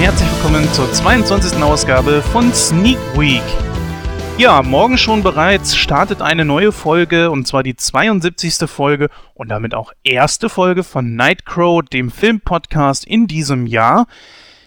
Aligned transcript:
herzlich 0.00 0.30
willkommen 0.32 0.66
zur 0.72 0.90
22. 0.90 1.62
Ausgabe 1.62 2.22
von 2.22 2.54
Sneak 2.54 2.96
Week. 3.18 3.42
Ja, 4.38 4.62
morgen 4.62 4.96
schon 4.96 5.22
bereits 5.22 5.76
startet 5.76 6.22
eine 6.22 6.46
neue 6.46 6.72
Folge, 6.72 7.30
und 7.30 7.46
zwar 7.46 7.62
die 7.62 7.76
72. 7.76 8.66
Folge 8.66 9.10
und 9.34 9.50
damit 9.50 9.74
auch 9.74 9.92
erste 10.02 10.48
Folge 10.48 10.84
von 10.84 11.16
Nightcrow, 11.16 11.82
dem 11.82 12.10
Filmpodcast 12.10 13.04
in 13.04 13.26
diesem 13.26 13.66
Jahr. 13.66 14.06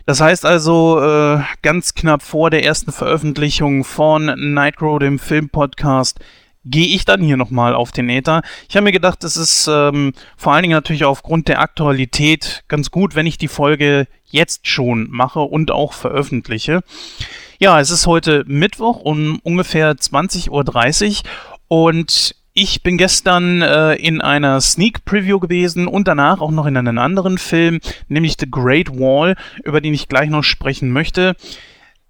Das 0.06 0.22
heißt 0.22 0.46
also, 0.46 1.02
äh, 1.02 1.40
ganz 1.64 1.96
knapp 1.96 2.22
vor 2.22 2.52
der 2.52 2.64
ersten 2.64 2.92
Veröffentlichung 2.92 3.84
von 3.84 4.26
Nightcrow, 4.54 5.00
dem 5.00 5.18
Filmpodcast, 5.18 6.20
gehe 6.66 6.88
ich 6.88 7.06
dann 7.06 7.22
hier 7.22 7.38
nochmal 7.38 7.76
auf 7.76 7.92
den 7.92 8.10
Äther. 8.10 8.42
Ich 8.70 8.76
habe 8.76 8.86
mir 8.86 8.92
gedacht, 8.92 9.24
es 9.24 9.38
ist 9.38 9.68
ähm, 9.68 10.14
vor 10.38 10.54
allen 10.54 10.64
Dingen 10.64 10.76
natürlich 10.76 11.06
aufgrund 11.06 11.48
der 11.48 11.60
Aktualität 11.60 12.64
ganz 12.68 12.92
gut, 12.92 13.16
wenn 13.16 13.26
ich 13.26 13.38
die 13.38 13.48
Folge 13.48 14.08
jetzt 14.26 14.68
schon 14.68 15.08
mache 15.10 15.42
und 15.42 15.72
auch 15.72 15.94
veröffentliche. 15.94 16.82
Ja, 17.60 17.80
es 17.80 17.92
ist 17.92 18.08
heute 18.08 18.44
Mittwoch 18.48 19.00
um 19.02 19.40
ungefähr 19.44 19.94
20.30 19.94 20.50
Uhr 20.50 21.24
und 21.68 22.36
ich 22.56 22.84
bin 22.84 22.98
gestern 22.98 23.64
äh, 23.64 23.96
in 23.96 24.22
einer 24.22 24.62
Sneak 24.62 25.06
Preview 25.06 25.40
gewesen 25.40 25.88
und 25.88 26.08
danach 26.08 26.40
auch 26.40 26.52
noch 26.52 26.68
in 26.68 26.78
einem 26.78 27.00
anderen 27.00 27.40
Film, 27.40 27.80
nämlich 28.10 28.36
The 28.40 28.50
Great 28.50 28.92
Wall, 28.92 29.36
über 29.64 29.82
den 29.82 29.94
ich 29.94 30.08
gleich 30.08 30.30
noch 30.30 30.44
sprechen 30.44 30.92
möchte. 30.92 31.36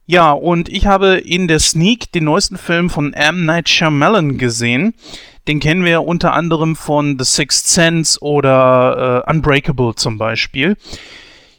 Ja, 0.05 0.31
und 0.31 0.67
ich 0.67 0.85
habe 0.85 1.15
in 1.17 1.47
der 1.47 1.59
Sneak 1.59 2.11
den 2.11 2.25
neuesten 2.25 2.57
Film 2.57 2.89
von 2.89 3.13
M. 3.13 3.45
Night 3.45 3.69
Shyamalan 3.69 4.37
gesehen. 4.37 4.93
Den 5.47 5.59
kennen 5.59 5.85
wir 5.85 6.03
unter 6.03 6.33
anderem 6.33 6.75
von 6.75 7.17
The 7.17 7.25
Sixth 7.25 7.67
Sense 7.67 8.19
oder 8.21 9.23
äh, 9.25 9.31
Unbreakable 9.31 9.95
zum 9.95 10.17
Beispiel. 10.17 10.75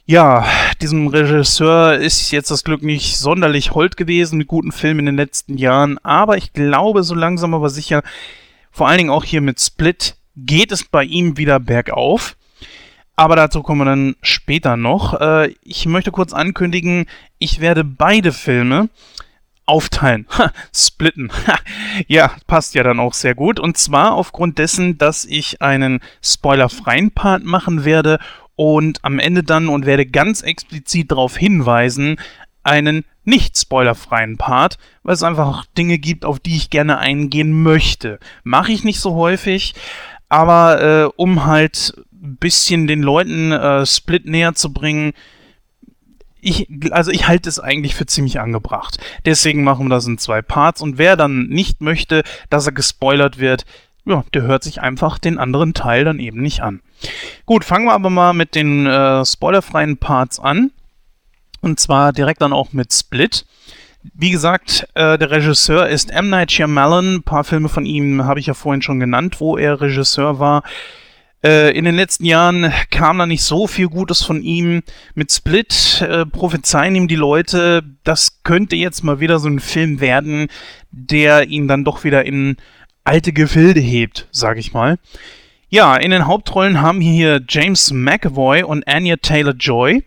Ja, 0.06 0.46
diesem 0.82 1.06
Regisseur 1.06 1.94
ist 1.94 2.30
jetzt 2.30 2.50
das 2.50 2.64
Glück 2.64 2.82
nicht 2.82 3.16
sonderlich 3.16 3.72
hold 3.72 3.96
gewesen 3.96 4.36
mit 4.36 4.48
guten 4.48 4.72
Filmen 4.72 5.00
in 5.00 5.06
den 5.06 5.16
letzten 5.16 5.56
Jahren, 5.56 5.96
aber 6.02 6.36
ich 6.36 6.52
glaube, 6.52 7.02
so 7.02 7.14
langsam 7.14 7.54
aber 7.54 7.70
sicher, 7.70 8.02
vor 8.70 8.86
allen 8.86 8.98
Dingen 8.98 9.10
auch 9.10 9.24
hier 9.24 9.40
mit 9.40 9.60
Split, 9.60 10.16
geht 10.36 10.72
es 10.72 10.84
bei 10.84 11.04
ihm 11.04 11.38
wieder 11.38 11.58
bergauf. 11.58 12.36
Aber 13.16 13.36
dazu 13.36 13.62
kommen 13.62 13.82
wir 13.82 13.84
dann 13.84 14.16
später 14.22 14.76
noch. 14.76 15.20
Äh, 15.20 15.54
ich 15.62 15.86
möchte 15.86 16.10
kurz 16.10 16.32
ankündigen, 16.32 17.06
ich 17.38 17.60
werde 17.60 17.84
beide 17.84 18.32
Filme 18.32 18.88
aufteilen, 19.66 20.26
ha, 20.38 20.52
splitten. 20.74 21.30
Ha, 21.46 21.58
ja, 22.08 22.32
passt 22.46 22.74
ja 22.74 22.82
dann 22.82 23.00
auch 23.00 23.14
sehr 23.14 23.34
gut. 23.34 23.60
Und 23.60 23.78
zwar 23.78 24.14
aufgrund 24.14 24.58
dessen, 24.58 24.98
dass 24.98 25.24
ich 25.24 25.62
einen 25.62 26.00
spoilerfreien 26.22 27.12
Part 27.12 27.44
machen 27.44 27.84
werde 27.84 28.18
und 28.56 28.98
am 29.02 29.18
Ende 29.18 29.42
dann 29.42 29.68
und 29.68 29.86
werde 29.86 30.06
ganz 30.06 30.42
explizit 30.42 31.10
darauf 31.10 31.36
hinweisen, 31.36 32.16
einen 32.62 33.04
nicht 33.24 33.58
spoilerfreien 33.58 34.36
Part, 34.36 34.78
weil 35.02 35.14
es 35.14 35.22
einfach 35.22 35.64
Dinge 35.78 35.98
gibt, 35.98 36.24
auf 36.24 36.40
die 36.40 36.56
ich 36.56 36.70
gerne 36.70 36.98
eingehen 36.98 37.62
möchte. 37.62 38.18
Mache 38.42 38.72
ich 38.72 38.84
nicht 38.84 39.00
so 39.00 39.14
häufig, 39.14 39.74
aber 40.28 40.82
äh, 40.82 41.10
um 41.16 41.46
halt 41.46 41.94
ein 42.24 42.36
bisschen 42.36 42.86
den 42.86 43.02
Leuten 43.02 43.52
äh, 43.52 43.86
Split 43.86 44.26
näher 44.26 44.54
zu 44.54 44.72
bringen, 44.72 45.12
ich, 46.40 46.68
also 46.90 47.10
ich 47.10 47.26
halte 47.26 47.48
es 47.48 47.58
eigentlich 47.58 47.94
für 47.94 48.06
ziemlich 48.06 48.38
angebracht. 48.38 48.98
Deswegen 49.24 49.64
machen 49.64 49.86
wir 49.86 49.90
das 49.94 50.06
in 50.06 50.18
zwei 50.18 50.42
Parts 50.42 50.82
und 50.82 50.98
wer 50.98 51.16
dann 51.16 51.46
nicht 51.48 51.80
möchte, 51.80 52.22
dass 52.50 52.66
er 52.66 52.72
gespoilert 52.72 53.38
wird, 53.38 53.64
ja, 54.04 54.24
der 54.34 54.42
hört 54.42 54.62
sich 54.62 54.82
einfach 54.82 55.18
den 55.18 55.38
anderen 55.38 55.72
Teil 55.72 56.04
dann 56.04 56.18
eben 56.18 56.42
nicht 56.42 56.60
an. 56.60 56.82
Gut, 57.46 57.64
fangen 57.64 57.86
wir 57.86 57.92
aber 57.92 58.10
mal 58.10 58.34
mit 58.34 58.54
den 58.54 58.86
äh, 58.86 59.24
spoilerfreien 59.24 59.96
Parts 59.96 60.38
an. 60.38 60.70
Und 61.62 61.80
zwar 61.80 62.12
direkt 62.12 62.42
dann 62.42 62.52
auch 62.52 62.74
mit 62.74 62.92
Split. 62.92 63.46
Wie 64.12 64.30
gesagt, 64.30 64.86
äh, 64.92 65.16
der 65.16 65.30
Regisseur 65.30 65.88
ist 65.88 66.10
M. 66.10 66.28
Night 66.28 66.52
Shyamalan. 66.52 67.16
Ein 67.16 67.22
paar 67.22 67.44
Filme 67.44 67.70
von 67.70 67.86
ihm 67.86 68.24
habe 68.24 68.38
ich 68.38 68.46
ja 68.46 68.52
vorhin 68.52 68.82
schon 68.82 69.00
genannt, 69.00 69.40
wo 69.40 69.56
er 69.56 69.80
Regisseur 69.80 70.38
war. 70.38 70.62
Äh, 71.44 71.76
in 71.76 71.84
den 71.84 71.94
letzten 71.94 72.24
Jahren 72.24 72.72
kam 72.90 73.18
da 73.18 73.26
nicht 73.26 73.42
so 73.42 73.66
viel 73.66 73.88
Gutes 73.88 74.22
von 74.22 74.42
ihm. 74.42 74.82
Mit 75.14 75.30
Split 75.30 76.00
äh, 76.00 76.24
prophezeien 76.24 76.94
ihm 76.96 77.06
die 77.06 77.16
Leute, 77.16 77.82
das 78.02 78.42
könnte 78.44 78.76
jetzt 78.76 79.04
mal 79.04 79.20
wieder 79.20 79.38
so 79.38 79.48
ein 79.48 79.60
Film 79.60 80.00
werden, 80.00 80.48
der 80.90 81.48
ihn 81.48 81.68
dann 81.68 81.84
doch 81.84 82.02
wieder 82.02 82.24
in 82.24 82.56
alte 83.04 83.34
Gefilde 83.34 83.80
hebt, 83.80 84.26
sag 84.30 84.56
ich 84.56 84.72
mal. 84.72 84.98
Ja, 85.68 85.96
in 85.96 86.12
den 86.12 86.26
Hauptrollen 86.26 86.80
haben 86.80 87.00
wir 87.00 87.12
hier 87.12 87.42
James 87.46 87.92
McAvoy 87.92 88.62
und 88.62 88.88
Anya 88.88 89.16
Taylor-Joy. 89.16 90.02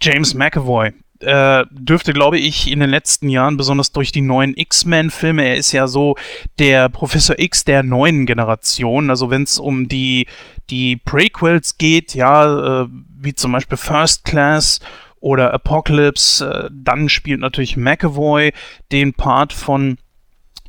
James 0.00 0.34
McAvoy, 0.34 0.92
äh, 1.22 1.64
dürfte, 1.70 2.12
glaube 2.12 2.38
ich, 2.38 2.70
in 2.70 2.80
den 2.80 2.90
letzten 2.90 3.28
Jahren, 3.28 3.56
besonders 3.56 3.92
durch 3.92 4.12
die 4.12 4.20
neuen 4.20 4.56
X-Men-Filme, 4.56 5.44
er 5.44 5.56
ist 5.56 5.72
ja 5.72 5.86
so 5.86 6.16
der 6.58 6.88
Professor 6.88 7.38
X 7.38 7.64
der 7.64 7.82
neuen 7.82 8.26
Generation. 8.26 9.08
Also 9.08 9.30
wenn 9.30 9.44
es 9.44 9.58
um 9.58 9.88
die, 9.88 10.26
die 10.72 10.96
Prequels 10.96 11.76
geht, 11.76 12.14
ja, 12.14 12.84
äh, 12.84 12.88
wie 13.18 13.34
zum 13.34 13.52
Beispiel 13.52 13.76
First 13.76 14.24
Class 14.24 14.80
oder 15.20 15.52
Apocalypse, 15.52 16.44
äh, 16.44 16.70
dann 16.72 17.10
spielt 17.10 17.40
natürlich 17.40 17.76
McAvoy 17.76 18.54
den 18.90 19.12
Part 19.12 19.52
von 19.52 19.98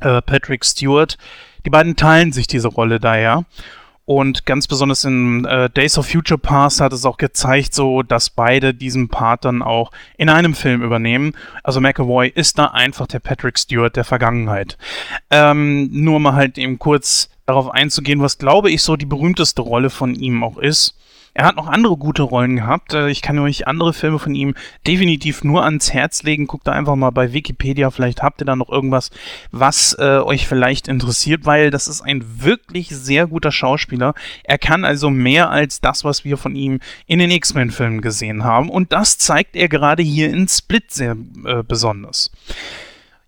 äh, 0.02 0.20
Patrick 0.20 0.62
Stewart. 0.66 1.16
Die 1.64 1.70
beiden 1.70 1.96
teilen 1.96 2.32
sich 2.32 2.46
diese 2.46 2.68
Rolle 2.68 3.00
daher. 3.00 3.46
Und 4.04 4.44
ganz 4.44 4.66
besonders 4.66 5.04
in 5.04 5.46
äh, 5.46 5.70
Days 5.70 5.96
of 5.96 6.06
Future 6.06 6.36
Past 6.36 6.82
hat 6.82 6.92
es 6.92 7.06
auch 7.06 7.16
gezeigt, 7.16 7.72
so 7.72 8.02
dass 8.02 8.28
beide 8.28 8.74
diesen 8.74 9.08
Part 9.08 9.46
dann 9.46 9.62
auch 9.62 9.90
in 10.18 10.28
einem 10.28 10.54
Film 10.54 10.82
übernehmen. 10.82 11.32
Also 11.62 11.80
McAvoy 11.80 12.28
ist 12.28 12.58
da 12.58 12.66
einfach 12.66 13.06
der 13.06 13.20
Patrick 13.20 13.58
Stewart 13.58 13.96
der 13.96 14.04
Vergangenheit. 14.04 14.76
Ähm, 15.30 15.88
nur 15.90 16.20
mal 16.20 16.34
halt 16.34 16.58
eben 16.58 16.78
kurz 16.78 17.30
darauf 17.46 17.70
einzugehen, 17.70 18.20
was 18.20 18.38
glaube 18.38 18.70
ich 18.70 18.82
so 18.82 18.96
die 18.96 19.06
berühmteste 19.06 19.62
Rolle 19.62 19.90
von 19.90 20.14
ihm 20.14 20.42
auch 20.42 20.58
ist. 20.58 20.96
Er 21.36 21.46
hat 21.46 21.56
noch 21.56 21.66
andere 21.66 21.96
gute 21.96 22.22
Rollen 22.22 22.54
gehabt. 22.54 22.94
Äh, 22.94 23.10
ich 23.10 23.20
kann 23.20 23.38
euch 23.40 23.66
andere 23.66 23.92
Filme 23.92 24.20
von 24.20 24.36
ihm 24.36 24.54
definitiv 24.86 25.42
nur 25.42 25.64
ans 25.64 25.92
Herz 25.92 26.22
legen. 26.22 26.46
Guckt 26.46 26.68
da 26.68 26.72
einfach 26.72 26.94
mal 26.94 27.10
bei 27.10 27.32
Wikipedia. 27.32 27.90
Vielleicht 27.90 28.22
habt 28.22 28.40
ihr 28.40 28.44
da 28.44 28.54
noch 28.54 28.68
irgendwas, 28.70 29.10
was 29.50 29.96
äh, 29.98 30.20
euch 30.20 30.46
vielleicht 30.46 30.86
interessiert, 30.86 31.44
weil 31.44 31.72
das 31.72 31.88
ist 31.88 32.02
ein 32.02 32.24
wirklich 32.44 32.88
sehr 32.90 33.26
guter 33.26 33.50
Schauspieler. 33.50 34.14
Er 34.44 34.58
kann 34.58 34.84
also 34.84 35.10
mehr 35.10 35.50
als 35.50 35.80
das, 35.80 36.04
was 36.04 36.24
wir 36.24 36.36
von 36.36 36.54
ihm 36.54 36.78
in 37.06 37.18
den 37.18 37.32
X-Men-Filmen 37.32 38.00
gesehen 38.00 38.44
haben. 38.44 38.70
Und 38.70 38.92
das 38.92 39.18
zeigt 39.18 39.56
er 39.56 39.68
gerade 39.68 40.04
hier 40.04 40.30
in 40.30 40.46
Split 40.46 40.92
sehr 40.92 41.16
äh, 41.44 41.64
besonders. 41.66 42.30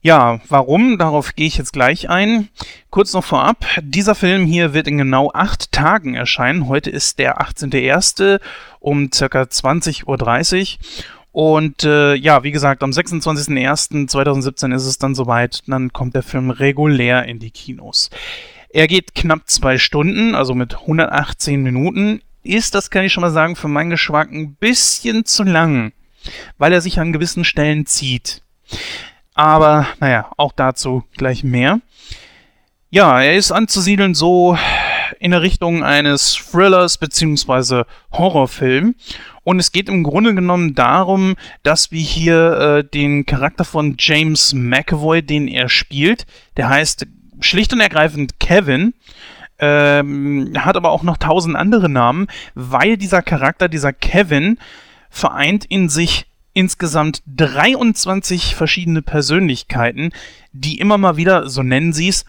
Ja, 0.06 0.38
warum? 0.48 0.98
Darauf 0.98 1.34
gehe 1.34 1.48
ich 1.48 1.58
jetzt 1.58 1.72
gleich 1.72 2.08
ein. 2.08 2.48
Kurz 2.90 3.12
noch 3.12 3.24
vorab, 3.24 3.66
dieser 3.82 4.14
Film 4.14 4.46
hier 4.46 4.72
wird 4.72 4.86
in 4.86 4.98
genau 4.98 5.32
acht 5.34 5.72
Tagen 5.72 6.14
erscheinen. 6.14 6.68
Heute 6.68 6.90
ist 6.90 7.18
der 7.18 7.40
18.01. 7.40 8.38
um 8.78 9.10
circa 9.12 9.42
20.30 9.42 10.04
Uhr. 10.06 10.78
Und 11.32 11.82
äh, 11.82 12.14
ja, 12.14 12.44
wie 12.44 12.52
gesagt, 12.52 12.84
am 12.84 12.90
26.01.2017 12.90 14.76
ist 14.76 14.86
es 14.86 14.98
dann 14.98 15.16
soweit. 15.16 15.64
Dann 15.66 15.92
kommt 15.92 16.14
der 16.14 16.22
Film 16.22 16.50
regulär 16.50 17.24
in 17.24 17.40
die 17.40 17.50
Kinos. 17.50 18.10
Er 18.68 18.86
geht 18.86 19.12
knapp 19.16 19.50
zwei 19.50 19.76
Stunden, 19.76 20.36
also 20.36 20.54
mit 20.54 20.82
118 20.82 21.60
Minuten. 21.60 22.22
Ist, 22.44 22.76
das 22.76 22.90
kann 22.90 23.04
ich 23.04 23.12
schon 23.12 23.22
mal 23.22 23.32
sagen, 23.32 23.56
für 23.56 23.66
meinen 23.66 23.90
Geschmack 23.90 24.30
ein 24.30 24.54
bisschen 24.54 25.24
zu 25.24 25.42
lang, 25.42 25.92
weil 26.58 26.72
er 26.72 26.80
sich 26.80 27.00
an 27.00 27.12
gewissen 27.12 27.42
Stellen 27.42 27.86
zieht. 27.86 28.42
Aber 29.36 29.86
naja, 30.00 30.30
auch 30.38 30.52
dazu 30.52 31.04
gleich 31.16 31.44
mehr. 31.44 31.80
Ja, 32.88 33.20
er 33.20 33.34
ist 33.34 33.52
anzusiedeln 33.52 34.14
so 34.14 34.56
in 35.20 35.32
der 35.32 35.42
Richtung 35.42 35.84
eines 35.84 36.34
Thrillers 36.34 36.96
bzw. 36.96 37.84
Horrorfilm. 38.12 38.94
Und 39.44 39.58
es 39.60 39.72
geht 39.72 39.90
im 39.90 40.04
Grunde 40.04 40.34
genommen 40.34 40.74
darum, 40.74 41.36
dass 41.62 41.92
wir 41.92 42.00
hier 42.00 42.52
äh, 42.58 42.84
den 42.84 43.26
Charakter 43.26 43.64
von 43.64 43.96
James 43.98 44.54
McAvoy, 44.54 45.22
den 45.22 45.48
er 45.48 45.68
spielt, 45.68 46.26
der 46.56 46.70
heißt 46.70 47.06
schlicht 47.40 47.74
und 47.74 47.80
ergreifend 47.80 48.40
Kevin, 48.40 48.94
ähm, 49.58 50.54
hat 50.56 50.76
aber 50.76 50.90
auch 50.90 51.02
noch 51.02 51.18
tausend 51.18 51.56
andere 51.56 51.90
Namen, 51.90 52.26
weil 52.54 52.96
dieser 52.96 53.20
Charakter, 53.20 53.68
dieser 53.68 53.92
Kevin, 53.92 54.58
vereint 55.10 55.66
in 55.66 55.90
sich 55.90 56.25
insgesamt 56.56 57.22
23 57.26 58.54
verschiedene 58.54 59.02
Persönlichkeiten, 59.02 60.10
die 60.52 60.78
immer 60.78 60.96
mal 60.96 61.18
wieder, 61.18 61.50
so 61.50 61.62
nennen 61.62 61.92
sie 61.92 62.08
es, 62.08 62.24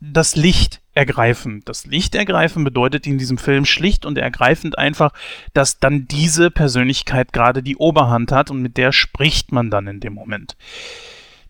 das 0.00 0.36
Licht 0.36 0.82
ergreifen. 0.92 1.62
Das 1.64 1.86
Licht 1.86 2.14
ergreifen 2.14 2.62
bedeutet 2.62 3.06
in 3.06 3.16
diesem 3.16 3.38
Film 3.38 3.64
schlicht 3.64 4.04
und 4.04 4.18
ergreifend 4.18 4.76
einfach, 4.76 5.12
dass 5.54 5.78
dann 5.78 6.06
diese 6.06 6.50
Persönlichkeit 6.50 7.32
gerade 7.32 7.62
die 7.62 7.76
Oberhand 7.76 8.32
hat 8.32 8.50
und 8.50 8.60
mit 8.60 8.76
der 8.76 8.92
spricht 8.92 9.50
man 9.50 9.70
dann 9.70 9.86
in 9.86 10.00
dem 10.00 10.12
Moment. 10.12 10.56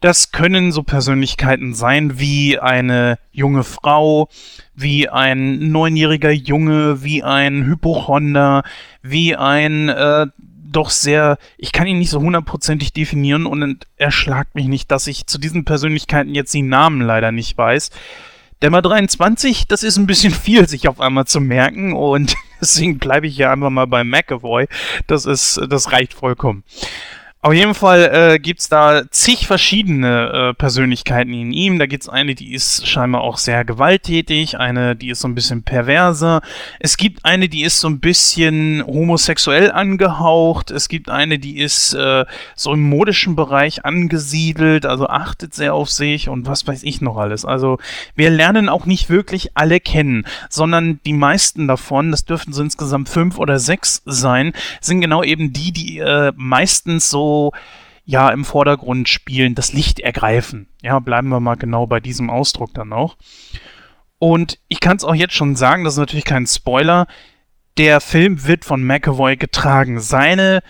Das 0.00 0.30
können 0.30 0.72
so 0.72 0.82
Persönlichkeiten 0.82 1.74
sein 1.74 2.18
wie 2.18 2.58
eine 2.58 3.18
junge 3.32 3.64
Frau, 3.64 4.28
wie 4.74 5.08
ein 5.08 5.72
neunjähriger 5.72 6.30
Junge, 6.30 7.02
wie 7.02 7.22
ein 7.22 7.66
Hypochonder, 7.66 8.62
wie 9.02 9.36
ein 9.36 9.88
äh, 9.90 10.26
doch 10.70 10.90
sehr, 10.90 11.38
ich 11.58 11.72
kann 11.72 11.86
ihn 11.86 11.98
nicht 11.98 12.10
so 12.10 12.20
hundertprozentig 12.20 12.92
definieren 12.92 13.46
und 13.46 13.86
erschlagt 13.96 14.54
mich 14.54 14.66
nicht, 14.66 14.90
dass 14.90 15.06
ich 15.06 15.26
zu 15.26 15.38
diesen 15.38 15.64
Persönlichkeiten 15.64 16.34
jetzt 16.34 16.54
die 16.54 16.62
Namen 16.62 17.00
leider 17.00 17.32
nicht 17.32 17.56
weiß. 17.56 17.90
Der 18.62 18.70
mal 18.70 18.82
23, 18.82 19.66
das 19.68 19.82
ist 19.82 19.96
ein 19.96 20.06
bisschen 20.06 20.32
viel, 20.34 20.68
sich 20.68 20.88
auf 20.88 21.00
einmal 21.00 21.26
zu 21.26 21.40
merken 21.40 21.92
und 21.92 22.34
deswegen 22.60 22.98
bleibe 22.98 23.26
ich 23.26 23.36
hier 23.36 23.50
einfach 23.50 23.70
mal 23.70 23.86
bei 23.86 24.04
McAvoy. 24.04 24.66
Das 25.06 25.26
ist, 25.26 25.60
das 25.68 25.92
reicht 25.92 26.14
vollkommen. 26.14 26.64
Auf 27.42 27.54
jeden 27.54 27.72
Fall 27.72 28.10
äh, 28.12 28.38
gibt's 28.38 28.68
da 28.68 29.10
zig 29.10 29.46
verschiedene 29.46 30.50
äh, 30.50 30.54
Persönlichkeiten 30.54 31.32
in 31.32 31.52
ihm. 31.52 31.78
Da 31.78 31.86
gibt's 31.86 32.06
eine, 32.06 32.34
die 32.34 32.52
ist 32.52 32.86
scheinbar 32.86 33.22
auch 33.22 33.38
sehr 33.38 33.64
gewalttätig, 33.64 34.58
eine, 34.58 34.94
die 34.94 35.08
ist 35.08 35.20
so 35.20 35.28
ein 35.28 35.34
bisschen 35.34 35.62
perverser. 35.62 36.42
Es 36.80 36.98
gibt 36.98 37.24
eine, 37.24 37.48
die 37.48 37.62
ist 37.62 37.80
so 37.80 37.88
ein 37.88 37.98
bisschen 37.98 38.84
homosexuell 38.86 39.72
angehaucht. 39.72 40.70
Es 40.70 40.90
gibt 40.90 41.08
eine, 41.08 41.38
die 41.38 41.56
ist 41.56 41.94
äh, 41.94 42.26
so 42.56 42.74
im 42.74 42.82
modischen 42.82 43.36
Bereich 43.36 43.86
angesiedelt, 43.86 44.84
also 44.84 45.06
achtet 45.06 45.54
sehr 45.54 45.72
auf 45.72 45.88
sich 45.88 46.28
und 46.28 46.46
was 46.46 46.66
weiß 46.66 46.82
ich 46.82 47.00
noch 47.00 47.16
alles. 47.16 47.46
Also 47.46 47.78
wir 48.14 48.28
lernen 48.28 48.68
auch 48.68 48.84
nicht 48.84 49.08
wirklich 49.08 49.56
alle 49.56 49.80
kennen, 49.80 50.26
sondern 50.50 51.00
die 51.06 51.14
meisten 51.14 51.68
davon, 51.68 52.10
das 52.10 52.26
dürften 52.26 52.52
so 52.52 52.62
insgesamt 52.62 53.08
fünf 53.08 53.38
oder 53.38 53.58
sechs 53.58 54.02
sein, 54.04 54.52
sind 54.82 55.00
genau 55.00 55.22
eben 55.22 55.54
die, 55.54 55.72
die 55.72 56.00
äh, 56.00 56.34
meistens 56.36 57.08
so 57.08 57.29
ja 58.04 58.28
im 58.30 58.44
Vordergrund 58.44 59.08
spielen, 59.08 59.54
das 59.54 59.72
Licht 59.72 60.00
ergreifen. 60.00 60.68
Ja, 60.82 60.98
bleiben 60.98 61.28
wir 61.28 61.40
mal 61.40 61.54
genau 61.54 61.86
bei 61.86 62.00
diesem 62.00 62.28
Ausdruck 62.30 62.74
dann 62.74 62.92
auch. 62.92 63.16
Und 64.18 64.58
ich 64.68 64.80
kann 64.80 64.96
es 64.96 65.04
auch 65.04 65.14
jetzt 65.14 65.34
schon 65.34 65.56
sagen, 65.56 65.84
das 65.84 65.94
ist 65.94 65.98
natürlich 65.98 66.24
kein 66.24 66.46
Spoiler. 66.46 67.06
Der 67.78 68.00
Film 68.00 68.46
wird 68.46 68.64
von 68.64 68.84
McAvoy 68.84 69.36
getragen. 69.36 70.00
Seine, 70.00 70.62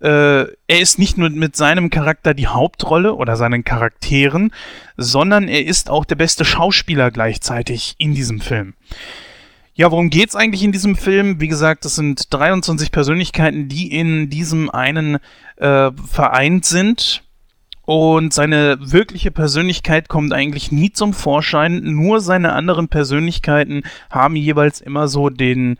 äh, 0.00 0.42
er 0.42 0.80
ist 0.80 0.98
nicht 0.98 1.16
nur 1.16 1.30
mit 1.30 1.56
seinem 1.56 1.88
Charakter 1.88 2.34
die 2.34 2.48
Hauptrolle 2.48 3.14
oder 3.14 3.36
seinen 3.36 3.64
Charakteren, 3.64 4.52
sondern 4.96 5.48
er 5.48 5.64
ist 5.64 5.88
auch 5.88 6.04
der 6.04 6.16
beste 6.16 6.44
Schauspieler 6.44 7.10
gleichzeitig 7.10 7.94
in 7.98 8.14
diesem 8.14 8.40
Film. 8.40 8.74
Ja, 9.78 9.92
worum 9.92 10.10
geht's 10.10 10.34
eigentlich 10.34 10.64
in 10.64 10.72
diesem 10.72 10.96
Film? 10.96 11.40
Wie 11.40 11.46
gesagt, 11.46 11.84
das 11.84 11.94
sind 11.94 12.34
23 12.34 12.90
Persönlichkeiten, 12.90 13.68
die 13.68 13.92
in 13.92 14.28
diesem 14.28 14.70
einen 14.70 15.18
äh, 15.54 15.92
vereint 16.04 16.64
sind. 16.64 17.22
Und 17.82 18.34
seine 18.34 18.76
wirkliche 18.80 19.30
Persönlichkeit 19.30 20.08
kommt 20.08 20.32
eigentlich 20.32 20.72
nie 20.72 20.90
zum 20.90 21.14
Vorschein. 21.14 21.80
Nur 21.84 22.18
seine 22.20 22.54
anderen 22.54 22.88
Persönlichkeiten 22.88 23.84
haben 24.10 24.34
jeweils 24.34 24.80
immer 24.80 25.06
so 25.06 25.30
den, 25.30 25.78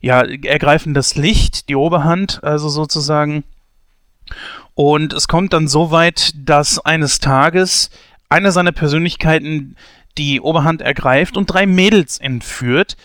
ja, 0.00 0.20
ergreifen 0.22 0.94
das 0.94 1.16
Licht, 1.16 1.68
die 1.68 1.74
Oberhand, 1.74 2.44
also 2.44 2.68
sozusagen. 2.68 3.42
Und 4.74 5.12
es 5.12 5.26
kommt 5.26 5.54
dann 5.54 5.66
so 5.66 5.90
weit, 5.90 6.34
dass 6.36 6.78
eines 6.78 7.18
Tages 7.18 7.90
eine 8.28 8.52
seiner 8.52 8.70
Persönlichkeiten 8.70 9.74
die 10.18 10.40
Oberhand 10.40 10.82
ergreift 10.82 11.36
und 11.36 11.46
drei 11.46 11.66
Mädels 11.66 12.18
entführt 12.18 12.96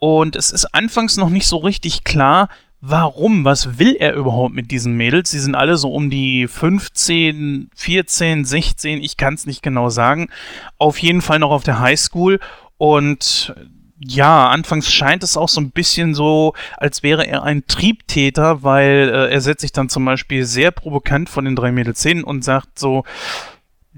und 0.00 0.34
es 0.34 0.50
ist 0.50 0.74
anfangs 0.74 1.16
noch 1.16 1.28
nicht 1.28 1.46
so 1.46 1.58
richtig 1.58 2.02
klar, 2.02 2.48
warum, 2.80 3.44
was 3.44 3.78
will 3.78 3.94
er 3.98 4.14
überhaupt 4.14 4.54
mit 4.54 4.70
diesen 4.70 4.96
Mädels? 4.96 5.30
Sie 5.30 5.38
sind 5.38 5.54
alle 5.54 5.76
so 5.76 5.92
um 5.92 6.10
die 6.10 6.48
15, 6.48 7.70
14, 7.74 8.44
16, 8.44 9.02
ich 9.02 9.16
kann 9.16 9.34
es 9.34 9.46
nicht 9.46 9.62
genau 9.62 9.90
sagen. 9.90 10.30
Auf 10.78 10.98
jeden 10.98 11.20
Fall 11.20 11.38
noch 11.38 11.50
auf 11.50 11.62
der 11.62 11.78
Highschool 11.78 12.40
und 12.78 13.54
ja, 14.02 14.48
anfangs 14.48 14.90
scheint 14.90 15.22
es 15.22 15.36
auch 15.36 15.50
so 15.50 15.60
ein 15.60 15.72
bisschen 15.72 16.14
so, 16.14 16.54
als 16.78 17.02
wäre 17.02 17.26
er 17.26 17.42
ein 17.42 17.66
Triebtäter, 17.66 18.62
weil 18.62 19.10
äh, 19.12 19.30
er 19.30 19.42
setzt 19.42 19.60
sich 19.60 19.72
dann 19.72 19.90
zum 19.90 20.06
Beispiel 20.06 20.46
sehr 20.46 20.70
provokant 20.70 21.28
von 21.28 21.44
den 21.44 21.54
drei 21.54 21.70
Mädels 21.70 22.02
hin 22.02 22.24
und 22.24 22.42
sagt 22.42 22.78
so, 22.78 23.04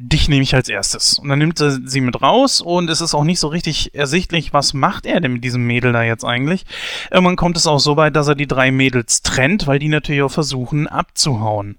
dich 0.08 0.28
nehme 0.28 0.42
ich 0.42 0.54
als 0.54 0.68
erstes. 0.68 1.18
Und 1.18 1.28
dann 1.28 1.38
nimmt 1.38 1.60
er 1.60 1.70
sie 1.70 2.00
mit 2.00 2.20
raus 2.22 2.60
und 2.60 2.90
es 2.90 3.00
ist 3.00 3.14
auch 3.14 3.24
nicht 3.24 3.38
so 3.38 3.48
richtig 3.48 3.94
ersichtlich, 3.94 4.52
was 4.52 4.74
macht 4.74 5.06
er 5.06 5.20
denn 5.20 5.34
mit 5.34 5.44
diesem 5.44 5.66
Mädel 5.66 5.92
da 5.92 6.02
jetzt 6.02 6.24
eigentlich. 6.24 6.64
Irgendwann 7.10 7.36
kommt 7.36 7.56
es 7.56 7.66
auch 7.66 7.78
so 7.78 7.96
weit, 7.96 8.16
dass 8.16 8.28
er 8.28 8.34
die 8.34 8.46
drei 8.46 8.70
Mädels 8.70 9.22
trennt, 9.22 9.66
weil 9.66 9.78
die 9.78 9.88
natürlich 9.88 10.22
auch 10.22 10.30
versuchen 10.30 10.88
abzuhauen. 10.88 11.76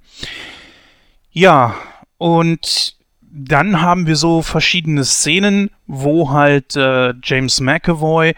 Ja, 1.31 1.75
und 2.18 2.96
dann 3.22 3.81
haben 3.81 4.08
wir 4.08 4.16
so 4.16 4.42
verschiedene 4.42 5.04
Szenen, 5.04 5.72
wo 5.88 6.30
halt 6.30 6.76
äh, 6.76 7.14
James 7.24 7.60
McAvoy 7.60 8.36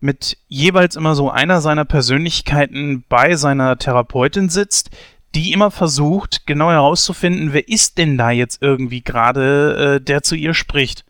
mit 0.00 0.36
jeweils 0.48 0.96
immer 0.96 1.14
so 1.14 1.30
einer 1.30 1.60
seiner 1.60 1.84
Persönlichkeiten 1.84 3.04
bei 3.08 3.36
seiner 3.36 3.78
Therapeutin 3.78 4.48
sitzt, 4.48 4.90
die 5.34 5.52
immer 5.52 5.70
versucht, 5.70 6.46
genau 6.46 6.70
herauszufinden, 6.70 7.52
wer 7.52 7.68
ist 7.68 7.98
denn 7.98 8.18
da 8.18 8.30
jetzt 8.30 8.62
irgendwie 8.62 9.02
gerade, 9.02 9.96
äh, 9.96 10.04
der 10.04 10.22
zu 10.22 10.34
ihr 10.34 10.54
spricht. 10.54 11.04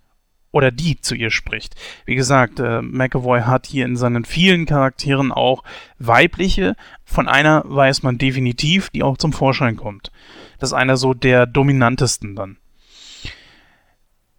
Oder 0.51 0.71
die 0.71 1.01
zu 1.01 1.15
ihr 1.15 1.31
spricht. 1.31 1.77
Wie 2.05 2.15
gesagt, 2.15 2.61
äh, 2.61 2.83
McAvoy 2.83 3.41
hat 3.41 3.67
hier 3.67 3.87
in 3.87 3.97
seinen 3.97 4.27
vielen 4.27 4.67
Charakteren 4.67 5.33
auch 5.33 5.65
weibliche. 5.99 6.77
Von 7.05 7.27
einer 7.27 7.63
weiß 7.65 8.03
man 8.03 8.19
definitiv, 8.19 8.91
die 8.91 9.03
auch 9.03 9.17
zum 9.17 9.33
Vorschein 9.33 9.77
kommt. 9.77 10.13
Das 10.59 10.71
ist 10.71 10.75
einer 10.75 10.99
so 10.99 11.15
der 11.15 11.47
dominantesten 11.47 12.37
dann. 12.37 12.59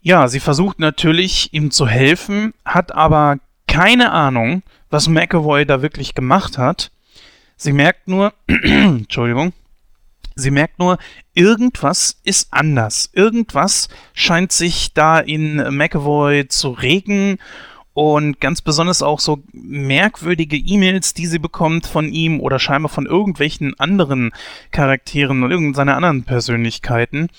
Ja, 0.02 0.28
sie 0.28 0.40
versucht 0.40 0.80
natürlich, 0.80 1.52
ihm 1.54 1.72
zu 1.72 1.88
helfen, 1.88 2.54
hat 2.64 2.94
aber 2.94 3.40
keine 3.68 4.12
Ahnung, 4.12 4.62
was 4.92 5.08
McAvoy 5.08 5.66
da 5.66 5.82
wirklich 5.82 6.14
gemacht 6.14 6.60
hat. 6.60 6.92
Sie 7.58 7.74
merkt 7.74 8.08
nur, 8.08 8.34
Entschuldigung, 8.48 9.54
Sie 10.36 10.52
merkt 10.52 10.80
nur, 10.80 10.98
irgendwas 11.34 12.20
ist 12.24 12.48
anders. 12.52 13.10
Irgendwas 13.14 13.90
scheint 14.14 14.52
sich 14.52 14.94
da 14.94 15.20
in 15.20 15.56
McAvoy 15.76 16.48
zu 16.48 16.70
regen 16.70 17.38
und 17.94 18.40
ganz 18.42 18.62
besonders 18.62 19.04
auch 19.04 19.20
so 19.20 19.44
merkwürdige 19.54 20.58
E-Mails, 20.58 21.14
die 21.14 21.28
sie 21.28 21.40
bekommt 21.40 21.86
von 21.86 22.10
ihm 22.10 22.40
oder 22.40 22.58
scheinbar 22.58 22.90
von 22.90 23.06
irgendwelchen 23.06 23.80
anderen 23.80 24.32
Charakteren 24.72 25.44
und 25.44 25.52
irgendeiner 25.52 25.96
anderen 25.96 26.24
Persönlichkeiten. 26.24 27.30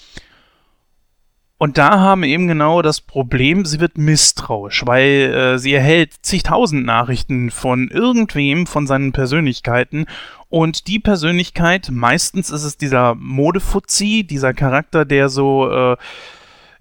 Und 1.64 1.78
da 1.78 1.98
haben 1.98 2.24
eben 2.24 2.46
genau 2.46 2.82
das 2.82 3.00
Problem, 3.00 3.64
sie 3.64 3.80
wird 3.80 3.96
misstrauisch, 3.96 4.84
weil 4.84 5.32
äh, 5.54 5.58
sie 5.58 5.72
erhält 5.72 6.12
zigtausend 6.20 6.84
Nachrichten 6.84 7.50
von 7.50 7.88
irgendwem, 7.88 8.66
von 8.66 8.86
seinen 8.86 9.12
Persönlichkeiten. 9.12 10.04
Und 10.50 10.88
die 10.88 10.98
Persönlichkeit, 10.98 11.88
meistens 11.90 12.50
ist 12.50 12.64
es 12.64 12.76
dieser 12.76 13.14
Modefuzzi, 13.14 14.24
dieser 14.24 14.52
Charakter, 14.52 15.06
der 15.06 15.30
so, 15.30 15.70
äh, 15.70 15.96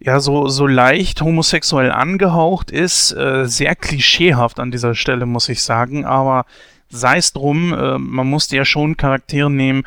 ja, 0.02 0.20
so, 0.20 0.50
so 0.50 0.68
leicht 0.68 1.22
homosexuell 1.22 1.90
angehaucht 1.90 2.70
ist, 2.70 3.14
äh, 3.14 3.48
sehr 3.48 3.78
klischeehaft 3.78 4.60
an 4.60 4.72
dieser 4.72 4.96
Stelle, 4.96 5.26
muss 5.26 5.48
ich 5.48 5.64
sagen. 5.64 6.04
Aber 6.04 6.46
sei 6.90 7.20
es 7.20 7.32
drum, 7.32 7.74
äh, 7.74 7.98
man 7.98 8.30
musste 8.30 8.58
ja 8.58 8.66
schon 8.66 8.98
Charaktere 8.98 9.50
nehmen, 9.50 9.86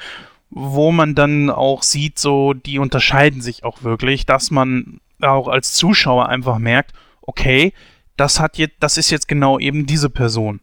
wo 0.58 0.90
man 0.90 1.14
dann 1.14 1.50
auch 1.50 1.82
sieht, 1.82 2.18
so, 2.18 2.54
die 2.54 2.78
unterscheiden 2.78 3.42
sich 3.42 3.62
auch 3.62 3.82
wirklich, 3.82 4.24
dass 4.24 4.50
man 4.50 5.00
auch 5.20 5.48
als 5.48 5.74
Zuschauer 5.74 6.30
einfach 6.30 6.56
merkt, 6.56 6.94
okay, 7.20 7.74
das 8.16 8.40
hat 8.40 8.56
jetzt, 8.56 8.76
das 8.80 8.96
ist 8.96 9.10
jetzt 9.10 9.28
genau 9.28 9.58
eben 9.58 9.84
diese 9.84 10.08
Person. 10.08 10.60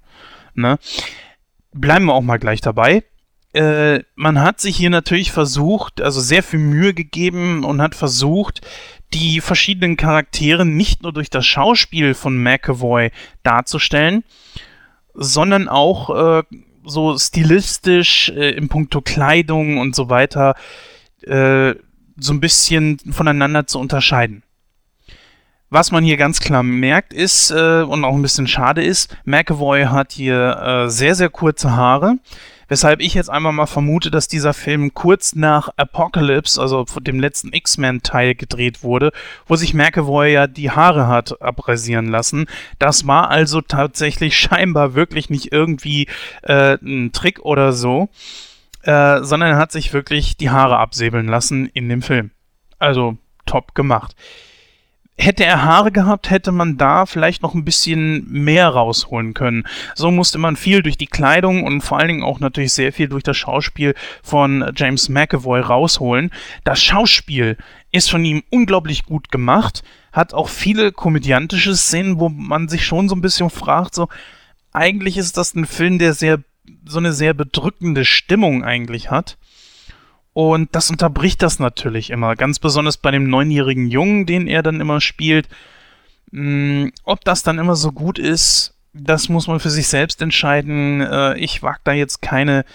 Ne? 0.56 0.80
Bleiben 1.74 2.06
wir 2.06 2.16
auch 2.16 2.24
mal 2.24 2.40
gleich 2.40 2.60
dabei. 2.60 3.04
Äh, 3.54 4.00
man 4.16 4.42
hat 4.42 4.60
sich 4.60 4.76
hier 4.76 4.90
natürlich 4.90 5.32
versucht, 5.32 6.02
also 6.02 6.22
sehr 6.22 6.42
viel 6.42 6.60
Mühe 6.60 6.96
gegeben 6.96 7.64
und 7.64 7.80
hat 7.80 7.94
versucht, 7.94 8.62
die 9.14 9.42
verschiedenen 9.42 9.96
Charaktere 9.96 10.66
nicht 10.66 11.04
nur 11.04 11.14
durch 11.14 11.30
das 11.30 11.46
Schauspiel 11.46 12.16
von 12.16 12.42
McAvoy 12.42 13.12
darzustellen, 13.44 14.24
sondern 15.14 15.70
auch 15.70 16.40
äh, 16.40 16.44
so 16.86 17.18
stilistisch 17.18 18.30
äh, 18.30 18.52
im 18.52 18.70
Punkto 18.70 19.02
Kleidung 19.02 19.78
und 19.78 19.96
so 19.96 20.10
weiter 20.10 20.56
äh, 21.24 21.76
so 22.18 22.34
ein 22.34 22.40
bisschen 22.40 23.00
voneinander 23.12 23.66
zu 23.68 23.80
unterscheiden. 23.80 24.44
Was 25.70 25.92
man 25.92 26.04
hier 26.04 26.18
ganz 26.18 26.40
klar 26.40 26.62
merkt 26.62 27.14
ist 27.14 27.50
äh, 27.50 27.82
und 27.82 28.06
auch 28.06 28.14
ein 28.14 28.22
bisschen 28.22 28.46
schade 28.46 28.84
ist, 28.84 29.18
McAvoy 29.26 29.86
hat 29.86 30.12
hier 30.12 30.86
äh, 30.86 30.90
sehr, 30.90 31.16
sehr 31.16 31.30
kurze 31.30 31.72
Haare. 31.72 32.20
Weshalb 32.68 33.02
ich 33.02 33.14
jetzt 33.14 33.30
einmal 33.30 33.54
mal 33.54 33.66
vermute, 33.66 34.12
dass 34.12 34.28
dieser 34.28 34.54
Film 34.54 34.94
kurz 34.94 35.36
nach 35.36 35.70
Apocalypse, 35.78 36.62
also 36.62 36.86
dem 37.02 37.20
letzten 37.20 37.54
X-Men-Teil 37.54 38.36
gedreht 38.36 38.84
wurde, 38.84 39.12
wo 39.48 39.56
sich 39.56 39.74
McAvoy 39.74 40.34
ja 40.34 40.48
die 40.48 40.72
Haare 40.72 41.08
hat 41.08 41.42
abrasieren 41.42 42.08
lassen. 42.08 42.46
Das 42.80 43.08
war 43.08 43.30
also 43.30 43.62
tatsächlich 43.62 44.38
scheinbar 44.38 44.94
wirklich 44.94 45.30
nicht 45.30 45.52
irgendwie 45.52 46.08
äh, 46.44 46.78
ein 46.82 47.12
Trick 47.12 47.40
oder 47.40 47.74
so, 47.74 48.10
äh, 48.84 49.22
sondern 49.24 49.52
er 49.52 49.58
hat 49.58 49.72
sich 49.72 49.94
wirklich 49.94 50.38
die 50.38 50.50
Haare 50.50 50.78
absäbeln 50.78 51.28
lassen 51.28 51.68
in 51.68 51.90
dem 51.90 52.02
Film. 52.02 52.32
Also 52.80 53.18
top 53.46 53.76
gemacht. 53.76 54.16
Hätte 55.18 55.46
er 55.46 55.64
Haare 55.64 55.92
gehabt, 55.92 56.30
hätte 56.30 56.52
man 56.52 56.78
da 56.78 57.06
vielleicht 57.06 57.44
noch 57.44 57.54
ein 57.54 57.66
bisschen 57.66 58.26
mehr 58.30 58.70
rausholen 58.70 59.34
können. 59.34 59.66
So 59.96 60.12
musste 60.12 60.38
man 60.38 60.56
viel 60.56 60.82
durch 60.82 60.98
die 60.98 61.08
Kleidung 61.08 61.64
und 61.64 61.82
vor 61.82 62.00
allen 62.00 62.08
Dingen 62.08 62.24
auch 62.24 62.40
natürlich 62.40 62.74
sehr 62.74 62.92
viel 62.92 63.08
durch 63.08 63.24
das 63.24 63.38
Schauspiel 63.38 63.94
von 64.24 64.72
James 64.76 65.10
McAvoy 65.10 65.62
rausholen. 65.62 66.32
Das 66.64 66.82
Schauspiel 66.82 67.58
ist 67.92 68.10
von 68.10 68.26
ihm 68.26 68.44
unglaublich 68.50 69.06
gut 69.06 69.32
gemacht, 69.32 69.84
hat 70.12 70.34
auch 70.34 70.50
viele 70.50 70.92
komödiantische 70.92 71.76
Szenen, 71.76 72.20
wo 72.20 72.30
man 72.30 72.68
sich 72.68 72.86
schon 72.86 73.08
so 73.08 73.16
ein 73.16 73.22
bisschen 73.22 73.50
fragt, 73.50 73.94
so, 73.94 74.10
eigentlich 74.72 75.18
ist 75.18 75.38
das 75.38 75.54
ein 75.54 75.66
Film, 75.66 76.00
der 76.00 76.14
sehr, 76.14 76.40
so 76.86 76.98
eine 76.98 77.14
sehr 77.14 77.36
bedrückende 77.36 78.06
Stimmung 78.06 78.64
eigentlich 78.64 79.12
hat. 79.12 79.38
Und 80.34 80.76
das 80.76 80.90
unterbricht 80.90 81.42
das 81.44 81.60
natürlich 81.60 82.10
immer, 82.10 82.36
ganz 82.36 82.60
besonders 82.60 82.98
bei 82.98 83.12
dem 83.12 83.30
neunjährigen 83.30 83.88
Jungen, 83.88 84.26
den 84.26 84.48
er 84.48 84.64
dann 84.64 84.82
immer 84.82 85.00
spielt. 85.00 85.48
Hm, 86.32 86.92
ob 87.04 87.24
das 87.24 87.44
dann 87.44 87.60
immer 87.60 87.76
so 87.76 87.92
gut 87.92 88.18
ist, 88.18 88.76
das 88.94 89.30
muss 89.30 89.48
man 89.48 89.60
für 89.60 89.70
sich 89.70 89.88
selbst 89.88 90.22
entscheiden. 90.22 91.02
Äh, 91.02 91.38
ich 91.38 91.62
wage 91.62 91.80
da 91.84 91.94
jetzt 91.94 92.22
keine, 92.22 92.66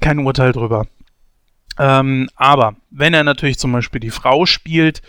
kein 0.00 0.18
Urteil 0.20 0.52
drüber. 0.52 0.86
Ähm, 1.78 2.28
aber 2.36 2.76
wenn 2.90 3.14
er 3.14 3.24
natürlich 3.24 3.58
zum 3.58 3.72
Beispiel 3.72 4.00
die 4.00 4.10
Frau 4.10 4.46
spielt, 4.46 5.02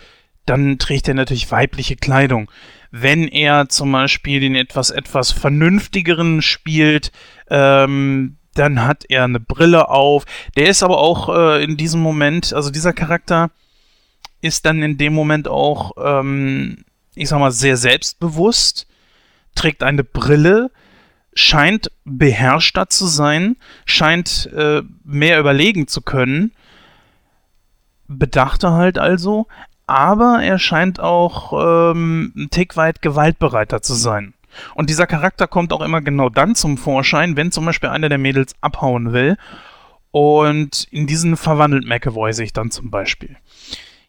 dann 0.46 0.78
trägt 0.78 1.08
er 1.08 1.14
natürlich 1.14 1.50
weibliche 1.50 1.96
Kleidung. 1.96 2.50
Wenn 2.90 3.28
er 3.28 3.68
zum 3.68 3.92
Beispiel 3.92 4.40
den 4.40 4.54
etwas, 4.54 4.90
etwas 4.90 5.30
vernünftigeren 5.30 6.42
spielt, 6.42 7.12
ähm, 7.48 8.36
dann 8.54 8.84
hat 8.84 9.04
er 9.08 9.24
eine 9.24 9.40
Brille 9.40 9.88
auf. 9.88 10.24
Der 10.56 10.68
ist 10.68 10.82
aber 10.82 10.98
auch 10.98 11.28
äh, 11.28 11.62
in 11.62 11.76
diesem 11.76 12.00
Moment, 12.00 12.52
also 12.52 12.70
dieser 12.70 12.92
Charakter 12.92 13.50
ist 14.40 14.64
dann 14.66 14.82
in 14.82 14.98
dem 14.98 15.12
Moment 15.12 15.48
auch, 15.48 15.92
ähm, 16.02 16.84
ich 17.14 17.28
sag 17.28 17.38
mal, 17.38 17.52
sehr 17.52 17.76
selbstbewusst, 17.76 18.86
trägt 19.54 19.82
eine 19.82 20.04
Brille, 20.04 20.70
scheint 21.34 21.90
beherrschter 22.04 22.88
zu 22.88 23.06
sein, 23.06 23.56
scheint 23.84 24.50
äh, 24.54 24.82
mehr 25.04 25.38
überlegen 25.38 25.86
zu 25.86 26.02
können, 26.02 26.52
bedachter 28.08 28.72
halt 28.72 28.98
also, 28.98 29.46
aber 29.86 30.42
er 30.42 30.58
scheint 30.58 31.00
auch 31.00 31.92
ähm, 31.92 32.32
ein 32.36 32.50
Tick 32.50 32.76
weit 32.76 33.02
gewaltbereiter 33.02 33.82
zu 33.82 33.94
sein. 33.94 34.34
Und 34.74 34.90
dieser 34.90 35.06
Charakter 35.06 35.46
kommt 35.46 35.72
auch 35.72 35.80
immer 35.80 36.00
genau 36.00 36.28
dann 36.28 36.54
zum 36.54 36.78
Vorschein, 36.78 37.36
wenn 37.36 37.52
zum 37.52 37.64
Beispiel 37.64 37.90
einer 37.90 38.08
der 38.08 38.18
Mädels 38.18 38.54
abhauen 38.60 39.12
will. 39.12 39.36
Und 40.10 40.88
in 40.90 41.06
diesen 41.06 41.36
verwandelt 41.36 41.86
McAvoy 41.86 42.32
sich 42.32 42.52
dann 42.52 42.70
zum 42.70 42.90
Beispiel. 42.90 43.36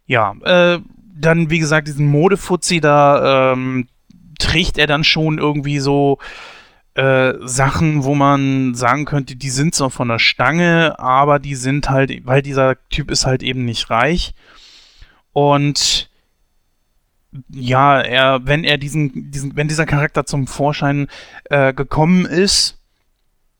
Ja, 0.05 0.35
äh, 0.43 0.79
dann 1.15 1.49
wie 1.49 1.59
gesagt, 1.59 1.87
diesen 1.87 2.07
Modefuzzi 2.07 2.81
da 2.81 3.53
ähm, 3.53 3.87
trägt 4.39 4.77
er 4.77 4.87
dann 4.87 5.03
schon 5.03 5.37
irgendwie 5.37 5.79
so 5.79 6.17
äh, 6.95 7.33
Sachen, 7.41 8.03
wo 8.03 8.15
man 8.15 8.75
sagen 8.75 9.05
könnte, 9.05 9.35
die 9.35 9.49
sind 9.49 9.75
zwar 9.75 9.91
von 9.91 10.09
der 10.09 10.19
Stange, 10.19 10.99
aber 10.99 11.39
die 11.39 11.55
sind 11.55 11.89
halt, 11.89 12.25
weil 12.25 12.41
dieser 12.41 12.75
Typ 12.89 13.11
ist 13.11 13.25
halt 13.25 13.43
eben 13.43 13.63
nicht 13.63 13.89
reich. 13.89 14.33
Und 15.31 16.09
ja, 17.49 18.01
er, 18.01 18.45
wenn 18.45 18.63
er 18.63 18.77
diesen, 18.77 19.31
diesen, 19.31 19.55
wenn 19.55 19.67
dieser 19.67 19.85
Charakter 19.85 20.25
zum 20.25 20.47
Vorschein 20.47 21.07
äh, 21.49 21.73
gekommen 21.73 22.25
ist, 22.25 22.81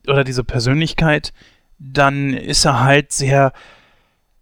oder 0.08 0.24
diese 0.24 0.44
Persönlichkeit, 0.44 1.34
dann 1.80 2.34
ist 2.34 2.66
er 2.66 2.82
halt 2.82 3.12
sehr, 3.12 3.54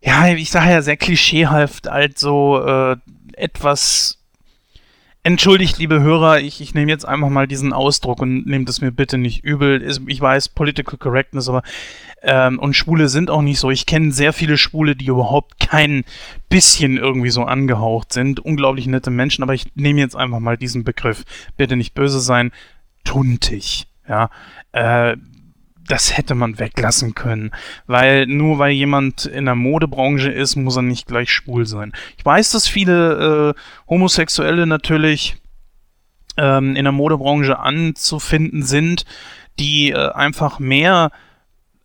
ja, 0.01 0.27
ich 0.27 0.51
sage 0.51 0.71
ja 0.71 0.81
sehr 0.81 0.98
klischeehaft, 0.98 1.89
halt 1.89 2.17
so 2.17 2.63
äh, 2.65 2.98
etwas. 3.33 4.17
Entschuldigt, 5.21 5.77
liebe 5.77 6.00
Hörer, 6.00 6.39
ich, 6.39 6.62
ich 6.62 6.74
nehme 6.74 6.89
jetzt 6.91 7.05
einfach 7.05 7.29
mal 7.29 7.45
diesen 7.45 7.74
Ausdruck 7.74 8.21
und 8.21 8.48
nehmt 8.48 8.69
es 8.69 8.79
mir 8.79 8.91
bitte 8.91 9.17
nicht 9.17 9.43
übel. 9.43 9.86
Ich 10.07 10.21
weiß, 10.21 10.50
Political 10.50 10.98
Correctness, 10.98 11.50
aber 11.50 11.62
ähm, 12.21 12.59
und 12.59 12.75
Schwule 12.75 13.09
sind 13.09 13.29
auch 13.29 13.41
nicht 13.41 13.59
so. 13.59 13.71
Ich 13.71 13.85
kenne 13.85 14.11
sehr 14.11 14.33
viele 14.33 14.57
Schwule, 14.57 14.95
die 14.95 15.05
überhaupt 15.05 15.59
kein 15.59 16.03
bisschen 16.49 16.97
irgendwie 16.97 17.29
so 17.29 17.43
angehaucht 17.43 18.13
sind. 18.13 18.39
Unglaublich 18.39 18.88
nette 18.88 19.11
Menschen, 19.11 19.43
aber 19.43 19.53
ich 19.53 19.67
nehme 19.75 19.99
jetzt 19.99 20.15
einfach 20.15 20.39
mal 20.39 20.57
diesen 20.57 20.83
Begriff. 20.83 21.23
Bitte 21.55 21.75
nicht 21.75 21.93
böse 21.93 22.19
sein. 22.19 22.51
Tuntig. 23.03 23.88
Ja. 24.07 24.29
Äh, 24.71 25.15
das 25.88 26.15
hätte 26.15 26.35
man 26.35 26.59
weglassen 26.59 27.15
können. 27.15 27.51
Weil 27.88 28.27
nur 28.27 28.59
weil 28.59 28.71
jemand 28.71 29.25
in 29.25 29.45
der 29.45 29.55
Modebranche 29.55 30.29
ist, 30.29 30.55
muss 30.55 30.75
er 30.75 30.83
nicht 30.83 31.07
gleich 31.07 31.31
schwul 31.31 31.65
sein. 31.65 31.93
Ich 32.17 32.25
weiß, 32.25 32.51
dass 32.51 32.67
viele 32.67 33.55
äh, 33.55 33.89
Homosexuelle 33.89 34.67
natürlich 34.67 35.38
ähm, 36.38 36.75
in 36.75 36.83
der 36.83 36.91
Modebranche 36.91 37.57
anzufinden 37.57 38.63
sind, 38.63 39.05
die 39.57 39.91
äh, 39.91 40.11
einfach 40.11 40.59
mehr 40.59 41.11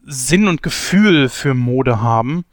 Sinn 0.07 0.49
und 0.49 0.63
Gefühl 0.63 1.29
für 1.29 1.55
Mode 1.55 2.01
haben. 2.01 2.45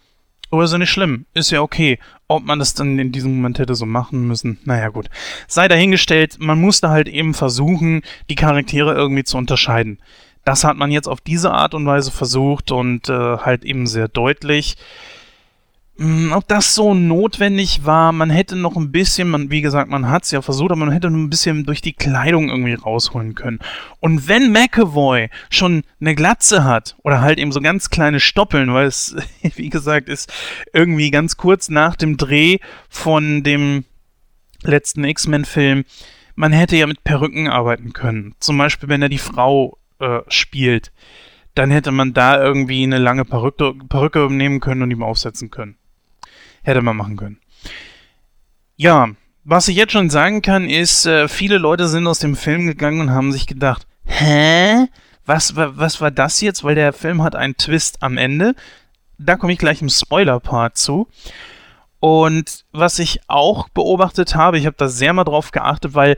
Aber 0.52 0.64
ist 0.64 0.74
ja 0.74 0.78
nicht 0.78 0.90
schlimm. 0.90 1.26
Ist 1.34 1.52
ja 1.52 1.62
okay. 1.62 1.98
Ob 2.28 2.44
man 2.44 2.60
das 2.60 2.74
dann 2.74 3.00
in 3.00 3.12
diesem 3.12 3.36
Moment 3.36 3.60
hätte 3.60 3.76
so 3.76 3.86
machen 3.86 4.28
müssen, 4.28 4.60
naja 4.66 4.90
gut. 4.90 5.10
Sei 5.48 5.68
dahingestellt, 5.68 6.38
man 6.40 6.60
musste 6.60 6.90
halt 6.90 7.08
eben 7.08 7.34
versuchen, 7.34 8.02
die 8.30 8.36
Charaktere 8.36 8.94
irgendwie 8.94 9.24
zu 9.24 9.38
unterscheiden. 9.38 10.00
Das 10.44 10.64
hat 10.64 10.76
man 10.76 10.92
jetzt 10.92 11.08
auf 11.08 11.22
diese 11.22 11.52
Art 11.52 11.74
und 11.74 11.86
Weise 11.86 12.12
versucht 12.12 12.72
und 12.72 13.10
äh, 13.10 13.38
halt 13.38 13.64
eben 13.64 13.88
sehr 13.88 14.08
deutlich. 14.08 14.76
Hm, 15.98 16.32
ob 16.32 16.48
das 16.48 16.74
so 16.74 16.94
notwendig 16.94 17.86
war, 17.86 18.12
man 18.12 18.30
hätte 18.30 18.56
noch 18.56 18.76
ein 18.76 18.92
bisschen, 18.92 19.30
man, 19.30 19.52
wie 19.52 19.62
gesagt, 19.62 19.90
man 19.90 20.10
hat 20.10 20.24
es 20.24 20.32
ja 20.32 20.42
versucht, 20.42 20.72
aber 20.72 20.80
man 20.80 20.92
hätte 20.92 21.10
noch 21.10 21.20
ein 21.20 21.30
bisschen 21.30 21.66
durch 21.66 21.82
die 21.82 21.94
Kleidung 21.94 22.50
irgendwie 22.50 22.74
rausholen 22.74 23.36
können. 23.36 23.60
Und 24.00 24.28
wenn 24.28 24.52
McAvoy 24.52 25.30
schon 25.50 25.84
eine 26.00 26.16
Glatze 26.16 26.64
hat, 26.64 26.96
oder 27.04 27.22
halt 27.22 27.40
eben 27.40 27.52
so 27.52 27.60
ganz 27.60 27.90
kleine 27.90 28.20
Stoppeln, 28.20 28.74
weil 28.74 28.88
es, 28.88 29.16
wie 29.56 29.70
gesagt, 29.70 30.10
ist 30.10 30.32
irgendwie 30.74 31.12
ganz 31.12 31.38
kurz 31.38 31.70
nach 31.70 31.96
dem 31.96 32.18
Dreh 32.18 32.58
von 32.90 33.44
dem 33.44 33.84
letzten 34.64 35.04
X-Men-Film, 35.04 35.84
man 36.36 36.54
hätte 36.54 36.78
ja 36.78 36.88
mit 36.88 37.04
Perücken 37.04 37.48
arbeiten 37.48 37.94
können. 37.94 38.36
Zum 38.40 38.58
Beispiel, 38.58 38.90
wenn 38.90 39.02
er 39.02 39.10
die 39.10 39.18
Frau 39.18 39.78
äh, 40.00 40.22
spielt, 40.30 40.92
dann 41.54 41.70
hätte 41.70 41.92
man 41.92 42.14
da 42.14 42.42
irgendwie 42.42 42.84
eine 42.84 42.98
lange 42.98 43.26
Perücke, 43.26 43.74
Perücke 43.90 44.28
nehmen 44.32 44.62
können 44.62 44.82
und 44.84 44.92
ihm 44.92 45.04
aufsetzen 45.04 45.52
können. 45.52 45.78
Hätte 46.64 46.82
man 46.82 46.98
machen 46.98 47.18
können. 47.18 47.40
Ja, 48.76 49.10
was 49.44 49.68
ich 49.68 49.76
jetzt 49.76 49.94
schon 49.94 50.10
sagen 50.10 50.42
kann, 50.42 50.70
ist, 50.70 51.06
äh, 51.06 51.28
viele 51.28 51.58
Leute 51.58 51.88
sind 51.88 52.06
aus 52.06 52.20
dem 52.20 52.36
Film 52.36 52.68
gegangen 52.68 53.02
und 53.02 53.12
haben 53.12 53.32
sich 53.32 53.48
gedacht, 53.48 53.88
hä? 54.06 54.88
Was, 55.26 55.56
was 55.56 56.02
war 56.02 56.12
das 56.12 56.42
jetzt? 56.42 56.64
Weil 56.64 56.76
der 56.76 56.94
Film 56.94 57.24
hat 57.24 57.36
einen 57.36 57.56
Twist 57.56 58.02
am 58.02 58.18
Ende. 58.18 58.56
Da 59.18 59.36
komme 59.36 59.54
ich 59.54 59.60
gleich 59.60 59.82
im 59.82 59.90
Spoiler-Part 59.90 60.78
zu. 60.78 61.08
Und 62.00 62.66
was 62.72 62.98
ich 62.98 63.22
auch 63.28 63.70
beobachtet 63.70 64.36
habe, 64.36 64.58
ich 64.58 64.66
habe 64.66 64.76
da 64.78 64.88
sehr 64.88 65.14
mal 65.14 65.24
drauf 65.24 65.52
geachtet, 65.52 65.94
weil 65.94 66.18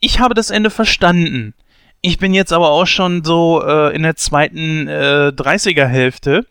ich 0.00 0.18
habe 0.18 0.34
das 0.34 0.50
Ende 0.50 0.70
verstanden. 0.70 1.54
Ich 2.00 2.16
bin 2.18 2.32
jetzt 2.32 2.52
aber 2.52 2.70
auch 2.70 2.86
schon 2.86 3.22
so 3.22 3.62
äh, 3.62 3.94
in 3.94 4.02
der 4.02 4.16
zweiten 4.16 4.88
äh, 4.88 5.32
30er-Hälfte. 5.36 6.46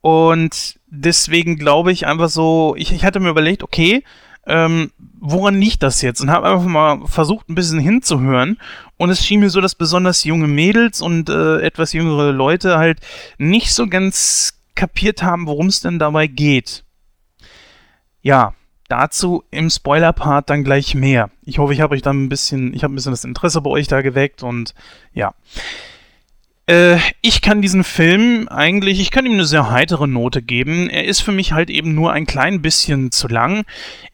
Und 0.00 0.77
deswegen 0.90 1.56
glaube 1.56 1.92
ich 1.92 2.06
einfach 2.06 2.28
so, 2.28 2.74
ich, 2.76 2.92
ich 2.92 3.04
hatte 3.04 3.20
mir 3.20 3.30
überlegt, 3.30 3.62
okay, 3.62 4.04
ähm, 4.46 4.90
woran 5.20 5.60
liegt 5.60 5.82
das 5.82 6.00
jetzt? 6.00 6.20
Und 6.20 6.30
habe 6.30 6.48
einfach 6.48 6.64
mal 6.64 7.06
versucht, 7.06 7.48
ein 7.48 7.54
bisschen 7.54 7.80
hinzuhören. 7.80 8.58
Und 8.96 9.10
es 9.10 9.24
schien 9.24 9.40
mir 9.40 9.50
so, 9.50 9.60
dass 9.60 9.74
besonders 9.74 10.24
junge 10.24 10.48
Mädels 10.48 11.00
und 11.00 11.28
äh, 11.28 11.60
etwas 11.60 11.92
jüngere 11.92 12.32
Leute 12.32 12.78
halt 12.78 13.00
nicht 13.36 13.72
so 13.72 13.86
ganz 13.86 14.58
kapiert 14.74 15.22
haben, 15.22 15.46
worum 15.46 15.66
es 15.66 15.80
denn 15.80 15.98
dabei 15.98 16.26
geht. 16.28 16.84
Ja, 18.22 18.54
dazu 18.88 19.44
im 19.50 19.68
Spoiler-Part 19.68 20.48
dann 20.48 20.64
gleich 20.64 20.94
mehr. 20.94 21.30
Ich 21.44 21.58
hoffe, 21.58 21.74
ich 21.74 21.80
habe 21.80 21.94
euch 21.94 22.02
dann 22.02 22.24
ein 22.24 22.28
bisschen, 22.28 22.72
ich 22.74 22.82
habe 22.82 22.94
ein 22.94 22.96
bisschen 22.96 23.12
das 23.12 23.24
Interesse 23.24 23.60
bei 23.60 23.70
euch 23.70 23.86
da 23.86 24.00
geweckt 24.00 24.42
und 24.42 24.74
ja. 25.12 25.34
Äh, 26.68 26.98
ich 27.22 27.40
kann 27.40 27.62
diesen 27.62 27.82
Film 27.82 28.46
eigentlich, 28.48 29.00
ich 29.00 29.10
kann 29.10 29.24
ihm 29.24 29.32
eine 29.32 29.46
sehr 29.46 29.70
heitere 29.70 30.06
Note 30.06 30.42
geben. 30.42 30.90
Er 30.90 31.06
ist 31.06 31.20
für 31.20 31.32
mich 31.32 31.52
halt 31.52 31.70
eben 31.70 31.94
nur 31.94 32.12
ein 32.12 32.26
klein 32.26 32.60
bisschen 32.60 33.10
zu 33.10 33.26
lang. 33.26 33.64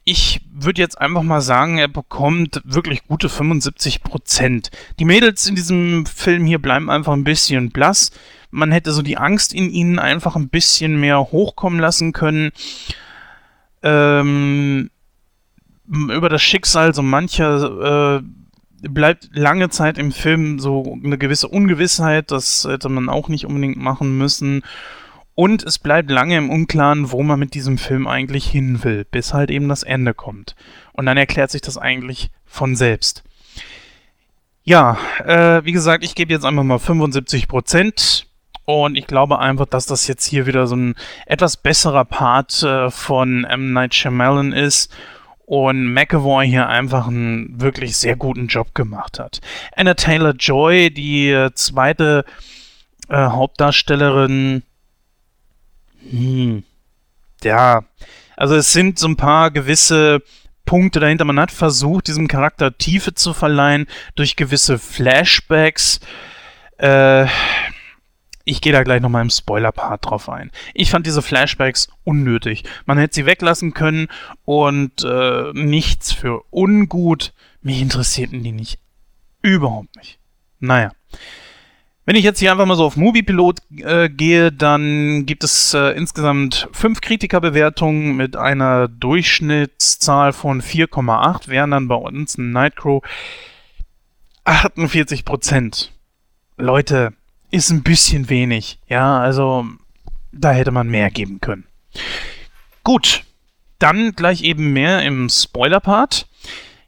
Ich 0.04 0.40
würde 0.52 0.80
jetzt 0.80 1.00
einfach 1.00 1.24
mal 1.24 1.40
sagen, 1.40 1.78
er 1.78 1.88
bekommt 1.88 2.62
wirklich 2.64 3.06
gute 3.08 3.28
75 3.28 4.04
Prozent. 4.04 4.70
Die 5.00 5.04
Mädels 5.04 5.48
in 5.48 5.56
diesem 5.56 6.06
Film 6.06 6.46
hier 6.46 6.60
bleiben 6.60 6.90
einfach 6.90 7.12
ein 7.12 7.24
bisschen 7.24 7.70
blass. 7.70 8.12
Man 8.52 8.70
hätte 8.70 8.92
so 8.92 9.02
die 9.02 9.18
Angst 9.18 9.52
in 9.52 9.68
ihnen 9.68 9.98
einfach 9.98 10.36
ein 10.36 10.48
bisschen 10.48 11.00
mehr 11.00 11.18
hochkommen 11.32 11.80
lassen 11.80 12.12
können. 12.12 12.52
Ähm, 13.82 14.90
über 15.88 16.28
das 16.28 16.42
Schicksal 16.42 16.94
so 16.94 17.02
mancher 17.02 18.20
äh, 18.20 18.43
bleibt 18.88 19.30
lange 19.32 19.70
Zeit 19.70 19.98
im 19.98 20.12
Film 20.12 20.58
so 20.58 20.98
eine 21.02 21.18
gewisse 21.18 21.48
Ungewissheit, 21.48 22.30
das 22.30 22.66
hätte 22.68 22.88
man 22.88 23.08
auch 23.08 23.28
nicht 23.28 23.46
unbedingt 23.46 23.76
machen 23.76 24.16
müssen. 24.18 24.62
Und 25.34 25.64
es 25.64 25.78
bleibt 25.78 26.10
lange 26.10 26.36
im 26.36 26.50
Unklaren, 26.50 27.10
wo 27.10 27.22
man 27.22 27.40
mit 27.40 27.54
diesem 27.54 27.76
Film 27.76 28.06
eigentlich 28.06 28.46
hin 28.46 28.84
will, 28.84 29.04
bis 29.04 29.34
halt 29.34 29.50
eben 29.50 29.68
das 29.68 29.82
Ende 29.82 30.14
kommt. 30.14 30.54
Und 30.92 31.06
dann 31.06 31.16
erklärt 31.16 31.50
sich 31.50 31.60
das 31.60 31.76
eigentlich 31.76 32.30
von 32.46 32.76
selbst. 32.76 33.24
Ja, 34.62 34.96
äh, 35.24 35.64
wie 35.64 35.72
gesagt, 35.72 36.04
ich 36.04 36.14
gebe 36.14 36.32
jetzt 36.32 36.44
einfach 36.44 36.62
mal 36.62 36.78
75 36.78 37.48
Prozent. 37.48 38.26
Und 38.64 38.96
ich 38.96 39.06
glaube 39.06 39.40
einfach, 39.40 39.66
dass 39.66 39.84
das 39.84 40.06
jetzt 40.06 40.24
hier 40.24 40.46
wieder 40.46 40.66
so 40.66 40.76
ein 40.76 40.94
etwas 41.26 41.56
besserer 41.58 42.04
Part 42.04 42.62
äh, 42.62 42.90
von 42.90 43.44
M. 43.44 43.72
Night 43.74 43.94
Shyamalan 43.94 44.52
ist 44.52 44.90
und 45.46 45.92
McAvoy 45.92 46.46
hier 46.46 46.68
einfach 46.68 47.06
einen 47.06 47.60
wirklich 47.60 47.96
sehr 47.96 48.16
guten 48.16 48.46
Job 48.46 48.74
gemacht 48.74 49.18
hat. 49.18 49.40
Anna 49.76 49.94
Taylor-Joy, 49.94 50.90
die 50.90 51.30
äh, 51.30 51.52
zweite 51.54 52.24
äh, 53.08 53.16
Hauptdarstellerin, 53.16 54.62
hm, 56.10 56.64
ja, 57.42 57.84
also 58.36 58.56
es 58.56 58.72
sind 58.72 58.98
so 58.98 59.06
ein 59.06 59.16
paar 59.16 59.50
gewisse 59.50 60.22
Punkte 60.64 61.00
dahinter. 61.00 61.24
Man 61.24 61.38
hat 61.38 61.50
versucht, 61.50 62.06
diesem 62.06 62.28
Charakter 62.28 62.76
Tiefe 62.76 63.14
zu 63.14 63.34
verleihen 63.34 63.86
durch 64.14 64.36
gewisse 64.36 64.78
Flashbacks. 64.78 66.00
Äh, 66.78 67.26
ich 68.44 68.60
gehe 68.60 68.72
da 68.72 68.82
gleich 68.82 69.00
nochmal 69.00 69.22
im 69.22 69.30
Spoiler-Part 69.30 70.04
drauf 70.04 70.28
ein. 70.28 70.50
Ich 70.74 70.90
fand 70.90 71.06
diese 71.06 71.22
Flashbacks 71.22 71.88
unnötig. 72.04 72.64
Man 72.86 72.98
hätte 72.98 73.14
sie 73.14 73.26
weglassen 73.26 73.74
können 73.74 74.08
und 74.44 75.02
äh, 75.02 75.52
nichts 75.54 76.12
für 76.12 76.42
ungut. 76.50 77.32
Mich 77.62 77.80
interessierten 77.80 78.42
die 78.42 78.52
nicht. 78.52 78.78
Überhaupt 79.40 79.96
nicht. 79.96 80.18
Naja. 80.60 80.92
Wenn 82.06 82.16
ich 82.16 82.24
jetzt 82.24 82.38
hier 82.38 82.52
einfach 82.52 82.66
mal 82.66 82.76
so 82.76 82.84
auf 82.84 82.96
Moviepilot 82.96 83.60
äh, 83.78 84.10
gehe, 84.10 84.52
dann 84.52 85.24
gibt 85.24 85.42
es 85.42 85.72
äh, 85.72 85.96
insgesamt 85.96 86.68
fünf 86.72 87.00
Kritikerbewertungen 87.00 88.14
mit 88.14 88.36
einer 88.36 88.88
Durchschnittszahl 88.88 90.34
von 90.34 90.60
4,8, 90.60 91.48
wären 91.48 91.70
dann 91.70 91.88
bei 91.88 91.94
uns 91.94 92.36
ein 92.36 92.52
Nightcrow 92.52 93.02
48 94.44 95.24
Prozent. 95.24 95.92
Leute, 96.58 97.14
ist 97.54 97.70
ein 97.70 97.84
bisschen 97.84 98.28
wenig. 98.28 98.80
Ja, 98.88 99.20
also 99.20 99.64
da 100.32 100.50
hätte 100.50 100.72
man 100.72 100.88
mehr 100.88 101.10
geben 101.10 101.40
können. 101.40 101.64
Gut, 102.82 103.22
dann 103.78 104.12
gleich 104.12 104.42
eben 104.42 104.72
mehr 104.72 105.02
im 105.02 105.28
Spoiler-Part. 105.28 106.26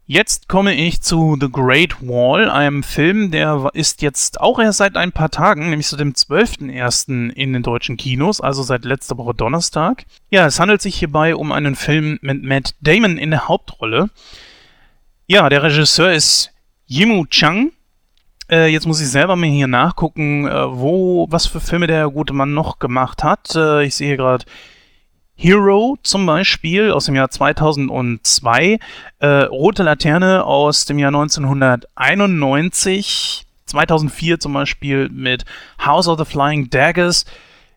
Jetzt 0.08 0.48
komme 0.48 0.74
ich 0.74 1.00
zu 1.02 1.36
The 1.40 1.50
Great 1.50 2.00
Wall, 2.00 2.50
einem 2.50 2.82
Film, 2.82 3.30
der 3.30 3.70
ist 3.74 4.02
jetzt 4.02 4.40
auch 4.40 4.58
erst 4.58 4.78
seit 4.78 4.96
ein 4.96 5.12
paar 5.12 5.30
Tagen, 5.30 5.70
nämlich 5.70 5.86
zu 5.86 5.96
dem 5.96 6.12
12.01. 6.12 7.30
in 7.30 7.52
den 7.52 7.62
deutschen 7.62 7.96
Kinos, 7.96 8.40
also 8.40 8.62
seit 8.62 8.84
letzter 8.84 9.18
Woche 9.18 9.34
Donnerstag. 9.34 10.04
Ja, 10.30 10.46
es 10.46 10.60
handelt 10.60 10.82
sich 10.82 10.96
hierbei 10.96 11.34
um 11.34 11.50
einen 11.50 11.76
Film 11.76 12.18
mit 12.22 12.42
Matt 12.42 12.74
Damon 12.80 13.18
in 13.18 13.30
der 13.30 13.48
Hauptrolle. 13.48 14.10
Ja, 15.26 15.48
der 15.48 15.62
Regisseur 15.62 16.12
ist 16.12 16.52
Yimu 16.86 17.26
Chang 17.26 17.72
äh, 18.50 18.66
jetzt 18.68 18.86
muss 18.86 19.00
ich 19.00 19.08
selber 19.08 19.36
mal 19.36 19.48
hier 19.48 19.66
nachgucken, 19.66 20.46
äh, 20.46 20.70
wo, 20.70 21.26
was 21.30 21.46
für 21.46 21.60
Filme 21.60 21.86
der 21.86 22.08
gute 22.08 22.32
Mann 22.32 22.54
noch 22.54 22.78
gemacht 22.78 23.22
hat. 23.24 23.54
Äh, 23.54 23.84
ich 23.84 23.94
sehe 23.94 24.16
gerade 24.16 24.46
Hero 25.34 25.98
zum 26.02 26.24
Beispiel 26.24 26.92
aus 26.92 27.04
dem 27.04 27.14
Jahr 27.14 27.28
2002, 27.28 28.78
äh, 29.18 29.26
Rote 29.26 29.82
Laterne 29.82 30.44
aus 30.44 30.86
dem 30.86 30.98
Jahr 30.98 31.08
1991, 31.08 33.44
2004 33.66 34.40
zum 34.40 34.54
Beispiel 34.54 35.10
mit 35.10 35.44
House 35.84 36.08
of 36.08 36.18
the 36.18 36.24
Flying 36.24 36.70
Daggers. 36.70 37.26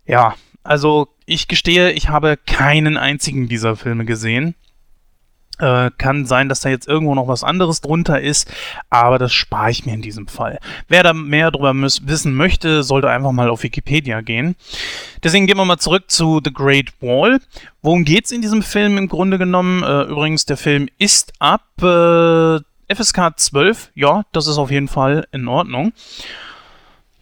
Ja, 0.06 0.36
also 0.64 1.10
ich 1.26 1.50
gestehe, 1.50 1.92
ich 1.92 2.08
habe 2.10 2.38
keinen 2.38 2.96
einzigen 2.96 3.50
dieser 3.50 3.76
Filme 3.76 4.06
gesehen. 4.06 4.56
Äh, 5.60 5.92
kann 5.98 6.26
sein, 6.26 6.48
dass 6.48 6.62
da 6.62 6.70
jetzt 6.70 6.88
irgendwo 6.88 7.16
noch 7.16 7.28
was 7.28 7.44
anderes 7.44 7.82
drunter 7.82 8.22
ist, 8.22 8.50
aber 8.90 9.20
das 9.20 9.34
spare 9.34 9.72
ich 9.72 9.86
mir 9.86 9.94
in 9.94 10.02
diesem 10.02 10.28
Fall. 10.28 10.60
Wer 10.88 11.04
da 11.04 11.14
mehr 11.14 11.52
darüber 11.52 11.74
wissen 11.76 12.34
möchte, 12.34 12.82
sollte 12.84 13.10
einfach 13.10 13.34
mal 13.34 13.50
auf 13.50 13.64
Wikipedia 13.64 14.22
gehen. 14.22 14.56
Deswegen 15.22 15.48
gehen 15.48 15.58
wir 15.58 15.66
mal 15.66 15.78
zurück 15.78 16.10
zu 16.10 16.40
The 16.44 16.54
Great 16.54 16.94
Wall. 17.02 17.40
Worum 17.82 18.06
geht's 18.06 18.32
in 18.32 18.42
diesem 18.42 18.64
Film 18.64 18.98
im 18.98 19.10
Grunde 19.10 19.38
genommen? 19.38 19.84
Äh, 19.84 20.04
übrigens, 20.04 20.46
der 20.46 20.58
Film 20.58 20.88
ist 20.98 21.34
ab 21.40 21.64
äh, 21.82 22.60
FSK 22.94 23.38
12. 23.38 23.92
Ja, 23.96 24.24
das 24.32 24.48
ist 24.48 24.58
auf 24.58 24.72
jeden 24.72 24.88
Fall 24.88 25.28
in 25.32 25.48
Ordnung. 25.48 25.92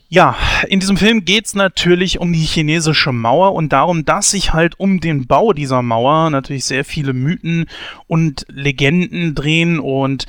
Ja, 0.10 0.38
in 0.70 0.80
diesem 0.80 0.96
Film 0.96 1.26
geht 1.26 1.48
es 1.48 1.54
natürlich 1.54 2.20
um 2.20 2.32
die 2.32 2.40
chinesische 2.40 3.12
Mauer 3.12 3.54
und 3.54 3.74
darum, 3.74 4.06
dass 4.06 4.32
sich 4.32 4.54
halt 4.54 4.80
um 4.80 5.02
den 5.02 5.28
Bau 5.28 5.52
dieser 5.52 5.82
Mauer 5.82 6.30
natürlich 6.30 6.64
sehr 6.64 6.86
viele 6.86 7.12
Mythen 7.12 7.66
und 8.08 8.46
Legenden 8.48 9.36
drehen 9.36 9.80
und 9.80 10.26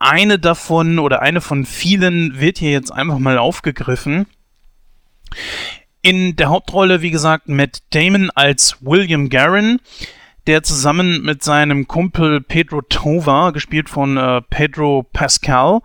eine 0.00 0.40
davon 0.40 0.98
oder 0.98 1.22
eine 1.22 1.40
von 1.40 1.64
vielen 1.64 2.40
wird 2.40 2.58
hier 2.58 2.72
jetzt 2.72 2.90
einfach 2.90 3.18
mal 3.18 3.38
aufgegriffen. 3.38 4.26
In 6.02 6.34
der 6.34 6.48
Hauptrolle, 6.48 7.00
wie 7.02 7.12
gesagt, 7.12 7.48
Matt 7.48 7.82
Damon 7.90 8.30
als 8.30 8.78
William 8.80 9.28
Garin, 9.28 9.78
der 10.48 10.64
zusammen 10.64 11.22
mit 11.22 11.44
seinem 11.44 11.86
Kumpel 11.86 12.40
Pedro 12.40 12.80
Tova, 12.80 13.50
gespielt 13.50 13.90
von 13.90 14.16
äh, 14.16 14.42
Pedro 14.42 15.06
Pascal, 15.12 15.82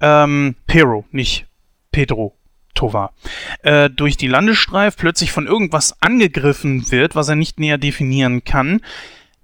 ähm, 0.00 0.54
Pero, 0.66 1.04
nicht 1.10 1.46
Pedro, 1.90 2.36
Tova, 2.80 3.12
äh, 3.62 3.90
durch 3.90 4.16
die 4.16 4.26
Landesstreif 4.26 4.96
plötzlich 4.96 5.32
von 5.32 5.46
irgendwas 5.46 6.00
angegriffen 6.00 6.90
wird, 6.90 7.14
was 7.14 7.28
er 7.28 7.36
nicht 7.36 7.60
näher 7.60 7.76
definieren 7.76 8.42
kann, 8.42 8.80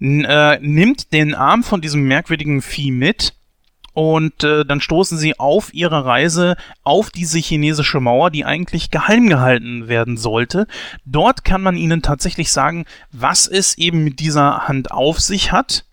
äh, 0.01 0.59
nimmt 0.61 1.12
den 1.12 1.35
Arm 1.35 1.62
von 1.62 1.83
diesem 1.83 2.05
merkwürdigen 2.05 2.62
Vieh 2.62 2.90
mit 2.90 3.35
und 3.92 4.42
äh, 4.42 4.64
dann 4.64 4.81
stoßen 4.81 5.18
sie 5.18 5.38
auf 5.38 5.75
ihrer 5.75 6.07
Reise 6.07 6.57
auf 6.83 7.11
diese 7.11 7.38
chinesische 7.38 8.01
Mauer, 8.01 8.31
die 8.31 8.46
eigentlich 8.46 8.90
geheim 8.90 9.29
gehalten 9.29 9.87
werden 9.87 10.16
sollte. 10.16 10.66
Dort 11.05 11.44
kann 11.44 11.62
man 11.62 11.77
ihnen 11.77 12.01
tatsächlich 12.01 12.51
sagen, 12.51 12.87
was 13.12 13.46
es 13.46 13.77
eben 13.77 14.03
mit 14.03 14.18
dieser 14.18 14.66
Hand 14.66 14.90
auf 14.90 15.20
sich 15.20 15.53
hat. 15.53 15.85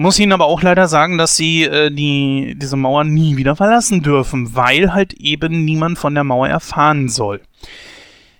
Muss 0.00 0.20
Ihnen 0.20 0.30
aber 0.30 0.44
auch 0.46 0.62
leider 0.62 0.86
sagen, 0.86 1.18
dass 1.18 1.36
Sie 1.36 1.64
äh, 1.64 1.90
die, 1.90 2.54
diese 2.56 2.76
Mauer 2.76 3.02
nie 3.02 3.36
wieder 3.36 3.56
verlassen 3.56 4.00
dürfen, 4.00 4.54
weil 4.54 4.94
halt 4.94 5.12
eben 5.14 5.64
niemand 5.64 5.98
von 5.98 6.14
der 6.14 6.22
Mauer 6.22 6.48
erfahren 6.48 7.08
soll. 7.08 7.40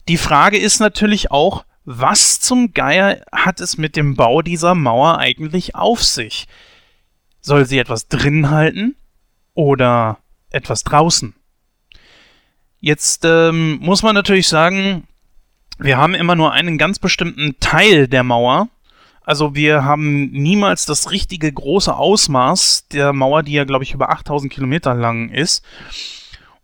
Die 0.06 0.18
Frage 0.18 0.56
ist 0.56 0.78
natürlich 0.78 1.32
auch, 1.32 1.64
was 1.84 2.38
zum 2.38 2.74
Geier 2.74 3.22
hat 3.32 3.60
es 3.60 3.76
mit 3.76 3.96
dem 3.96 4.14
Bau 4.14 4.40
dieser 4.40 4.76
Mauer 4.76 5.18
eigentlich 5.18 5.74
auf 5.74 6.04
sich? 6.04 6.46
Soll 7.40 7.66
sie 7.66 7.78
etwas 7.78 8.06
drin 8.06 8.50
halten 8.50 8.94
oder 9.54 10.18
etwas 10.50 10.84
draußen? 10.84 11.34
Jetzt 12.78 13.24
ähm, 13.24 13.78
muss 13.80 14.04
man 14.04 14.14
natürlich 14.14 14.46
sagen, 14.46 15.08
wir 15.80 15.96
haben 15.96 16.14
immer 16.14 16.36
nur 16.36 16.52
einen 16.52 16.78
ganz 16.78 17.00
bestimmten 17.00 17.56
Teil 17.58 18.06
der 18.06 18.22
Mauer 18.22 18.68
also 19.28 19.54
wir 19.54 19.84
haben 19.84 20.30
niemals 20.30 20.86
das 20.86 21.10
richtige 21.10 21.52
große 21.52 21.94
Ausmaß 21.94 22.86
der 22.92 23.12
Mauer, 23.12 23.42
die 23.42 23.52
ja, 23.52 23.64
glaube 23.64 23.84
ich, 23.84 23.92
über 23.92 24.08
8000 24.08 24.50
Kilometer 24.50 24.94
lang 24.94 25.28
ist. 25.28 25.62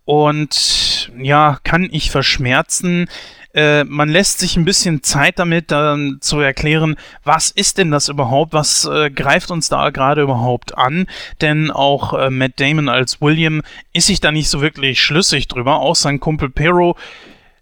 Und 0.03 1.11
ja, 1.15 1.59
kann 1.63 1.87
ich 1.91 2.09
verschmerzen. 2.09 3.07
Äh, 3.53 3.83
man 3.83 4.09
lässt 4.09 4.39
sich 4.39 4.57
ein 4.57 4.65
bisschen 4.65 5.03
Zeit 5.03 5.37
damit, 5.37 5.69
dann 5.69 6.17
zu 6.21 6.39
erklären, 6.39 6.95
was 7.23 7.51
ist 7.51 7.77
denn 7.77 7.91
das 7.91 8.09
überhaupt, 8.09 8.53
was 8.53 8.85
äh, 8.85 9.11
greift 9.11 9.51
uns 9.51 9.69
da 9.69 9.91
gerade 9.91 10.23
überhaupt 10.23 10.75
an, 10.75 11.05
denn 11.41 11.69
auch 11.69 12.13
äh, 12.13 12.31
Matt 12.31 12.59
Damon 12.59 12.89
als 12.89 13.21
William 13.21 13.61
ist 13.93 14.07
sich 14.07 14.21
da 14.21 14.31
nicht 14.31 14.49
so 14.49 14.61
wirklich 14.61 14.99
schlüssig 14.99 15.47
drüber, 15.47 15.81
auch 15.81 15.95
sein 15.95 16.19
Kumpel 16.19 16.49
Pero 16.49 16.95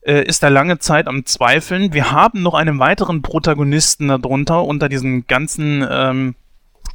äh, 0.05 0.23
ist 0.23 0.43
da 0.43 0.49
lange 0.49 0.79
Zeit 0.79 1.07
am 1.07 1.25
Zweifeln. 1.25 1.93
Wir 1.93 2.11
haben 2.11 2.41
noch 2.41 2.53
einen 2.53 2.79
weiteren 2.79 3.21
Protagonisten 3.21 4.07
darunter 4.09 4.63
unter 4.63 4.89
diesen 4.89 5.27
ganzen 5.27 5.85
ähm, 5.89 6.35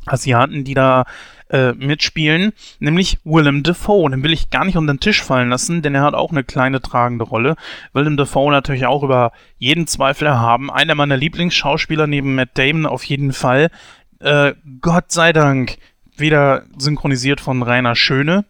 Asiaten, 0.06 0.64
die 0.64 0.74
da 0.74 1.04
äh, 1.50 1.72
mitspielen, 1.72 2.52
nämlich 2.78 3.18
Willem 3.24 3.62
Dafoe. 3.62 4.10
Den 4.10 4.22
will 4.22 4.32
ich 4.32 4.50
gar 4.50 4.64
nicht 4.64 4.76
unter 4.76 4.92
den 4.92 5.00
Tisch 5.00 5.22
fallen 5.22 5.48
lassen, 5.48 5.82
denn 5.82 5.94
er 5.94 6.02
hat 6.02 6.14
auch 6.14 6.30
eine 6.30 6.44
kleine 6.44 6.80
tragende 6.80 7.24
Rolle. 7.24 7.56
Willem 7.92 8.16
Dafoe 8.16 8.50
natürlich 8.50 8.86
auch 8.86 9.02
über 9.02 9.32
jeden 9.58 9.86
Zweifel 9.86 10.26
erhaben. 10.26 10.70
Einer 10.70 10.94
meiner 10.94 11.16
Lieblingsschauspieler 11.16 12.06
neben 12.06 12.34
Matt 12.34 12.50
Damon 12.54 12.86
auf 12.86 13.04
jeden 13.04 13.32
Fall. 13.32 13.70
Äh, 14.20 14.54
Gott 14.80 15.10
sei 15.12 15.32
Dank 15.32 15.78
wieder 16.16 16.64
synchronisiert 16.76 17.40
von 17.40 17.62
Rainer 17.62 17.94
Schöne 17.94 18.44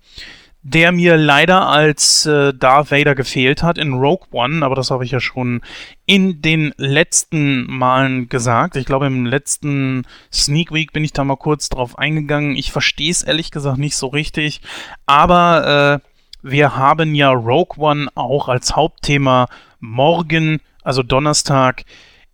der 0.63 0.93
mir 0.93 1.17
leider 1.17 1.69
als 1.69 2.27
äh, 2.27 2.53
Darth 2.53 2.91
Vader 2.91 3.15
gefehlt 3.15 3.63
hat 3.63 3.79
in 3.79 3.95
Rogue 3.95 4.27
One, 4.33 4.65
aber 4.65 4.75
das 4.75 4.91
habe 4.91 5.05
ich 5.05 5.11
ja 5.11 5.21
schon 5.21 5.63
in 6.05 6.43
den 6.43 6.75
letzten 6.77 7.67
Malen 7.67 8.29
gesagt. 8.29 8.77
Ich 8.77 8.87
glaube, 8.87 9.07
im 9.07 9.25
letzten 9.25 10.07
Sneak 10.33 10.73
Week 10.73 10.93
bin 10.93 11.05
ich 11.05 11.13
da 11.13 11.25
mal 11.25 11.37
kurz 11.37 11.69
drauf 11.69 11.99
eingegangen. 11.99 12.57
Ich 12.57 12.73
verstehe 12.73 13.11
es 13.11 13.23
ehrlich 13.23 13.51
gesagt 13.51 13.79
nicht 13.79 13.97
so 13.97 14.09
richtig, 14.09 14.61
aber 15.07 16.01
äh, 16.03 16.09
wir 16.43 16.77
haben 16.77 17.15
ja 17.15 17.31
Rogue 17.31 17.79
One 17.79 18.09
auch 18.15 18.49
als 18.49 18.77
Hauptthema 18.77 19.49
morgen 19.81 20.61
also 20.89 21.03
Donnerstag, 21.03 21.85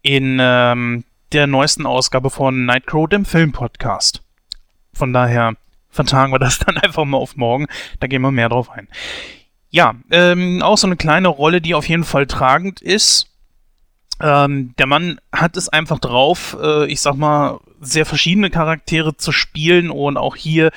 in 0.03 0.39
ähm, 0.41 1.03
der 1.33 1.49
neuesten 1.49 1.87
Ausgabe 1.87 2.31
von 2.31 2.67
Nightcrow, 2.67 3.09
dem 3.09 3.25
Filmpodcast. 3.25 4.23
Von 4.93 5.13
daher 5.13 5.55
vertagen 5.95 6.33
wir 6.33 6.39
das 6.39 6.59
dann 6.67 6.77
einfach 6.77 7.05
mal 7.05 7.19
auf 7.19 7.37
morgen. 7.37 7.67
Da 8.01 8.07
gehen 8.07 8.23
wir 8.23 8.31
mehr 8.31 8.49
drauf 8.49 8.71
ein. 8.71 8.89
Ja, 9.71 9.95
ähm, 10.11 10.63
auch 10.63 10.79
so 10.79 10.87
eine 10.87 10.97
kleine 10.97 11.29
Rolle, 11.29 11.61
die 11.61 11.75
auf 11.75 11.89
jeden 11.89 12.05
Fall 12.05 12.27
tragend 12.27 12.81
ist. 12.81 13.31
Ähm, 14.21 14.75
der 14.79 14.87
Mann 14.87 15.21
hat 15.33 15.57
es 15.57 15.69
einfach 15.69 15.99
drauf, 15.99 16.57
äh, 16.63 16.87
ich 16.87 17.01
sag 17.01 17.17
mal, 17.17 17.59
sehr 17.81 18.07
verschiedene 18.07 18.51
Charaktere 18.51 19.17
zu 19.17 19.33
spielen 19.33 19.91
und 19.91 20.17
auch 20.17 20.37
hier 20.37 20.71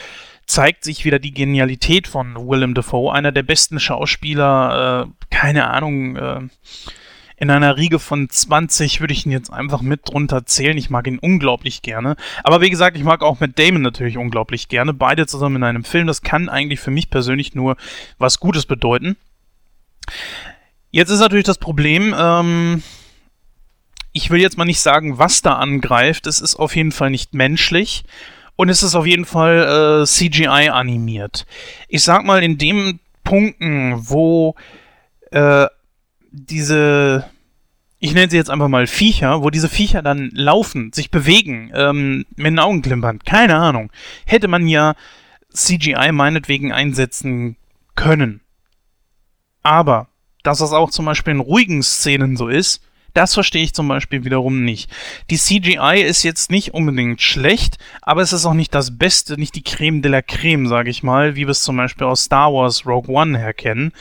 zeigt 0.47 0.83
sich 0.83 1.05
wieder 1.05 1.19
die 1.19 1.33
Genialität 1.33 2.07
von 2.07 2.35
Willem 2.35 2.73
Dafoe, 2.73 3.13
einer 3.13 3.31
der 3.31 3.43
besten 3.43 3.79
Schauspieler, 3.79 5.07
äh, 5.07 5.25
keine 5.29 5.69
Ahnung, 5.69 6.15
äh, 6.15 6.41
in 7.39 7.51
einer 7.51 7.77
Riege 7.77 7.99
von 7.99 8.29
20 8.29 8.99
würde 8.99 9.13
ich 9.13 9.25
ihn 9.25 9.31
jetzt 9.31 9.53
einfach 9.53 9.81
mit 9.81 10.09
drunter 10.09 10.45
zählen. 10.45 10.75
Ich 10.77 10.89
mag 10.89 11.05
ihn 11.05 11.19
unglaublich 11.19 11.83
gerne. 11.83 12.15
Aber 12.43 12.61
wie 12.61 12.71
gesagt, 12.71 12.97
ich 12.97 13.03
mag 13.03 13.21
auch 13.21 13.39
Matt 13.39 13.59
Damon 13.59 13.83
natürlich 13.83 14.17
unglaublich 14.17 14.69
gerne. 14.69 14.93
Beide 14.93 15.27
zusammen 15.27 15.57
in 15.57 15.63
einem 15.63 15.83
Film. 15.83 16.07
Das 16.07 16.23
kann 16.23 16.49
eigentlich 16.49 16.79
für 16.79 16.89
mich 16.89 17.11
persönlich 17.11 17.53
nur 17.53 17.77
was 18.17 18.39
Gutes 18.39 18.65
bedeuten. 18.65 19.17
Jetzt 20.89 21.11
ist 21.11 21.19
natürlich 21.19 21.45
das 21.45 21.59
Problem, 21.59 22.15
ähm, 22.17 22.81
ich 24.13 24.31
will 24.31 24.41
jetzt 24.41 24.57
mal 24.57 24.65
nicht 24.65 24.79
sagen, 24.79 25.19
was 25.19 25.43
da 25.43 25.57
angreift. 25.57 26.25
Es 26.25 26.41
ist 26.41 26.55
auf 26.55 26.75
jeden 26.75 26.91
Fall 26.91 27.11
nicht 27.11 27.35
menschlich. 27.35 28.03
Und 28.55 28.69
es 28.69 28.81
ist 28.81 28.95
auf 28.95 29.05
jeden 29.05 29.25
Fall 29.25 30.01
äh, 30.01 30.05
CGI 30.07 30.69
animiert. 30.69 31.45
Ich 31.87 32.01
sag 32.01 32.25
mal, 32.25 32.43
in 32.43 32.57
den 32.57 32.99
Punkten, 33.23 33.93
wo 34.09 34.55
äh, 35.29 35.67
diese, 36.37 37.29
ich 37.99 38.13
nenne 38.13 38.29
sie 38.29 38.37
jetzt 38.37 38.49
einfach 38.49 38.67
mal 38.67 38.87
Viecher, 38.87 39.41
wo 39.41 39.49
diese 39.49 39.69
Viecher 39.69 40.01
dann 40.01 40.29
laufen, 40.33 40.93
sich 40.93 41.11
bewegen, 41.11 41.71
ähm, 41.73 42.25
mit 42.35 42.47
den 42.47 42.59
Augen 42.59 42.81
klimpern, 42.81 43.19
keine 43.19 43.55
Ahnung, 43.55 43.91
hätte 44.25 44.47
man 44.47 44.67
ja 44.67 44.95
CGI 45.51 46.11
meinetwegen 46.11 46.71
einsetzen 46.71 47.57
können. 47.95 48.41
Aber, 49.63 50.07
dass 50.43 50.59
das 50.59 50.71
auch 50.71 50.91
zum 50.91 51.05
Beispiel 51.05 51.33
in 51.33 51.39
ruhigen 51.39 51.81
Szenen 51.83 52.37
so 52.37 52.47
ist, 52.47 52.81
das 53.17 53.33
verstehe 53.33 53.63
ich 53.63 53.73
zum 53.73 53.87
Beispiel 53.87 54.23
wiederum 54.25 54.63
nicht. 54.63 54.91
Die 55.31 55.37
CGI 55.37 56.03
ist 56.05 56.21
jetzt 56.21 56.51
nicht 56.51 56.75
unbedingt 56.75 57.19
schlecht, 57.19 57.79
aber 58.03 58.21
es 58.21 58.31
ist 58.31 58.45
auch 58.45 58.53
nicht 58.53 58.75
das 58.75 58.99
Beste, 58.99 59.39
nicht 59.39 59.55
die 59.55 59.63
Creme 59.63 60.03
de 60.03 60.11
la 60.11 60.21
Creme, 60.21 60.67
sage 60.67 60.91
ich 60.91 61.01
mal, 61.01 61.35
wie 61.35 61.47
wir 61.47 61.49
es 61.49 61.63
zum 61.63 61.77
Beispiel 61.77 62.05
aus 62.05 62.25
Star 62.25 62.53
Wars 62.53 62.85
Rogue 62.85 63.11
One 63.11 63.39
her 63.39 63.55
kennen. 63.55 63.91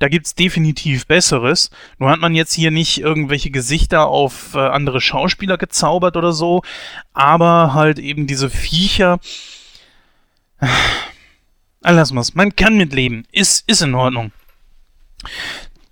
Da 0.00 0.08
gibt 0.08 0.26
es 0.26 0.34
definitiv 0.34 1.06
Besseres. 1.06 1.70
Nur 1.98 2.10
hat 2.10 2.18
man 2.18 2.34
jetzt 2.34 2.54
hier 2.54 2.72
nicht 2.72 2.98
irgendwelche 2.98 3.50
Gesichter 3.50 4.08
auf 4.08 4.54
äh, 4.54 4.58
andere 4.58 5.00
Schauspieler 5.00 5.58
gezaubert 5.58 6.16
oder 6.16 6.32
so, 6.32 6.62
aber 7.14 7.72
halt 7.72 8.00
eben 8.00 8.26
diese 8.26 8.50
Viecher. 8.50 9.20
Lass 11.82 12.12
mal's. 12.12 12.34
Man 12.34 12.56
kann 12.56 12.76
mitleben. 12.76 13.28
Ist, 13.30 13.62
ist 13.68 13.82
in 13.82 13.94
Ordnung. 13.94 14.32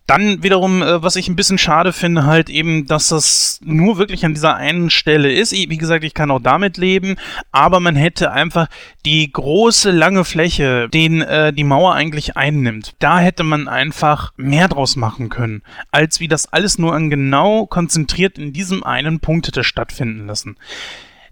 Dann 0.07 0.43
wiederum, 0.43 0.83
äh, 0.83 1.03
was 1.03 1.17
ich 1.17 1.29
ein 1.29 1.37
bisschen 1.37 1.57
schade 1.57 1.93
finde, 1.93 2.27
halt 2.27 2.51
eben, 2.51 2.87
dass 2.87 3.09
das 3.09 3.59
nur 3.65 3.97
wirklich 3.97 4.25
an 4.25 4.35
dieser 4.35 4.55
einen 4.55 4.91
Stelle 4.91 5.33
ist. 5.33 5.53
wie 5.71 5.79
gesagt, 5.79 6.05
ich 6.05 6.13
kann 6.13 6.31
auch 6.31 6.41
damit 6.41 6.77
leben, 6.77 7.17
aber 7.53 7.81
man 7.81 7.97
hätte 7.97 8.31
einfach 8.31 8.67
die 9.07 9.33
große, 9.33 9.91
lange 9.91 10.25
Fläche, 10.25 10.89
den 10.91 11.23
äh, 11.23 11.53
die 11.55 11.65
Mauer 11.65 11.95
eigentlich 11.95 12.37
einnimmt, 12.37 12.95
da 12.99 13.19
hätte 13.19 13.45
man 13.45 13.67
einfach 13.67 14.33
mehr 14.37 14.69
draus 14.69 14.97
machen 14.97 15.31
können, 15.31 15.63
als 15.91 16.21
wie 16.21 16.29
das 16.29 16.53
alles 16.53 16.79
nur 16.79 16.95
an 16.95 17.09
genau 17.09 17.65
konzentriert 17.67 18.39
in 18.39 18.53
diesem 18.53 18.85
einen 18.85 19.21
Punkt 19.21 19.47
hätte 19.47 19.65
stattfinden 19.65 20.27
lassen. 20.27 20.57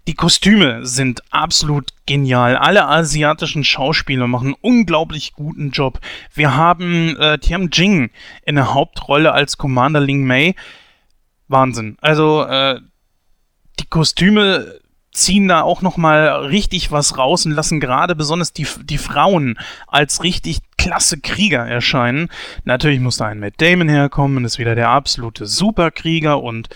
Die 0.07 0.15
Kostüme 0.15 0.85
sind 0.85 1.21
absolut 1.31 1.91
genial. 2.05 2.57
Alle 2.57 2.87
asiatischen 2.87 3.63
Schauspieler 3.63 4.27
machen 4.27 4.47
einen 4.47 4.57
unglaublich 4.59 5.31
guten 5.33 5.71
Job. 5.71 5.99
Wir 6.33 6.57
haben 6.57 7.15
äh, 7.17 7.37
Tiam 7.37 7.69
Jing 7.71 8.11
in 8.45 8.55
der 8.55 8.73
Hauptrolle 8.73 9.31
als 9.31 9.57
Commander 9.57 10.01
Ling 10.01 10.25
Mei. 10.25 10.55
Wahnsinn. 11.47 11.97
Also 12.01 12.43
äh, 12.43 12.81
die 13.79 13.85
Kostüme 13.85 14.79
ziehen 15.13 15.47
da 15.47 15.61
auch 15.61 15.81
noch 15.81 15.95
mal 15.95 16.47
richtig 16.47 16.91
was 16.91 17.17
raus 17.17 17.45
und 17.45 17.51
lassen 17.53 17.79
gerade 17.79 18.15
besonders 18.15 18.51
die, 18.51 18.67
die 18.83 18.97
Frauen 18.97 19.57
als 19.87 20.23
richtig 20.23 20.59
klasse 20.77 21.19
Krieger 21.19 21.65
erscheinen. 21.65 22.29
Natürlich 22.65 22.99
muss 22.99 23.17
da 23.17 23.27
ein 23.27 23.39
Matt 23.39 23.53
Damon 23.57 23.87
herkommen, 23.87 24.43
ist 24.43 24.59
wieder 24.59 24.75
der 24.75 24.89
absolute 24.89 25.45
Superkrieger 25.45 26.41
und 26.41 26.69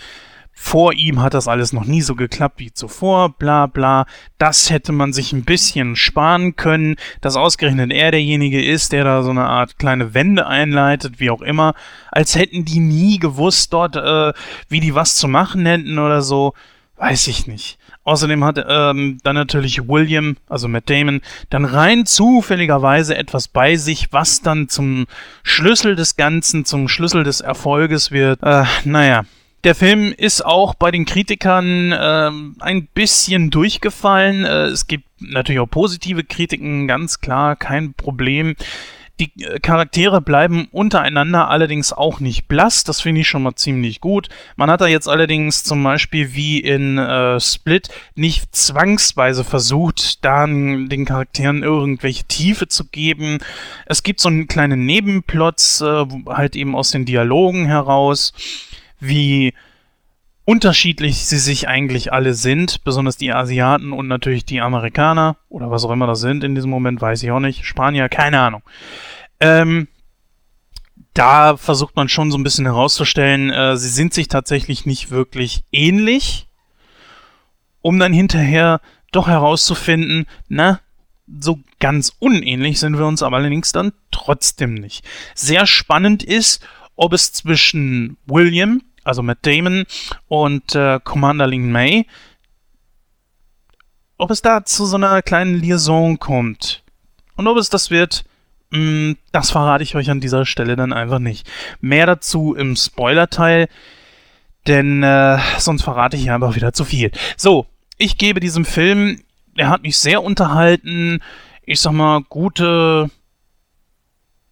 vor 0.60 0.92
ihm 0.92 1.22
hat 1.22 1.34
das 1.34 1.48
alles 1.48 1.72
noch 1.72 1.84
nie 1.84 2.02
so 2.02 2.14
geklappt 2.14 2.58
wie 2.58 2.72
zuvor, 2.72 3.30
bla 3.30 3.66
bla. 3.66 4.06
Das 4.38 4.70
hätte 4.70 4.92
man 4.92 5.12
sich 5.12 5.32
ein 5.32 5.44
bisschen 5.44 5.96
sparen 5.96 6.56
können, 6.56 6.96
dass 7.20 7.36
ausgerechnet 7.36 7.90
er 7.92 8.10
derjenige 8.10 8.62
ist, 8.62 8.92
der 8.92 9.04
da 9.04 9.22
so 9.22 9.30
eine 9.30 9.46
Art 9.46 9.78
kleine 9.78 10.12
Wende 10.12 10.46
einleitet, 10.46 11.20
wie 11.20 11.30
auch 11.30 11.42
immer. 11.42 11.74
Als 12.10 12.34
hätten 12.34 12.64
die 12.64 12.80
nie 12.80 13.18
gewusst 13.18 13.72
dort, 13.72 13.96
äh, 13.96 14.32
wie 14.68 14.80
die 14.80 14.94
was 14.94 15.14
zu 15.14 15.26
machen 15.26 15.64
hätten 15.64 15.98
oder 15.98 16.20
so. 16.22 16.52
Weiß 16.96 17.28
ich 17.28 17.46
nicht. 17.46 17.78
Außerdem 18.02 18.44
hat 18.44 18.62
ähm, 18.68 19.18
dann 19.22 19.36
natürlich 19.36 19.88
William, 19.88 20.36
also 20.48 20.66
Matt 20.66 20.90
Damon, 20.90 21.20
dann 21.50 21.64
rein 21.64 22.04
zufälligerweise 22.04 23.16
etwas 23.16 23.48
bei 23.48 23.76
sich, 23.76 24.12
was 24.12 24.42
dann 24.42 24.68
zum 24.68 25.06
Schlüssel 25.44 25.94
des 25.94 26.16
Ganzen, 26.16 26.64
zum 26.64 26.88
Schlüssel 26.88 27.22
des 27.22 27.40
Erfolges 27.40 28.10
wird. 28.10 28.42
Äh, 28.42 28.64
naja, 28.84 29.22
der 29.64 29.74
Film 29.74 30.14
ist 30.16 30.44
auch 30.44 30.74
bei 30.74 30.90
den 30.90 31.04
Kritikern 31.04 31.92
äh, 31.92 32.30
ein 32.60 32.86
bisschen 32.94 33.50
durchgefallen. 33.50 34.44
Äh, 34.44 34.66
es 34.66 34.86
gibt 34.86 35.04
natürlich 35.20 35.60
auch 35.60 35.70
positive 35.70 36.24
Kritiken, 36.24 36.86
ganz 36.86 37.20
klar, 37.20 37.56
kein 37.56 37.92
Problem. 37.94 38.54
Die 39.18 39.32
äh, 39.42 39.58
Charaktere 39.58 40.20
bleiben 40.20 40.68
untereinander 40.70 41.48
allerdings 41.48 41.92
auch 41.92 42.20
nicht 42.20 42.46
blass. 42.46 42.84
Das 42.84 43.00
finde 43.00 43.22
ich 43.22 43.28
schon 43.28 43.42
mal 43.42 43.56
ziemlich 43.56 44.00
gut. 44.00 44.28
Man 44.54 44.70
hat 44.70 44.80
da 44.80 44.86
jetzt 44.86 45.08
allerdings 45.08 45.64
zum 45.64 45.82
Beispiel 45.82 46.34
wie 46.34 46.60
in 46.60 46.98
äh, 46.98 47.40
Split 47.40 47.88
nicht 48.14 48.54
zwangsweise 48.54 49.42
versucht, 49.42 50.24
dann 50.24 50.88
den 50.88 51.04
Charakteren 51.04 51.64
irgendwelche 51.64 52.24
Tiefe 52.24 52.68
zu 52.68 52.84
geben. 52.84 53.38
Es 53.86 54.04
gibt 54.04 54.20
so 54.20 54.28
einen 54.28 54.46
kleinen 54.46 54.86
Nebenplots, 54.86 55.80
äh, 55.80 56.04
halt 56.28 56.54
eben 56.54 56.76
aus 56.76 56.92
den 56.92 57.04
Dialogen 57.04 57.66
heraus 57.66 58.32
wie 59.00 59.54
unterschiedlich 60.44 61.26
sie 61.26 61.38
sich 61.38 61.68
eigentlich 61.68 62.12
alle 62.12 62.32
sind, 62.32 62.82
besonders 62.82 63.18
die 63.18 63.32
Asiaten 63.32 63.92
und 63.92 64.08
natürlich 64.08 64.46
die 64.46 64.62
Amerikaner 64.62 65.36
oder 65.50 65.70
was 65.70 65.84
auch 65.84 65.90
immer 65.90 66.06
das 66.06 66.20
sind 66.20 66.42
in 66.42 66.54
diesem 66.54 66.70
Moment, 66.70 67.02
weiß 67.02 67.22
ich 67.22 67.30
auch 67.30 67.40
nicht. 67.40 67.66
Spanier, 67.66 68.08
keine 68.08 68.40
Ahnung. 68.40 68.62
Ähm, 69.40 69.88
da 71.12 71.56
versucht 71.56 71.96
man 71.96 72.08
schon 72.08 72.30
so 72.30 72.38
ein 72.38 72.44
bisschen 72.44 72.64
herauszustellen, 72.64 73.50
äh, 73.50 73.76
sie 73.76 73.88
sind 73.88 74.14
sich 74.14 74.28
tatsächlich 74.28 74.86
nicht 74.86 75.10
wirklich 75.10 75.64
ähnlich, 75.70 76.46
um 77.82 77.98
dann 77.98 78.12
hinterher 78.12 78.80
doch 79.12 79.28
herauszufinden, 79.28 80.26
na, 80.48 80.80
so 81.40 81.60
ganz 81.78 82.12
unähnlich 82.18 82.80
sind 82.80 82.98
wir 82.98 83.06
uns 83.06 83.22
aber 83.22 83.36
allerdings 83.36 83.72
dann 83.72 83.92
trotzdem 84.10 84.74
nicht. 84.74 85.04
Sehr 85.34 85.66
spannend 85.66 86.22
ist, 86.22 86.66
ob 86.96 87.12
es 87.12 87.32
zwischen 87.32 88.16
William, 88.26 88.80
also 89.08 89.22
Matt 89.22 89.38
Damon 89.42 89.84
und 90.28 90.74
äh, 90.74 91.00
Commander 91.02 91.46
Ling 91.46 91.72
May, 91.72 92.06
ob 94.18 94.30
es 94.30 94.42
da 94.42 94.64
zu 94.64 94.84
so 94.84 94.96
einer 94.96 95.22
kleinen 95.22 95.54
Liaison 95.54 96.18
kommt. 96.18 96.82
Und 97.36 97.46
ob 97.46 97.56
es 97.56 97.70
das 97.70 97.90
wird, 97.90 98.24
mh, 98.70 98.78
mm, 98.78 99.16
das 99.32 99.50
verrate 99.50 99.82
ich 99.82 99.96
euch 99.96 100.10
an 100.10 100.20
dieser 100.20 100.44
Stelle 100.44 100.76
dann 100.76 100.92
einfach 100.92 101.20
nicht. 101.20 101.48
Mehr 101.80 102.06
dazu 102.06 102.54
im 102.54 102.76
Spoiler-Teil, 102.76 103.68
denn 104.66 105.02
äh, 105.02 105.38
sonst 105.58 105.82
verrate 105.82 106.16
ich 106.16 106.30
einfach 106.30 106.54
wieder 106.54 106.72
zu 106.72 106.84
viel. 106.84 107.10
So, 107.36 107.66
ich 107.96 108.18
gebe 108.18 108.40
diesem 108.40 108.64
Film, 108.64 109.22
er 109.56 109.70
hat 109.70 109.82
mich 109.82 109.98
sehr 109.98 110.22
unterhalten, 110.22 111.20
ich 111.64 111.80
sag 111.80 111.92
mal, 111.92 112.22
gute, 112.28 113.10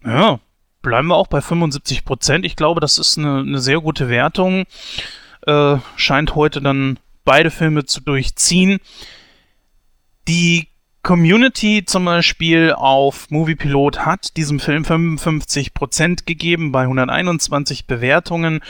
ja, 0.04 0.40
bleiben 0.86 1.08
wir 1.08 1.16
auch 1.16 1.26
bei 1.26 1.40
75 1.40 2.04
Prozent. 2.04 2.46
Ich 2.46 2.54
glaube, 2.54 2.80
das 2.80 2.96
ist 2.98 3.18
eine, 3.18 3.40
eine 3.40 3.58
sehr 3.58 3.80
gute 3.80 4.08
Wertung. 4.08 4.66
Äh, 5.44 5.78
scheint 5.96 6.36
heute 6.36 6.60
dann 6.60 7.00
beide 7.24 7.50
Filme 7.50 7.84
zu 7.86 8.00
durchziehen. 8.00 8.78
Die 10.28 10.68
Community 11.02 11.84
zum 11.84 12.04
Beispiel 12.04 12.72
auf 12.72 13.30
Moviepilot 13.30 14.06
hat 14.06 14.36
diesem 14.36 14.60
Film 14.60 14.84
55 14.84 15.74
Prozent 15.74 16.24
gegeben 16.24 16.70
bei 16.70 16.82
121 16.82 17.88
Bewertungen. 17.88 18.60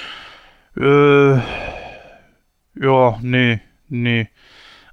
Äh, 0.74 1.34
ja, 1.34 3.18
nee, 3.20 3.60
nee. 3.90 4.28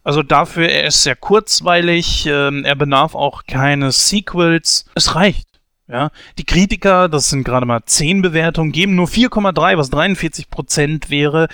Also 0.04 0.24
dafür, 0.24 0.68
er 0.68 0.88
ist 0.88 1.04
sehr 1.04 1.16
kurzweilig, 1.16 2.26
äh, 2.26 2.62
er 2.64 2.76
bedarf 2.76 3.16
auch 3.16 3.44
keine 3.46 3.94
Sequels. 3.94 4.86
Es 4.96 5.16
reicht. 5.16 5.53
Ja, 5.94 6.10
die 6.40 6.44
Kritiker, 6.44 7.08
das 7.08 7.30
sind 7.30 7.44
gerade 7.44 7.68
mal 7.68 7.82
10 7.86 8.24
Bewertungen, 8.24 8.72
geben 8.72 8.96
nur 8.96 9.06
4,3, 9.06 9.78
was 9.78 9.92
43 9.92 10.50
Prozent 10.50 11.12
wäre. 11.12 11.48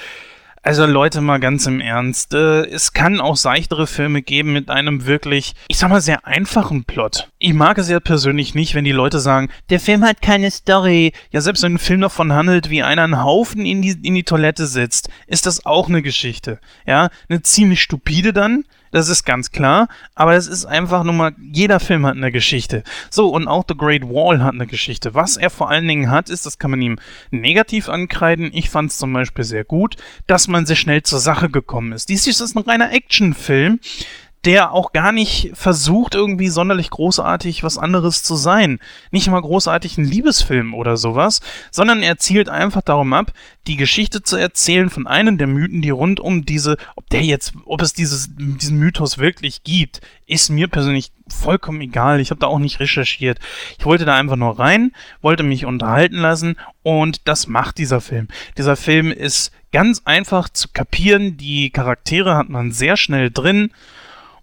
Also 0.63 0.85
Leute, 0.85 1.19
mal 1.19 1.41
ganz 1.41 1.67
im 1.67 1.81
Ernst. 1.81 2.33
Äh, 2.33 2.65
es 2.67 2.93
kann 2.93 3.19
auch 3.19 3.35
seichtere 3.35 3.85
Filme 3.85 4.21
geben 4.21 4.53
mit 4.53 4.69
einem 4.69 5.05
wirklich, 5.05 5.55
ich 5.67 5.77
sag 5.77 5.89
mal, 5.89 5.99
sehr 5.99 6.25
einfachen 6.25 6.85
Plot. 6.85 7.29
Ich 7.39 7.53
mag 7.53 7.77
es 7.79 7.89
ja 7.89 7.99
persönlich 7.99 8.55
nicht, 8.55 8.75
wenn 8.75 8.85
die 8.85 8.93
Leute 8.93 9.19
sagen, 9.19 9.49
der 9.71 9.81
Film 9.81 10.05
hat 10.05 10.21
keine 10.21 10.51
Story. 10.51 11.11
Ja, 11.31 11.41
selbst 11.41 11.63
wenn 11.63 11.73
ein 11.73 11.77
Film 11.77 11.99
davon 11.99 12.31
handelt, 12.31 12.69
wie 12.69 12.81
einer 12.81 13.03
einen 13.03 13.21
Haufen 13.21 13.65
in 13.65 13.81
die, 13.81 13.97
in 14.03 14.15
die 14.15 14.23
Toilette 14.23 14.67
sitzt, 14.67 15.09
ist 15.27 15.47
das 15.47 15.65
auch 15.65 15.89
eine 15.89 16.01
Geschichte. 16.01 16.61
Ja, 16.87 17.09
eine 17.27 17.41
ziemlich 17.41 17.81
stupide 17.81 18.31
dann, 18.31 18.63
das 18.91 19.09
ist 19.09 19.25
ganz 19.25 19.51
klar, 19.51 19.87
aber 20.15 20.35
es 20.35 20.47
ist 20.47 20.65
einfach 20.65 21.03
nur 21.03 21.13
mal, 21.13 21.35
jeder 21.39 21.79
Film 21.79 22.05
hat 22.05 22.15
eine 22.15 22.31
Geschichte. 22.31 22.83
So, 23.09 23.29
und 23.29 23.47
auch 23.47 23.63
The 23.67 23.75
Great 23.77 24.03
Wall 24.03 24.43
hat 24.43 24.53
eine 24.53 24.67
Geschichte. 24.67 25.13
Was 25.13 25.37
er 25.37 25.49
vor 25.49 25.69
allen 25.69 25.87
Dingen 25.87 26.09
hat, 26.11 26.29
ist, 26.29 26.45
das 26.45 26.57
kann 26.57 26.71
man 26.71 26.81
ihm 26.81 26.99
negativ 27.31 27.89
ankreiden. 27.89 28.49
Ich 28.53 28.69
fand 28.69 28.91
es 28.91 28.97
zum 28.97 29.13
Beispiel 29.13 29.43
sehr 29.43 29.63
gut, 29.63 29.95
dass 30.27 30.47
man 30.47 30.65
sehr 30.65 30.75
schnell 30.75 31.03
zur 31.03 31.19
Sache 31.19 31.49
gekommen 31.49 31.91
ist. 31.91 32.09
Dies 32.09 32.27
ist 32.27 32.55
ein 32.55 32.63
reiner 32.63 32.91
Actionfilm, 32.91 33.79
der 34.45 34.71
auch 34.71 34.93
gar 34.93 35.11
nicht 35.11 35.51
versucht, 35.53 36.15
irgendwie 36.15 36.47
sonderlich 36.47 36.89
großartig 36.89 37.63
was 37.63 37.77
anderes 37.77 38.23
zu 38.23 38.35
sein. 38.35 38.79
Nicht 39.11 39.29
mal 39.29 39.41
großartig 39.41 39.97
ein 39.97 40.05
Liebesfilm 40.05 40.73
oder 40.73 40.95
sowas, 40.95 41.41
sondern 41.71 42.01
er 42.01 42.17
zielt 42.17 42.47
einfach 42.47 42.81
darum 42.81 43.11
ab, 43.13 43.33
die 43.67 43.75
Geschichte 43.75 44.23
zu 44.23 44.37
erzählen 44.37 44.89
von 44.89 45.07
einem 45.07 45.37
der 45.37 45.47
Mythen, 45.47 45.81
die 45.81 45.89
rund 45.89 46.21
um 46.21 46.45
diese, 46.45 46.77
ob 46.95 47.09
der 47.09 47.23
jetzt, 47.23 47.53
ob 47.65 47.81
es 47.81 47.93
dieses, 47.93 48.29
diesen 48.37 48.79
Mythos 48.79 49.17
wirklich 49.17 49.63
gibt, 49.63 49.99
ist 50.25 50.49
mir 50.49 50.69
persönlich 50.69 51.11
vollkommen 51.27 51.81
egal. 51.81 52.21
Ich 52.21 52.31
habe 52.31 52.39
da 52.39 52.47
auch 52.47 52.59
nicht 52.59 52.79
recherchiert. 52.79 53.39
Ich 53.77 53.85
wollte 53.85 54.05
da 54.05 54.15
einfach 54.15 54.37
nur 54.37 54.57
rein, 54.57 54.93
wollte 55.21 55.43
mich 55.43 55.65
unterhalten 55.65 56.17
lassen 56.17 56.55
und 56.81 57.27
das 57.27 57.47
macht 57.47 57.77
dieser 57.77 57.99
Film. 57.99 58.29
Dieser 58.57 58.77
Film 58.77 59.11
ist 59.11 59.51
ganz 59.71 60.01
einfach 60.05 60.49
zu 60.49 60.69
kapieren. 60.73 61.37
Die 61.37 61.69
Charaktere 61.71 62.35
hat 62.35 62.49
man 62.49 62.71
sehr 62.71 62.95
schnell 62.95 63.31
drin. 63.31 63.71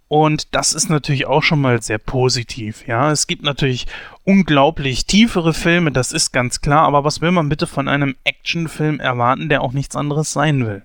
Und 0.07 0.55
das 0.55 0.73
ist 0.73 0.89
natürlich 0.89 1.27
auch 1.27 1.43
schon 1.43 1.59
mal 1.59 1.81
sehr 1.81 1.97
positiv. 1.97 2.87
Ja, 2.87 3.11
es 3.11 3.27
gibt 3.27 3.43
natürlich 3.43 3.87
unglaublich 4.23 5.05
tiefere 5.05 5.53
Filme, 5.53 5.91
das 5.91 6.13
ist 6.13 6.31
ganz 6.31 6.61
klar. 6.61 6.83
Aber 6.83 7.03
was 7.03 7.19
will 7.19 7.31
man 7.31 7.49
bitte 7.49 7.67
von 7.67 7.87
einem 7.87 8.15
Actionfilm 8.23 8.99
erwarten, 8.99 9.49
der 9.49 9.61
auch 9.61 9.73
nichts 9.73 9.95
anderes 9.95 10.31
sein 10.31 10.65
will? 10.65 10.83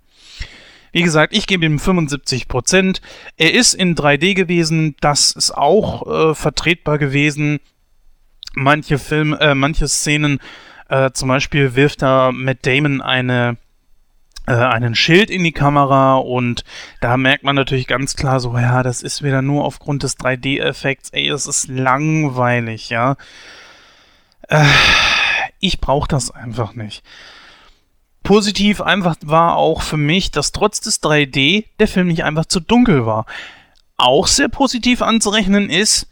Wie 0.91 1.03
gesagt, 1.03 1.35
ich 1.35 1.47
gebe 1.47 1.65
ihm 1.65 1.79
75 1.79 2.49
Prozent. 2.49 3.01
Er 3.37 3.55
ist 3.55 3.75
in 3.75 3.95
3D 3.95 4.35
gewesen, 4.35 4.95
das 5.01 5.33
ist 5.33 5.53
auch 5.53 6.33
äh, 6.33 6.35
vertretbar 6.35 6.99
gewesen. 6.99 7.61
Manche 8.55 8.99
Filme, 8.99 9.41
äh, 9.41 9.55
manche 9.55 9.89
Szenen, 9.89 10.39
äh, 10.89 11.11
zum 11.13 11.29
Beispiel 11.29 11.75
wirft 11.75 12.03
da 12.03 12.31
Matt 12.33 12.67
Damon 12.67 13.01
eine 13.01 13.57
einen 14.47 14.95
Schild 14.95 15.31
in 15.31 15.45
die 15.45 15.53
Kamera 15.53 16.17
und 16.17 16.65
da 17.01 17.17
merkt 17.17 17.45
man 17.45 17.55
natürlich 17.55 17.87
ganz 17.87 18.17
klar 18.17 18.41
so, 18.41 18.57
ja, 18.57 18.83
das 18.83 19.03
ist 19.03 19.23
wieder 19.23 19.43
nur 19.43 19.65
aufgrund 19.65 20.03
des 20.03 20.19
3D-Effekts, 20.19 21.11
ey, 21.11 21.29
es 21.29 21.47
ist 21.47 21.69
langweilig, 21.69 22.91
ja. 22.91 23.17
Äh, 24.49 24.65
ich 25.61 25.81
brauche 25.81 26.09
das 26.09 26.31
einfach 26.31 26.75
nicht. 26.75 27.05
Positiv 28.23 28.81
einfach 28.81 29.17
war 29.25 29.57
auch 29.57 29.83
für 29.83 29.97
mich, 29.97 30.31
dass 30.31 30.53
trotz 30.53 30.81
des 30.81 31.03
3D 31.03 31.67
der 31.79 31.89
Film 31.89 32.09
nicht 32.09 32.25
einfach 32.25 32.47
zu 32.47 32.61
dunkel 32.61 33.07
war. 33.07 33.27
Auch 33.97 34.27
sehr 34.27 34.49
positiv 34.49 35.03
anzurechnen 35.03 35.71
ist, 35.71 36.09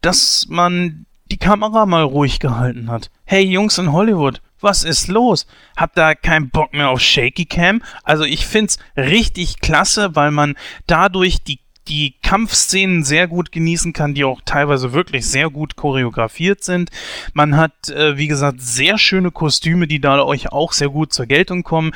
dass 0.00 0.46
man 0.48 1.06
die 1.30 1.38
Kamera 1.38 1.86
mal 1.86 2.02
ruhig 2.02 2.40
gehalten 2.40 2.90
hat. 2.90 3.10
Hey 3.24 3.44
Jungs 3.44 3.78
in 3.78 3.92
Hollywood, 3.92 4.40
was 4.62 4.84
ist 4.84 5.08
los? 5.08 5.46
Habt 5.76 5.96
da 5.96 6.14
keinen 6.14 6.50
Bock 6.50 6.72
mehr 6.72 6.90
auf 6.90 7.00
Shaky 7.00 7.46
Cam? 7.46 7.82
Also 8.04 8.24
ich 8.24 8.46
find's 8.46 8.78
richtig 8.96 9.60
klasse, 9.60 10.14
weil 10.14 10.30
man 10.30 10.56
dadurch 10.86 11.42
die 11.42 11.60
die 11.88 12.14
Kampfszenen 12.22 13.02
sehr 13.02 13.26
gut 13.26 13.52
genießen 13.52 13.92
kann, 13.92 14.14
die 14.14 14.24
auch 14.24 14.40
teilweise 14.44 14.92
wirklich 14.92 15.26
sehr 15.26 15.50
gut 15.50 15.76
choreografiert 15.76 16.62
sind. 16.62 16.90
Man 17.32 17.56
hat, 17.56 17.88
äh, 17.88 18.16
wie 18.16 18.28
gesagt, 18.28 18.60
sehr 18.60 18.96
schöne 18.96 19.30
Kostüme, 19.32 19.86
die 19.88 20.00
da 20.00 20.22
euch 20.22 20.52
auch 20.52 20.72
sehr 20.72 20.88
gut 20.88 21.12
zur 21.12 21.26
Geltung 21.26 21.64
kommen. 21.64 21.92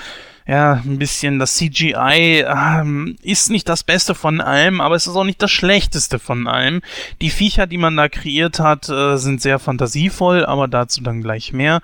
Ja, 0.46 0.74
ein 0.74 0.98
bisschen 0.98 1.38
das 1.38 1.54
CGI 1.54 2.44
ähm, 2.46 3.16
ist 3.22 3.50
nicht 3.50 3.66
das 3.68 3.82
Beste 3.82 4.14
von 4.14 4.42
allem, 4.42 4.82
aber 4.82 4.94
es 4.94 5.06
ist 5.06 5.16
auch 5.16 5.24
nicht 5.24 5.40
das 5.40 5.50
Schlechteste 5.50 6.18
von 6.18 6.46
allem. 6.46 6.82
Die 7.22 7.30
Viecher, 7.30 7.66
die 7.66 7.78
man 7.78 7.96
da 7.96 8.10
kreiert 8.10 8.58
hat, 8.58 8.90
äh, 8.90 9.16
sind 9.16 9.40
sehr 9.40 9.58
fantasievoll, 9.58 10.44
aber 10.44 10.68
dazu 10.68 11.02
dann 11.02 11.22
gleich 11.22 11.54
mehr. 11.54 11.80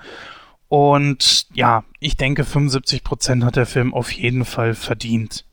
Und 0.71 1.49
ja, 1.53 1.83
ich 1.99 2.17
denke, 2.17 2.45
75% 2.45 3.45
hat 3.45 3.57
der 3.57 3.67
Film 3.67 3.93
auf 3.93 4.13
jeden 4.13 4.45
Fall 4.45 4.75
verdient. 4.75 5.45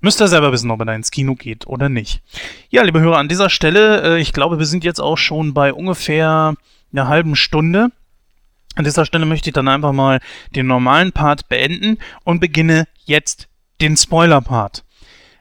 Müsst 0.00 0.18
ihr 0.22 0.28
selber 0.28 0.50
wissen, 0.50 0.70
ob 0.70 0.80
er 0.80 0.86
da 0.86 0.94
ins 0.94 1.10
Kino 1.10 1.34
geht 1.34 1.66
oder 1.66 1.90
nicht. 1.90 2.22
Ja, 2.70 2.82
liebe 2.82 3.00
Hörer, 3.00 3.18
an 3.18 3.28
dieser 3.28 3.50
Stelle, 3.50 4.16
äh, 4.16 4.18
ich 4.18 4.32
glaube, 4.32 4.58
wir 4.58 4.64
sind 4.64 4.82
jetzt 4.82 4.98
auch 4.98 5.18
schon 5.18 5.52
bei 5.52 5.74
ungefähr 5.74 6.54
einer 6.90 7.08
halben 7.08 7.36
Stunde. 7.36 7.88
An 8.76 8.84
dieser 8.84 9.04
Stelle 9.04 9.26
möchte 9.26 9.50
ich 9.50 9.52
dann 9.52 9.68
einfach 9.68 9.92
mal 9.92 10.20
den 10.56 10.66
normalen 10.66 11.12
Part 11.12 11.50
beenden 11.50 11.98
und 12.24 12.40
beginne 12.40 12.88
jetzt 13.04 13.46
den 13.82 13.94
Spoiler-Part. 13.94 14.84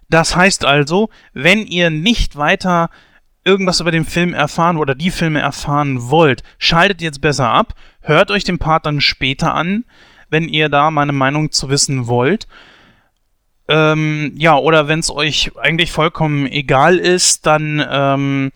Das 0.10 0.36
heißt 0.36 0.66
also, 0.66 1.10
wenn 1.32 1.66
ihr 1.66 1.90
nicht 1.90 2.36
weiter 2.36 2.90
irgendwas 3.44 3.80
über 3.80 3.92
den 3.92 4.06
Film 4.06 4.34
erfahren 4.34 4.78
oder 4.78 4.96
die 4.96 5.12
Filme 5.12 5.40
erfahren 5.40 6.10
wollt, 6.10 6.44
schaltet 6.58 7.02
jetzt 7.02 7.22
besser 7.22 7.50
ab, 7.50 7.74
hört 8.02 8.32
euch 8.32 8.44
den 8.44 8.60
Part 8.60 8.86
dann 8.86 9.02
später 9.02 9.54
an, 9.54 9.86
wenn 10.30 10.48
ihr 10.48 10.70
da 10.70 10.92
meine 10.92 11.14
Meinung 11.14 11.52
zu 11.52 11.70
wissen 11.70 12.08
wollt. 12.08 12.48
Ähm, 13.68 14.34
ja, 14.36 14.58
oder 14.58 14.88
wenn 14.88 15.00
es 15.00 15.12
euch 15.12 15.52
eigentlich 15.58 15.92
vollkommen 15.92 16.48
egal 16.48 16.98
ist, 16.98 17.46
dann 17.46 17.86
ähm, 17.90 18.52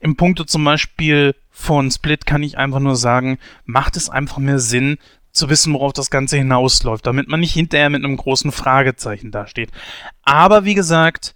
im 0.00 0.16
Punkte 0.16 0.44
zum 0.44 0.64
Beispiel 0.64 1.34
von 1.50 1.90
Split 1.90 2.26
kann 2.26 2.42
ich 2.42 2.58
einfach 2.58 2.80
nur 2.80 2.96
sagen, 2.96 3.38
macht 3.64 3.96
es 3.96 4.10
einfach 4.10 4.38
mehr 4.38 4.58
Sinn, 4.58 4.98
zu 5.36 5.50
wissen, 5.50 5.72
worauf 5.74 5.92
das 5.92 6.10
Ganze 6.10 6.36
hinausläuft, 6.38 7.06
damit 7.06 7.28
man 7.28 7.40
nicht 7.40 7.52
hinterher 7.52 7.90
mit 7.90 8.02
einem 8.02 8.16
großen 8.16 8.50
Fragezeichen 8.52 9.30
dasteht. 9.30 9.70
Aber 10.22 10.64
wie 10.64 10.74
gesagt, 10.74 11.34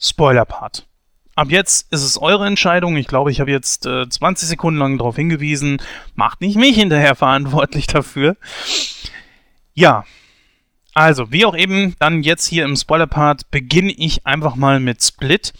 Spoiler-Part 0.00 0.86
ab 1.34 1.50
jetzt 1.50 1.92
ist 1.92 2.02
es 2.02 2.20
eure 2.20 2.46
Entscheidung. 2.46 2.96
Ich 2.96 3.06
glaube, 3.06 3.30
ich 3.30 3.40
habe 3.40 3.50
jetzt 3.50 3.86
äh, 3.86 4.08
20 4.08 4.48
Sekunden 4.48 4.78
lang 4.78 4.98
darauf 4.98 5.16
hingewiesen. 5.16 5.78
Macht 6.14 6.40
nicht 6.40 6.56
mich 6.56 6.76
hinterher 6.76 7.14
verantwortlich 7.16 7.86
dafür. 7.86 8.36
Ja. 9.74 10.04
Also, 10.94 11.32
wie 11.32 11.46
auch 11.46 11.56
eben, 11.56 11.96
dann 12.00 12.22
jetzt 12.22 12.46
hier 12.46 12.64
im 12.64 12.76
Spoiler-Part 12.76 13.50
beginne 13.50 13.92
ich 13.92 14.26
einfach 14.26 14.56
mal 14.56 14.78
mit 14.78 15.02
Split. 15.02 15.54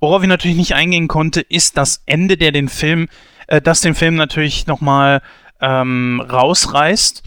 Worauf 0.00 0.22
ich 0.22 0.28
natürlich 0.28 0.56
nicht 0.56 0.74
eingehen 0.74 1.06
konnte, 1.06 1.42
ist 1.42 1.76
das 1.76 2.02
Ende, 2.06 2.38
der 2.38 2.50
den 2.50 2.70
Film, 2.70 3.08
äh, 3.46 3.60
das 3.60 3.82
den 3.82 3.94
Film 3.94 4.14
natürlich 4.14 4.66
nochmal 4.66 5.20
ähm, 5.60 6.24
rausreißt. 6.26 7.22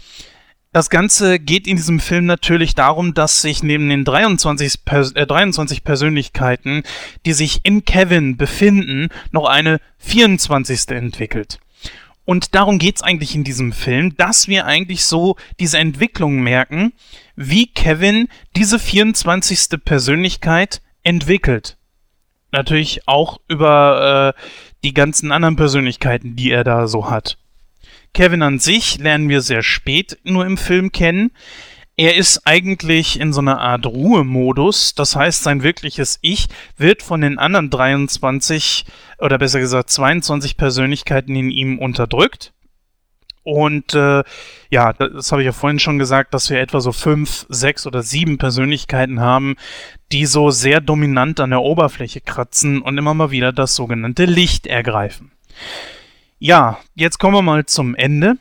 Das 0.74 0.90
Ganze 0.90 1.38
geht 1.38 1.68
in 1.68 1.76
diesem 1.76 2.00
Film 2.00 2.26
natürlich 2.26 2.74
darum, 2.74 3.14
dass 3.14 3.42
sich 3.42 3.62
neben 3.62 3.88
den 3.88 4.04
23, 4.04 4.84
Pers 4.84 5.12
äh, 5.12 5.24
23 5.24 5.84
Persönlichkeiten, 5.84 6.82
die 7.24 7.32
sich 7.32 7.60
in 7.62 7.84
Kevin 7.84 8.36
befinden, 8.36 9.08
noch 9.30 9.46
eine 9.46 9.80
24. 9.98 10.88
entwickelt. 10.88 11.60
Und 12.24 12.56
darum 12.56 12.80
geht's 12.80 13.02
eigentlich 13.02 13.36
in 13.36 13.44
diesem 13.44 13.70
Film, 13.70 14.16
dass 14.16 14.48
wir 14.48 14.66
eigentlich 14.66 15.04
so 15.04 15.36
diese 15.60 15.78
Entwicklung 15.78 16.42
merken, 16.42 16.92
wie 17.36 17.68
Kevin 17.68 18.26
diese 18.56 18.80
24. 18.80 19.84
Persönlichkeit 19.84 20.82
entwickelt. 21.04 21.76
Natürlich 22.50 23.06
auch 23.06 23.38
über 23.46 24.34
äh, 24.34 24.40
die 24.82 24.92
ganzen 24.92 25.30
anderen 25.30 25.54
Persönlichkeiten, 25.54 26.34
die 26.34 26.50
er 26.50 26.64
da 26.64 26.88
so 26.88 27.10
hat. 27.10 27.38
Kevin 28.14 28.42
an 28.42 28.60
sich 28.60 28.98
lernen 28.98 29.28
wir 29.28 29.40
sehr 29.40 29.62
spät 29.62 30.18
nur 30.22 30.46
im 30.46 30.56
Film 30.56 30.92
kennen. 30.92 31.32
Er 31.96 32.16
ist 32.16 32.46
eigentlich 32.46 33.20
in 33.20 33.32
so 33.32 33.40
einer 33.40 33.60
Art 33.60 33.86
Ruhemodus. 33.86 34.94
Das 34.94 35.14
heißt, 35.14 35.42
sein 35.42 35.62
wirkliches 35.62 36.18
Ich 36.22 36.48
wird 36.76 37.02
von 37.02 37.20
den 37.20 37.38
anderen 37.38 37.70
23 37.70 38.84
oder 39.18 39.38
besser 39.38 39.60
gesagt 39.60 39.90
22 39.90 40.56
Persönlichkeiten 40.56 41.36
in 41.36 41.50
ihm 41.50 41.78
unterdrückt. 41.78 42.52
Und 43.44 43.94
äh, 43.94 44.24
ja, 44.70 44.92
das 44.94 45.30
habe 45.30 45.42
ich 45.42 45.46
ja 45.46 45.52
vorhin 45.52 45.78
schon 45.78 45.98
gesagt, 45.98 46.34
dass 46.34 46.48
wir 46.50 46.60
etwa 46.60 46.80
so 46.80 46.92
fünf, 46.92 47.46
sechs 47.48 47.86
oder 47.86 48.02
sieben 48.02 48.38
Persönlichkeiten 48.38 49.20
haben, 49.20 49.56
die 50.12 50.24
so 50.26 50.50
sehr 50.50 50.80
dominant 50.80 51.40
an 51.40 51.50
der 51.50 51.60
Oberfläche 51.60 52.22
kratzen 52.22 52.80
und 52.80 52.96
immer 52.96 53.12
mal 53.12 53.30
wieder 53.30 53.52
das 53.52 53.74
sogenannte 53.76 54.24
Licht 54.24 54.66
ergreifen. 54.66 55.30
Ja, 56.46 56.78
jetzt 56.94 57.18
kommen 57.18 57.34
wir 57.34 57.40
mal 57.40 57.64
zum 57.64 57.94
Ende. 57.94 58.36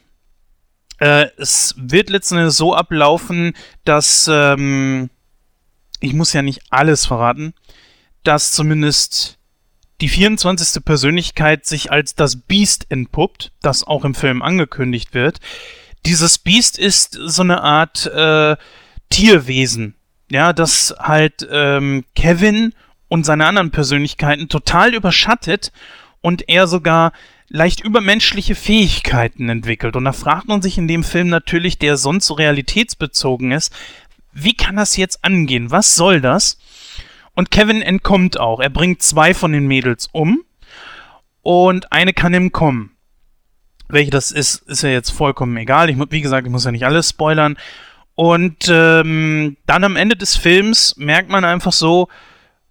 Äh, 1.00 1.28
es 1.38 1.74
wird 1.78 2.10
letztendlich 2.10 2.54
so 2.54 2.76
ablaufen, 2.76 3.54
dass 3.86 4.30
ähm, 4.30 5.10
ich 6.02 6.14
muss 6.14 6.34
ja 6.34 6.42
nicht 6.42 6.64
alles 6.70 7.06
verraten, 7.06 7.54
dass 8.26 8.52
zumindest 8.52 9.38
die 10.02 10.10
24. 10.10 10.84
Persönlichkeit 10.84 11.66
sich 11.66 11.94
als 11.94 12.14
das 12.14 12.36
Beast 12.36 12.88
entpuppt, 12.90 13.54
das 13.62 13.86
auch 13.86 14.04
im 14.04 14.16
Film 14.16 14.42
angekündigt 14.42 15.14
wird. 15.14 15.40
Dieses 16.06 16.40
Beast 16.40 16.78
ist 16.78 17.14
so 17.14 17.42
eine 17.42 17.62
Art 17.64 18.06
äh, 18.08 18.58
Tierwesen, 19.12 19.96
ja, 20.30 20.52
das 20.52 20.94
halt 21.00 21.48
ähm, 21.50 22.04
Kevin 22.18 22.74
und 23.08 23.26
seine 23.26 23.46
anderen 23.46 23.72
Persönlichkeiten 23.72 24.50
total 24.50 24.94
überschattet 24.94 25.72
und 26.20 26.50
er 26.50 26.68
sogar 26.68 27.14
leicht 27.54 27.82
übermenschliche 27.82 28.56
Fähigkeiten 28.56 29.48
entwickelt. 29.48 29.96
Und 29.96 30.06
da 30.06 30.12
fragt 30.12 30.48
man 30.48 30.64
sich 30.64 30.80
in 30.80 30.88
dem 30.88 31.04
Film 31.04 31.28
natürlich, 31.28 31.78
der 31.78 31.98
sonst 31.98 32.26
so 32.26 32.34
realitätsbezogen 32.34 33.52
ist, 33.52 33.72
wie 34.34 34.56
kann 34.56 34.76
das 34.76 34.98
jetzt 34.98 35.24
angehen? 35.24 35.70
Was 35.70 35.96
soll 35.96 36.20
das? 36.20 36.58
Und 37.36 37.52
Kevin 37.52 37.84
entkommt 37.84 38.40
auch. 38.40 38.60
Er 38.60 38.72
bringt 38.72 39.04
zwei 39.04 39.36
von 39.36 39.52
den 39.52 39.68
Mädels 39.68 40.10
um 40.12 40.42
und 41.44 41.92
eine 41.92 42.14
kann 42.14 42.34
ihm 42.34 42.52
kommen. 42.52 42.92
Welche 43.88 44.10
das 44.10 44.32
ist, 44.32 44.64
ist 44.64 44.82
ja 44.82 44.90
jetzt 44.90 45.12
vollkommen 45.12 45.56
egal. 45.58 45.92
Ich, 45.92 45.98
wie 46.10 46.22
gesagt, 46.22 46.48
ich 46.48 46.52
muss 46.52 46.66
ja 46.66 46.72
nicht 46.72 46.86
alles 46.86 47.10
spoilern. 47.10 47.58
Und 48.16 48.68
ähm, 48.68 49.58
dann 49.68 49.84
am 49.84 49.96
Ende 49.96 50.16
des 50.16 50.36
Films 50.36 50.96
merkt 50.98 51.30
man 51.30 51.46
einfach 51.46 51.72
so, 51.72 52.08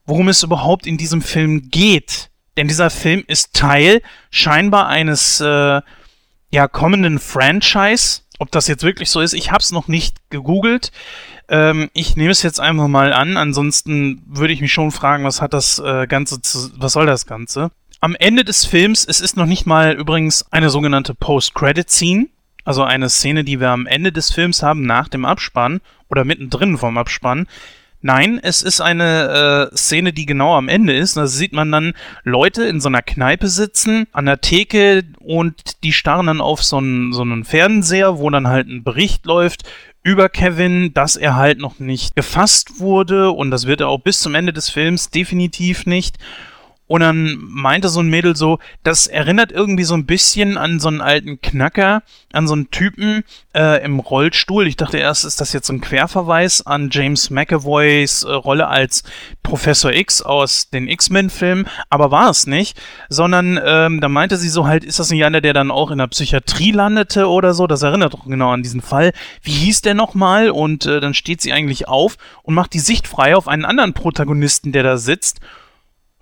worum 0.07 0.29
es 0.29 0.43
überhaupt 0.43 0.89
in 0.89 0.99
diesem 0.99 1.23
Film 1.23 1.69
geht. 1.71 2.32
Denn 2.57 2.69
dieser 2.69 2.91
Film 2.91 3.25
ist 3.27 3.55
Teil 3.55 4.03
scheinbar 4.31 4.89
eines 4.89 5.41
äh, 5.41 5.81
ja 6.51 6.69
kommenden 6.69 7.19
Franchise. 7.19 8.21
Ob 8.39 8.51
das 8.51 8.67
jetzt 8.67 8.83
wirklich 8.83 9.11
so 9.11 9.21
ist, 9.21 9.33
ich 9.33 9.51
habe 9.51 9.61
es 9.61 9.71
noch 9.71 9.89
nicht 9.89 10.17
gegoogelt. 10.31 10.93
Ähm, 11.49 11.91
ich 11.93 12.17
nehme 12.17 12.31
es 12.31 12.43
jetzt 12.43 12.61
einfach 12.61 12.89
mal 12.89 13.13
an. 13.13 13.37
Ansonsten 13.37 14.23
würde 14.27 14.53
ich 14.53 14.61
mich 14.61 14.73
schon 14.73 14.91
fragen, 14.91 15.25
was 15.25 15.41
hat 15.41 15.55
das 15.55 15.79
äh, 15.79 16.07
Ganze 16.07 16.43
zu, 16.43 16.71
was 16.77 16.93
soll 16.93 17.07
das 17.07 17.27
Ganze? 17.27 17.71
Am 18.01 18.17
Ende 18.17 18.45
des 18.45 18.65
Films, 18.65 19.05
es 19.05 19.21
ist 19.21 19.37
noch 19.37 19.47
nicht 19.47 19.65
mal 19.65 19.93
übrigens 19.93 20.45
eine 20.51 20.71
sogenannte 20.71 21.15
Post-Credit-Scene, 21.15 22.27
also 22.65 22.83
eine 22.83 23.09
Szene, 23.09 23.45
die 23.45 23.61
wir 23.61 23.69
am 23.69 23.87
Ende 23.87 24.11
des 24.11 24.33
Films 24.33 24.63
haben, 24.63 24.83
nach 24.83 25.09
dem 25.09 25.25
Abspann 25.25 25.81
oder 26.09 26.25
mittendrin 26.25 26.79
vom 26.79 26.99
Abspann. 26.99 27.47
Nein, 28.03 28.41
es 28.43 28.63
ist 28.63 28.81
eine 28.81 29.71
äh, 29.73 29.77
Szene, 29.77 30.13
die 30.13 30.27
genau 30.27 30.57
am 30.57 30.69
Ende 30.69 30.93
ist. 30.93 31.17
Da 31.17 31.29
sieht 31.29 31.53
man 31.53 31.71
dann 31.71 31.95
Leute 32.25 32.65
in 32.65 32.81
so 32.81 32.89
einer 32.89 33.03
Kneipe 33.03 33.47
sitzen, 33.49 34.09
an 34.13 34.27
der 34.27 34.41
Theke 34.41 35.05
und 35.21 35.85
die 35.85 35.93
starren 35.93 36.27
dann 36.27 36.41
auf 36.41 36.65
so 36.65 36.79
einen, 36.79 37.13
so 37.13 37.23
einen 37.23 37.45
Fernseher, 37.45 38.19
wo 38.19 38.29
dann 38.29 38.49
halt 38.49 38.69
ein 38.69 38.83
Bericht 38.83 39.25
läuft 39.25 39.63
über 40.03 40.29
Kevin, 40.29 40.93
dass 40.95 41.17
er 41.17 41.37
halt 41.37 41.59
noch 41.59 41.79
nicht 41.79 42.17
gefasst 42.17 42.81
wurde 42.81 43.31
und 43.31 43.53
das 43.53 43.67
wird 43.67 43.81
er 43.81 43.89
auch 43.89 44.01
bis 44.01 44.21
zum 44.21 44.35
Ende 44.35 44.53
des 44.53 44.69
Films 44.69 45.11
definitiv 45.11 45.87
nicht. 45.87 46.19
Und 46.93 47.01
dann 47.01 47.39
meinte 47.41 47.89
so 47.89 48.01
ein 48.01 48.11
Mädel 48.11 48.37
so, 48.37 48.59
das 48.83 49.07
erinnert 49.07 49.51
irgendwie 49.51 49.85
so 49.85 49.95
ein 49.95 50.05
bisschen 50.05 50.59
an 50.59 50.79
so 50.79 50.89
einen 50.89 51.01
alten 51.01 51.41
Knacker, 51.41 52.03
an 52.35 52.47
so 52.47 52.53
einen 52.53 52.71
Typen 52.71 53.25
äh, 53.55 53.83
im 53.83 53.99
Rollstuhl. 53.99 54.67
Ich 54.67 54.77
dachte 54.77 54.99
erst, 54.99 55.25
ist 55.25 55.41
das 55.41 55.55
jetzt 55.55 55.69
so 55.69 55.73
ein 55.73 55.81
Querverweis 55.81 56.67
an 56.67 56.91
James 56.93 57.31
McAvoys 57.31 58.25
äh, 58.25 58.33
Rolle 58.33 58.69
als 58.69 59.05
Professor 59.43 59.91
X 59.91 60.21
aus 60.21 60.69
den 60.69 60.87
X-Men-Filmen, 60.87 61.67
aber 61.89 62.11
war 62.11 62.29
es 62.29 62.47
nicht, 62.47 62.79
sondern 63.09 63.59
ähm, 63.65 64.03
da 64.03 64.11
meinte 64.11 64.37
sie 64.37 64.51
so 64.51 64.67
halt, 64.67 64.85
ist 64.85 64.99
das 64.99 65.09
nicht 65.09 65.25
einer, 65.25 65.41
der 65.41 65.55
dann 65.55 65.71
auch 65.71 65.91
in 65.93 65.97
der 65.97 66.09
Psychiatrie 66.09 66.73
landete 66.73 67.27
oder 67.27 67.55
so? 67.55 67.67
Das 67.67 67.81
erinnert 67.81 68.13
doch 68.13 68.27
genau 68.27 68.51
an 68.51 68.63
diesen 68.63 68.83
Fall. 68.83 69.15
Wie 69.43 69.53
hieß 69.53 69.81
der 69.81 69.95
nochmal? 69.95 70.51
Und 70.51 70.85
äh, 70.85 71.01
dann 71.01 71.15
steht 71.15 71.41
sie 71.41 71.55
eigentlich 71.55 71.89
auf 71.89 72.19
und 72.43 72.55
macht 72.55 72.75
die 72.75 72.81
Sicht 72.81 73.09
frei 73.09 73.35
auf 73.35 73.49
einen 73.49 73.65
anderen 73.65 73.95
Protagonisten, 73.95 74.73
der 74.73 74.83
da 74.83 74.99
sitzt 74.99 75.41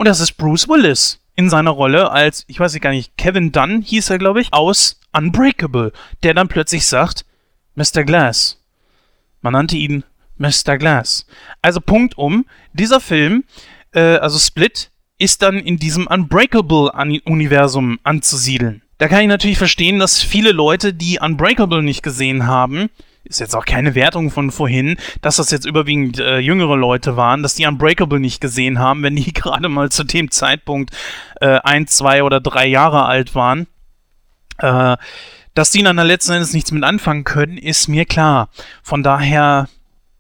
und 0.01 0.07
das 0.07 0.21
ist 0.21 0.39
Bruce 0.39 0.67
Willis 0.67 1.21
in 1.37 1.51
seiner 1.51 1.73
Rolle 1.73 2.11
als, 2.11 2.45
ich 2.49 2.59
weiß 2.59 2.81
gar 2.81 2.91
nicht, 2.91 3.19
Kevin 3.19 3.53
Dunn 3.53 3.83
hieß 3.83 4.09
er, 4.09 4.17
glaube 4.17 4.41
ich, 4.41 4.51
aus 4.51 4.99
Unbreakable, 5.13 5.93
der 6.23 6.33
dann 6.33 6.49
plötzlich 6.49 6.87
sagt, 6.87 7.27
Mr. 7.75 8.05
Glass. 8.05 8.63
Man 9.43 9.53
nannte 9.53 9.77
ihn 9.77 10.05
Mr. 10.39 10.79
Glass. 10.79 11.27
Also 11.61 11.83
Punkt 11.83 12.17
um, 12.17 12.47
dieser 12.73 12.99
Film, 12.99 13.45
äh, 13.93 14.17
also 14.17 14.39
Split, 14.39 14.91
ist 15.19 15.43
dann 15.43 15.59
in 15.59 15.77
diesem 15.77 16.07
Unbreakable-Universum 16.07 17.99
anzusiedeln. 18.03 18.81
Da 18.97 19.07
kann 19.07 19.21
ich 19.21 19.29
natürlich 19.29 19.59
verstehen, 19.59 19.99
dass 19.99 20.23
viele 20.23 20.53
Leute, 20.53 20.95
die 20.95 21.19
Unbreakable 21.21 21.83
nicht 21.83 22.03
gesehen 22.03 22.47
haben, 22.47 22.89
ist 23.25 23.41
jetzt 23.41 23.55
auch 23.55 23.65
keine 23.65 23.95
Wertung 23.95 24.31
von 24.31 24.51
vorhin, 24.51 24.97
dass 25.21 25.37
das 25.37 25.51
jetzt 25.51 25.67
überwiegend 25.67 26.19
äh, 26.19 26.39
jüngere 26.39 26.77
Leute 26.77 27.17
waren, 27.17 27.43
dass 27.43 27.55
die 27.55 27.67
Unbreakable 27.67 28.21
nicht 28.21 28.41
gesehen 28.41 28.79
haben, 28.79 29.03
wenn 29.03 29.17
die 29.17 29.33
gerade 29.35 29.69
mal 29.69 29.91
zu 29.91 30.05
dem 30.05 30.31
Zeitpunkt 30.31 30.97
äh, 31.41 31.61
ein, 31.63 31.87
zwei 31.87 32.23
oder 32.23 32.41
drei 32.41 32.67
Jahre 32.67 33.05
alt 33.05 33.35
waren. 33.35 33.67
Äh, 34.59 34.97
dass 35.55 35.71
die 35.71 35.83
dann 35.83 35.97
letzten 35.97 36.33
Endes 36.33 36.53
nichts 36.53 36.71
mit 36.71 36.85
anfangen 36.85 37.25
können, 37.25 37.59
ist 37.59 37.89
mir 37.89 38.05
klar. 38.05 38.49
Von 38.83 39.03
daher, 39.03 39.69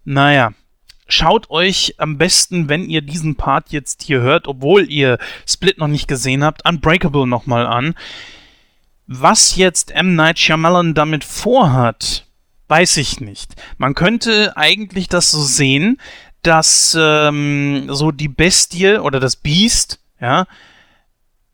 naja, 0.04 0.52
schaut 1.08 1.50
euch 1.50 1.94
am 1.98 2.18
besten, 2.18 2.68
wenn 2.68 2.88
ihr 2.88 3.00
diesen 3.00 3.36
Part 3.36 3.70
jetzt 3.70 4.02
hier 4.02 4.20
hört, 4.20 4.48
obwohl 4.48 4.90
ihr 4.90 5.18
Split 5.46 5.78
noch 5.78 5.88
nicht 5.88 6.08
gesehen 6.08 6.44
habt, 6.44 6.68
Unbreakable 6.68 7.26
nochmal 7.26 7.66
an. 7.66 7.94
Was 9.06 9.56
jetzt 9.56 9.92
M. 9.92 10.14
Night 10.14 10.38
Shyamalan 10.38 10.94
damit 10.94 11.24
vorhat, 11.24 12.26
Weiß 12.70 12.98
ich 12.98 13.20
nicht. 13.20 13.56
Man 13.78 13.96
könnte 13.96 14.56
eigentlich 14.56 15.08
das 15.08 15.32
so 15.32 15.42
sehen, 15.42 16.00
dass 16.42 16.96
ähm, 16.96 17.88
so 17.88 18.12
die 18.12 18.28
Bestie 18.28 18.98
oder 18.98 19.18
das 19.18 19.34
Biest, 19.34 19.98
ja, 20.20 20.46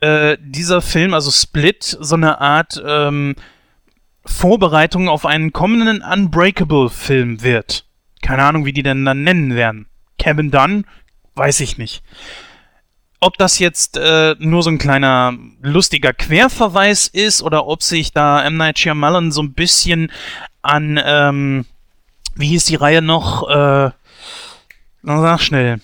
äh, 0.01 0.37
dieser 0.39 0.83
Film, 0.83 1.15
also 1.15 1.31
Split, 1.31 1.97
so 1.99 2.17
eine 2.17 2.43
Art 2.43 2.79
ähm, 2.87 3.35
Vorbereitung 4.27 5.09
auf 5.09 5.25
einen 5.25 5.55
kommenden 5.55 6.03
Unbreakable-Film 6.03 7.43
wird. 7.43 7.87
Keine 8.21 8.43
Ahnung, 8.43 8.67
wie 8.67 8.75
die 8.75 8.83
denn 8.83 9.07
dann 9.07 9.23
nennen 9.23 9.55
werden. 9.55 9.87
Kevin 10.19 10.51
Dunn? 10.51 10.85
Weiß 11.35 11.61
ich 11.61 11.79
nicht. 11.79 12.03
Ob 13.21 13.39
das 13.39 13.59
jetzt 13.59 13.97
äh, 13.97 14.37
nur 14.39 14.63
so 14.63 14.69
ein 14.69 14.77
kleiner 14.77 15.33
lustiger 15.63 16.13
Querverweis 16.13 17.07
ist 17.07 17.43
oder 17.43 17.67
ob 17.67 17.83
sich 17.83 18.13
da 18.13 18.45
M. 18.45 18.59
Night 18.59 18.79
Shyamalan 18.79 19.33
so 19.33 19.43
ein 19.43 19.55
bisschen 19.55 20.13
an, 20.67 21.01
ähm, 21.03 21.65
wie 22.35 22.49
hieß 22.49 22.65
die 22.65 22.77
Reihe 22.77 23.03
noch? 23.03 23.49
Äh, 23.49 23.91
sag 25.03 25.41
schnell. 25.41 25.81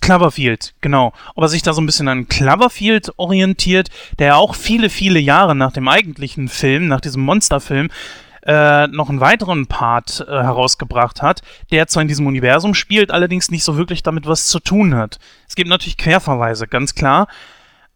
Cloverfield, 0.00 0.74
genau. 0.80 1.12
Ob 1.34 1.42
er 1.42 1.48
sich 1.48 1.62
da 1.62 1.72
so 1.72 1.80
ein 1.80 1.86
bisschen 1.86 2.06
an 2.06 2.28
Cloverfield 2.28 3.12
orientiert, 3.16 3.88
der 4.20 4.36
auch 4.36 4.54
viele, 4.54 4.88
viele 4.88 5.18
Jahre 5.18 5.56
nach 5.56 5.72
dem 5.72 5.88
eigentlichen 5.88 6.48
Film, 6.48 6.86
nach 6.86 7.00
diesem 7.00 7.22
Monsterfilm, 7.22 7.90
äh, 8.46 8.86
noch 8.86 9.10
einen 9.10 9.18
weiteren 9.18 9.66
Part 9.66 10.24
äh, 10.26 10.30
herausgebracht 10.30 11.22
hat, 11.22 11.42
der 11.72 11.88
zwar 11.88 12.02
in 12.02 12.08
diesem 12.08 12.28
Universum 12.28 12.74
spielt, 12.74 13.10
allerdings 13.10 13.50
nicht 13.50 13.64
so 13.64 13.76
wirklich 13.76 14.04
damit 14.04 14.26
was 14.26 14.46
zu 14.46 14.60
tun 14.60 14.94
hat. 14.94 15.18
Es 15.48 15.56
gibt 15.56 15.68
natürlich 15.68 15.96
Querverweise, 15.96 16.68
ganz 16.68 16.94
klar. 16.94 17.26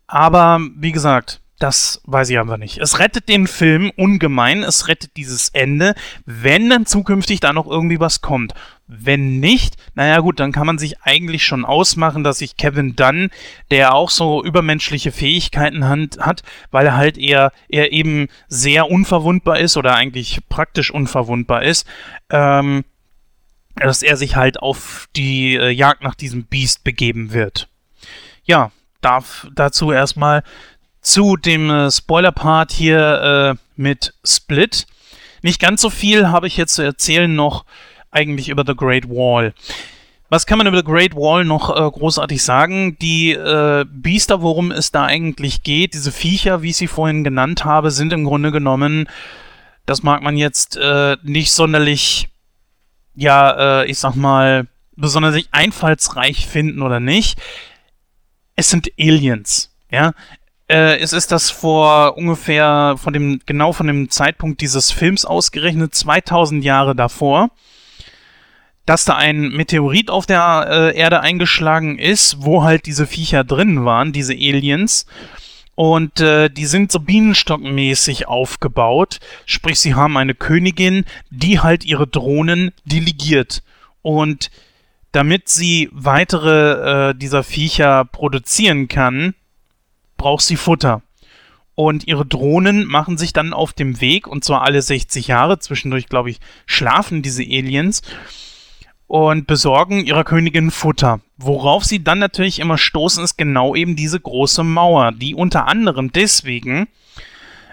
Aber 0.09 0.59
wie 0.75 0.91
gesagt, 0.91 1.41
das 1.61 2.01
weiß 2.05 2.31
ich 2.31 2.39
einfach 2.39 2.57
nicht. 2.57 2.79
Es 2.79 2.99
rettet 2.99 3.29
den 3.29 3.47
Film 3.47 3.93
ungemein, 3.95 4.63
es 4.63 4.89
rettet 4.89 5.17
dieses 5.19 5.51
Ende, 5.51 5.95
wenn 6.25 6.71
dann 6.71 6.87
zukünftig 6.87 7.41
da 7.41 7.53
noch 7.53 7.67
irgendwie 7.67 8.01
was 8.01 8.23
kommt. 8.23 8.55
Wenn 8.87 9.41
nicht, 9.41 9.77
naja 9.95 10.21
gut, 10.21 10.41
dann 10.41 10.53
kann 10.53 10.67
man 10.67 10.79
sich 10.79 11.03
eigentlich 11.03 11.45
schon 11.45 11.67
ausmachen, 11.67 12.25
dass 12.25 12.39
sich 12.39 12.57
Kevin 12.57 12.97
Dunn, 12.97 13.31
der 13.71 13.95
auch 13.95 14.09
so 14.09 14.43
übermenschliche 14.43 15.13
Fähigkeiten 15.13 15.87
hat, 15.87 16.43
weil 16.71 16.87
er 16.87 16.97
halt 16.97 17.19
eher, 17.19 17.53
eher 17.69 17.93
eben 17.93 18.29
sehr 18.49 18.91
unverwundbar 18.91 19.61
ist 19.61 19.77
oder 19.77 19.95
eigentlich 19.95 20.41
praktisch 20.49 20.91
unverwundbar 20.91 21.63
ist, 21.63 21.87
ähm, 22.31 22.85
dass 23.77 24.03
er 24.03 24.17
sich 24.17 24.35
halt 24.35 24.61
auf 24.61 25.09
die 25.15 25.57
äh, 25.57 25.69
Jagd 25.69 26.03
nach 26.03 26.15
diesem 26.15 26.45
Biest 26.45 26.85
begeben 26.85 27.33
wird. 27.33 27.69
Ja, 28.45 28.73
darf 29.01 29.47
dazu 29.55 29.93
erstmal 29.93 30.43
zu 31.01 31.37
dem 31.37 31.71
äh, 31.71 31.91
Spoiler-Part 31.91 32.73
hier 32.73 33.57
äh, 33.57 33.63
mit 33.77 34.15
Split. 34.25 34.87
Nicht 35.43 35.61
ganz 35.61 35.81
so 35.81 35.91
viel 35.91 36.29
habe 36.29 36.47
ich 36.47 36.57
jetzt 36.57 36.75
zu 36.75 36.83
erzählen 36.83 37.35
noch 37.35 37.65
eigentlich 38.11 38.49
über 38.49 38.65
The 38.67 38.75
Great 38.75 39.09
Wall. 39.09 39.55
Was 40.29 40.47
kann 40.47 40.59
man 40.59 40.67
über 40.69 40.77
The 40.77 40.85
Great 40.85 41.15
Wall 41.17 41.45
noch 41.45 41.71
äh, 41.71 41.91
großartig 41.91 42.43
sagen? 42.43 42.97
Die 43.01 43.33
äh, 43.33 43.85
Biester, 43.89 44.43
worum 44.43 44.71
es 44.71 44.93
da 44.93 45.05
eigentlich 45.05 45.63
geht, 45.63 45.95
diese 45.95 46.13
Viecher, 46.13 46.63
wie 46.63 46.71
ich 46.71 46.77
sie 46.77 46.87
vorhin 46.87 47.25
genannt 47.25 47.65
habe, 47.65 47.91
sind 47.91 48.13
im 48.13 48.25
Grunde 48.25 48.53
genommen, 48.53 49.09
das 49.87 50.05
mag 50.05 50.23
man 50.23 50.37
jetzt 50.37 50.77
äh, 50.77 51.17
nicht 51.23 51.51
sonderlich, 51.51 52.29
ja, 53.17 53.81
äh, 53.81 53.91
ich 53.91 53.99
sag 53.99 54.15
mal, 54.15 54.69
besonders 54.95 55.37
einfallsreich 55.51 56.47
finden 56.47 56.83
oder 56.83 57.01
nicht. 57.01 57.41
Es 58.55 58.71
sind 58.71 58.89
Aliens. 59.01 59.75
Ja, 59.91 60.13
äh, 60.71 60.99
es 60.99 61.13
ist 61.13 61.33
das 61.33 61.51
vor 61.51 62.17
ungefähr, 62.17 62.95
von 62.97 63.13
dem, 63.13 63.41
genau 63.45 63.73
von 63.73 63.89
dem 63.89 64.09
Zeitpunkt 64.09 64.61
dieses 64.61 64.93
Films 64.93 65.25
ausgerechnet, 65.25 65.95
2000 65.95 66.65
Jahre 66.65 66.95
davor. 66.95 67.51
dass 68.87 69.05
da 69.05 69.15
ein 69.15 69.51
Meteorit 69.51 70.11
auf 70.11 70.27
der 70.27 70.67
äh, 70.69 70.97
Erde 70.99 71.21
eingeschlagen 71.21 71.99
ist, 71.99 72.39
wo 72.41 72.65
halt 72.65 72.87
diese 72.87 73.07
Viecher 73.07 73.45
drin 73.45 73.85
waren, 73.85 74.13
diese 74.13 74.33
Aliens. 74.33 75.07
Und 75.77 76.21
äh, 76.21 76.51
die 76.51 76.67
sind 76.67 76.91
so 76.91 76.99
bienenstockmäßig 76.99 78.27
aufgebaut. 78.27 79.21
Sprich, 79.47 79.79
sie 79.79 79.95
haben 79.95 80.17
eine 80.17 80.35
Königin, 80.35 81.05
die 81.31 81.61
halt 81.61 81.85
ihre 81.85 82.09
Drohnen 82.09 82.73
delegiert. 82.85 83.63
Und 84.03 84.51
damit 85.13 85.49
sie 85.49 85.89
weitere 85.93 87.11
äh, 87.11 87.15
dieser 87.15 87.45
Viecher 87.45 88.05
produzieren 88.05 88.89
kann, 88.89 89.35
braucht 90.21 90.45
sie 90.45 90.57
Futter. 90.57 91.01
Und 91.75 92.07
ihre 92.07 92.27
Drohnen 92.27 92.85
machen 92.85 93.17
sich 93.17 93.33
dann 93.33 93.55
auf 93.55 93.73
dem 93.73 94.03
Weg, 94.03 94.27
und 94.27 94.45
zwar 94.45 94.63
alle 94.63 94.83
60 94.83 95.29
Jahre, 95.29 95.59
zwischendurch, 95.59 96.09
glaube 96.09 96.29
ich, 96.29 96.41
schlafen 96.67 97.23
diese 97.23 97.43
Aliens 97.43 98.03
und 99.07 99.47
besorgen 99.47 100.05
ihrer 100.05 100.25
Königin 100.25 100.71
Futter. 100.71 101.21
Worauf 101.39 101.85
sie 101.85 102.05
dann 102.05 102.19
natürlich 102.19 102.59
immer 102.59 102.77
stoßen, 102.77 103.25
ist 103.25 103.39
genau 103.39 103.75
eben 103.75 103.97
diese 103.97 104.21
große 104.21 104.63
Mauer, 104.63 105.13
die 105.13 105.35
unter 105.35 105.67
anderem 105.69 106.13
deswegen 106.13 106.87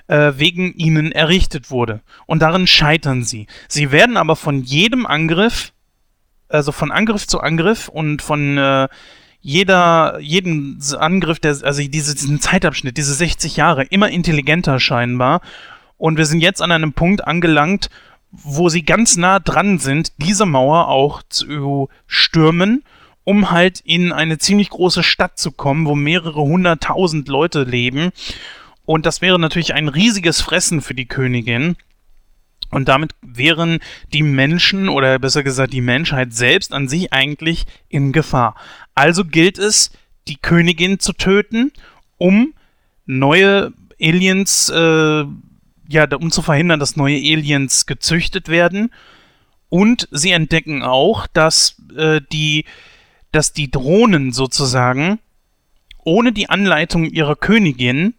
äh, 0.07 0.31
wegen 0.37 0.73
ihnen 0.75 1.11
errichtet 1.11 1.69
wurde. 1.69 1.99
Und 2.27 2.41
darin 2.41 2.65
scheitern 2.65 3.23
sie. 3.23 3.47
Sie 3.67 3.91
werden 3.91 4.15
aber 4.15 4.37
von 4.37 4.63
jedem 4.63 5.05
Angriff, 5.05 5.73
also 6.47 6.71
von 6.71 6.93
Angriff 6.93 7.27
zu 7.27 7.41
Angriff 7.41 7.89
und 7.89 8.21
von 8.21 8.57
äh, 8.57 8.87
jeder, 9.47 10.19
jeden 10.19 10.77
Angriff, 10.99 11.39
der, 11.39 11.55
also 11.63 11.81
diese, 11.81 12.13
diesen 12.15 12.41
Zeitabschnitt, 12.41 12.97
diese 12.97 13.13
60 13.13 13.55
Jahre, 13.55 13.85
immer 13.85 14.09
intelligenter 14.09 14.77
scheinbar. 14.81 15.39
Und 15.95 16.17
wir 16.17 16.25
sind 16.25 16.41
jetzt 16.41 16.61
an 16.61 16.73
einem 16.73 16.91
Punkt 16.91 17.25
angelangt, 17.25 17.89
wo 18.29 18.67
sie 18.67 18.83
ganz 18.83 19.15
nah 19.15 19.39
dran 19.39 19.79
sind, 19.79 20.11
diese 20.17 20.45
Mauer 20.45 20.89
auch 20.89 21.23
zu 21.29 21.87
stürmen, 22.07 22.83
um 23.23 23.49
halt 23.49 23.79
in 23.85 24.11
eine 24.11 24.37
ziemlich 24.37 24.69
große 24.69 25.01
Stadt 25.01 25.39
zu 25.39 25.53
kommen, 25.53 25.85
wo 25.85 25.95
mehrere 25.95 26.41
hunderttausend 26.41 27.29
Leute 27.29 27.63
leben. 27.63 28.09
Und 28.83 29.05
das 29.05 29.21
wäre 29.21 29.39
natürlich 29.39 29.73
ein 29.73 29.87
riesiges 29.87 30.41
Fressen 30.41 30.81
für 30.81 30.93
die 30.93 31.07
Königin. 31.07 31.77
Und 32.77 32.87
damit 32.87 33.15
wären 33.21 33.79
die 34.13 34.21
Menschen 34.21 34.87
oder 34.87 35.17
besser 35.17 35.41
gesagt 35.41 35.73
die 35.73 35.81
Menschheit 35.81 36.31
selbst 36.31 36.73
an 36.73 36.87
sich 36.87 37.11
eigentlich 37.11 37.65
in 37.89 38.13
Gefahr. 38.13 38.55
Also 38.93 39.25
gilt 39.25 39.57
es, 39.57 39.91
die 40.27 40.37
Königin 40.37 40.99
zu 40.99 41.13
töten, 41.13 41.71
um 42.17 42.53
neue 43.07 43.73
Aliens 43.99 44.69
äh, 44.69 45.25
ja, 45.89 46.15
um 46.15 46.29
zu 46.29 46.41
verhindern, 46.43 46.79
dass 46.79 46.97
neue 46.97 47.17
Aliens 47.17 47.87
gezüchtet 47.87 48.47
werden. 48.47 48.93
Und 49.69 50.07
sie 50.11 50.31
entdecken 50.31 50.83
auch, 50.83 51.25
dass 51.25 51.81
äh, 51.95 52.21
die, 52.31 52.65
dass 53.31 53.53
die 53.53 53.71
Drohnen 53.71 54.33
sozusagen 54.33 55.17
ohne 56.03 56.31
die 56.31 56.49
Anleitung 56.49 57.05
ihrer 57.05 57.35
Königin 57.35 58.13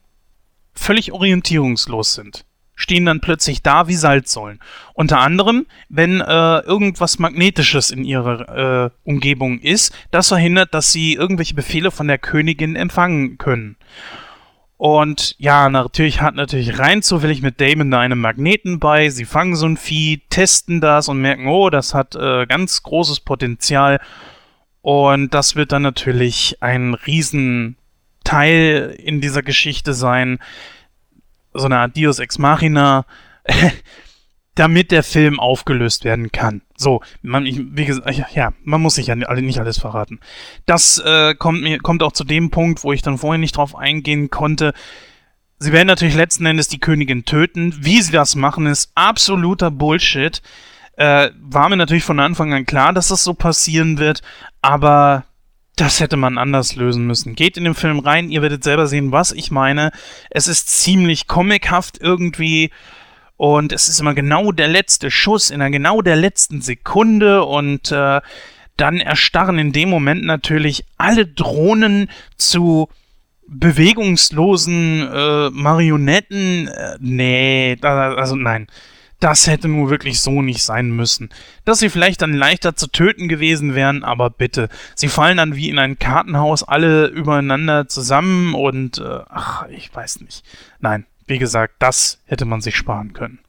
völlig 0.75 1.13
orientierungslos 1.13 2.15
sind. 2.15 2.45
Stehen 2.81 3.07
dann 3.07 3.21
plötzlich 3.21 3.61
da 3.61 3.89
wie 3.89 3.97
Salzsäulen. 3.97 4.61
Unter 4.95 5.19
anderem, 5.19 5.67
wenn 5.89 6.21
äh, 6.21 6.61
irgendwas 6.61 7.19
Magnetisches 7.19 7.91
in 7.91 8.05
ihrer 8.05 8.87
äh, 8.87 8.91
Umgebung 9.03 9.59
ist, 9.59 9.93
das 10.13 10.29
verhindert, 10.29 10.73
dass 10.75 10.93
sie 10.93 11.15
irgendwelche 11.15 11.55
Befehle 11.55 11.91
von 11.91 12.07
der 12.07 12.19
Königin 12.19 12.77
empfangen 12.77 13.37
können. 13.37 13.75
Und 14.77 15.35
ja, 15.39 15.69
natürlich 15.69 16.21
hat 16.21 16.37
natürlich 16.37 16.79
rein 16.79 17.03
zufällig 17.03 17.43
mit 17.43 17.61
Damon 17.61 17.91
da 17.91 17.99
einen 17.99 18.21
Magneten 18.21 18.79
bei. 18.79 19.09
Sie 19.09 19.25
fangen 19.25 19.57
so 19.57 19.67
ein 19.67 19.77
Vieh, 19.77 20.23
testen 20.31 20.81
das 20.81 21.09
und 21.09 21.21
merken, 21.21 21.49
oh, 21.49 21.71
das 21.71 21.95
hat 21.95 22.15
äh, 22.15 22.47
ganz 22.47 22.85
großes 22.85 23.19
Potenzial. 23.19 23.99
Und 24.83 25.35
das 25.35 25.57
wird 25.57 25.73
dann 25.73 25.83
natürlich 25.83 26.59
ein 26.61 26.95
Riesenteil 26.95 28.97
in 29.03 29.21
dieser 29.21 29.43
Geschichte 29.43 29.95
sein. 29.95 30.39
So 31.55 31.67
eine 31.67 31.79
Art 31.79 31.97
Dios 31.97 32.19
Ex 32.19 32.39
Machina. 32.39 33.05
damit 34.59 34.91
der 34.91 35.05
Film 35.05 35.39
aufgelöst 35.39 36.05
werden 36.05 36.33
kann. 36.33 36.63
So, 36.77 37.01
man, 37.23 37.47
ich, 37.47 37.61
wie 37.71 37.85
gesagt, 37.85 38.35
ja, 38.35 38.53
man 38.65 38.81
muss 38.81 38.97
sich 38.97 39.07
ja 39.07 39.15
nicht 39.15 39.61
alles 39.61 39.79
verraten. 39.79 40.19
Das 40.67 40.99
äh, 40.99 41.35
kommt 41.37 41.63
mir 41.63 41.79
kommt 41.79 42.03
auch 42.03 42.13
zu 42.13 42.25
dem 42.25 42.51
Punkt, 42.51 42.83
wo 42.83 42.93
ich 42.93 43.01
dann 43.01 43.19
vorhin 43.19 43.41
nicht 43.41 43.57
drauf 43.57 43.77
eingehen 43.77 44.31
konnte. 44.31 44.75
Sie 45.61 45.73
werden 45.73 45.87
natürlich 45.87 46.17
letzten 46.17 46.45
Endes 46.45 46.67
die 46.67 46.81
Königin 46.81 47.25
töten. 47.25 47.75
Wie 47.79 48.03
sie 48.03 48.11
das 48.11 48.35
machen, 48.35 48.67
ist 48.67 48.91
absoluter 48.97 49.71
Bullshit. 49.71 50.43
Äh, 50.97 51.31
war 51.41 51.69
mir 51.69 51.77
natürlich 51.77 52.05
von 52.05 52.19
Anfang 52.19 52.53
an 52.53 52.67
klar, 52.67 52.93
dass 52.93 53.09
das 53.09 53.23
so 53.23 53.35
passieren 53.35 53.99
wird, 53.99 54.23
aber 54.61 55.25
das 55.81 56.01
hätte 56.01 56.17
man 56.17 56.39
anders 56.39 56.77
lösen 56.77 57.07
müssen. 57.07 57.35
Geht 57.35 57.57
in 57.57 57.65
den 57.65 57.75
Film 57.75 58.01
rein, 58.01 58.31
ihr 58.31 58.43
werdet 58.43 58.65
selber 58.65 58.87
sehen, 58.87 59.13
was 59.13 59.33
ich 59.33 59.51
meine. 59.51 59.93
Es 60.31 60.49
ist 60.49 60.69
ziemlich 60.69 61.27
comichaft 61.27 61.99
irgendwie. 62.01 62.71
Und 63.37 63.73
es 63.73 63.89
ist 63.89 64.01
immer 64.01 64.15
genau 64.15 64.51
der 64.51 64.67
letzte 64.67 65.11
Schuss 65.11 65.51
in 65.51 65.61
der 65.61 65.71
genau 65.71 66.03
der 66.03 66.17
letzten 66.17 66.61
Sekunde 66.61 67.45
und 67.45 67.93
äh, 67.93 68.21
dann 68.77 68.99
erstarren 68.99 69.59
in 69.59 69.73
dem 69.73 69.89
Moment 69.91 70.25
natürlich 70.25 70.85
alle 70.97 71.25
Drohnen 71.25 72.11
zu 72.37 72.89
bewegungslosen 73.47 75.09
äh, 75.13 75.51
Marionetten. 75.51 76.69
Äh, 76.69 76.97
nee, 77.01 77.77
also 77.81 78.35
nein. 78.35 78.67
Das 79.21 79.49
hätte 79.49 79.67
nur 79.67 79.91
wirklich 79.91 80.21
so 80.21 80.43
nicht 80.43 80.63
sein 80.63 80.91
müssen. 80.91 81.31
Dass 81.65 81.81
sie 81.81 81.89
vielleicht 81.89 82.23
dann 82.23 82.33
leichter 82.33 82.77
zu 82.77 82.87
töten 82.87 83.29
gewesen 83.29 83.75
wären, 83.75 84.05
aber 84.05 84.31
bitte. 84.31 84.69
Sie 84.95 85.09
fallen 85.09 85.39
dann 85.39 85.57
wie 85.57 85.69
in 85.69 85.79
ein 85.79 85.99
Kartenhaus 85.99 86.63
alle 86.63 87.07
übereinander 87.07 87.89
zusammen 87.89 88.55
und 88.55 88.99
äh, 88.99 89.21
ach, 89.29 89.67
ich 89.69 89.93
weiß 89.93 90.21
nicht. 90.21 90.45
Nein, 90.79 91.05
wie 91.27 91.39
gesagt, 91.39 91.75
das 91.81 92.21
hätte 92.27 92.45
man 92.45 92.61
sich 92.61 92.77
sparen 92.77 93.13
können. 93.13 93.41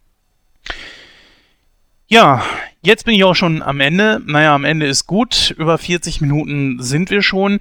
Ja, 2.08 2.44
jetzt 2.82 3.06
bin 3.06 3.14
ich 3.14 3.24
auch 3.24 3.36
schon 3.36 3.62
am 3.62 3.80
Ende. 3.80 4.20
Naja, 4.26 4.56
am 4.56 4.66
Ende 4.66 4.88
ist 4.88 5.06
gut. 5.06 5.54
Über 5.58 5.78
40 5.78 6.22
Minuten 6.22 6.82
sind 6.82 7.12
wir 7.12 7.22
schon. 7.22 7.60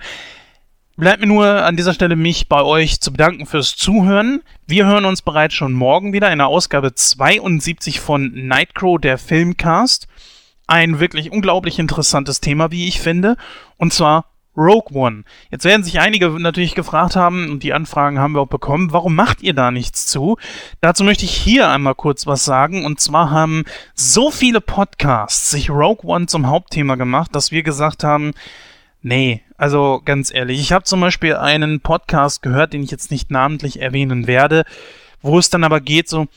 Bleibt 0.99 1.20
mir 1.20 1.28
nur 1.28 1.46
an 1.46 1.76
dieser 1.76 1.94
Stelle 1.94 2.16
mich 2.16 2.49
bei 2.49 2.61
euch 2.61 3.01
zu 3.01 3.12
bedanken 3.12 3.46
fürs 3.46 3.76
Zuhören. 3.76 4.42
Wir 4.66 4.84
hören 4.84 5.05
uns 5.05 5.22
bereits 5.22 5.55
schon 5.55 5.72
morgen 5.72 6.12
wieder 6.12 6.32
in 6.32 6.38
der 6.38 6.49
Ausgabe 6.49 6.92
72 6.92 8.01
von 8.01 8.32
Nightcrow, 8.34 9.01
der 9.01 9.16
Filmcast. 9.16 10.09
Ein 10.66 10.99
wirklich 10.99 11.30
unglaublich 11.30 11.78
interessantes 11.78 12.40
Thema, 12.40 12.72
wie 12.72 12.88
ich 12.88 12.99
finde. 12.99 13.36
Und 13.76 13.92
zwar 13.92 14.24
Rogue 14.57 14.92
One. 14.92 15.22
Jetzt 15.53 15.64
werden 15.64 15.84
sich 15.84 16.01
einige 16.01 16.30
natürlich 16.30 16.74
gefragt 16.74 17.14
haben, 17.14 17.49
und 17.49 17.62
die 17.62 17.74
Anfragen 17.74 18.18
haben 18.18 18.32
wir 18.32 18.40
auch 18.40 18.49
bekommen, 18.49 18.90
warum 18.92 19.14
macht 19.14 19.40
ihr 19.40 19.55
da 19.55 19.70
nichts 19.70 20.07
zu? 20.07 20.36
Dazu 20.80 21.05
möchte 21.05 21.26
ich 21.26 21.30
hier 21.32 21.68
einmal 21.68 21.94
kurz 21.94 22.26
was 22.26 22.44
sagen. 22.44 22.84
Und 22.84 22.99
zwar 22.99 23.30
haben 23.30 23.62
so 23.94 24.32
viele 24.32 24.61
Podcasts 24.61 25.49
sich 25.53 25.70
Rogue 25.70 26.11
One 26.11 26.26
zum 26.26 26.49
Hauptthema 26.49 26.96
gemacht, 26.96 27.36
dass 27.36 27.53
wir 27.53 27.62
gesagt 27.62 28.03
haben, 28.03 28.32
nee, 29.01 29.42
also 29.59 30.01
ganz 30.05 30.33
ehrlich, 30.33 30.61
ich 30.61 30.73
habe 30.73 30.85
zum 30.85 31.01
Beispiel 31.01 31.35
einen 31.35 31.81
Podcast 31.81 32.43
gehört, 32.43 32.73
den 32.73 32.83
ich 32.83 32.91
jetzt 32.91 33.11
nicht 33.11 33.31
namentlich 33.31 33.83
erwähnen 33.83 34.27
werde, 34.27 34.65
wo 35.21 35.39
es 35.39 35.51
dann 35.51 35.65
aber 35.65 35.81
geht 35.81 36.09
so, 36.09 36.29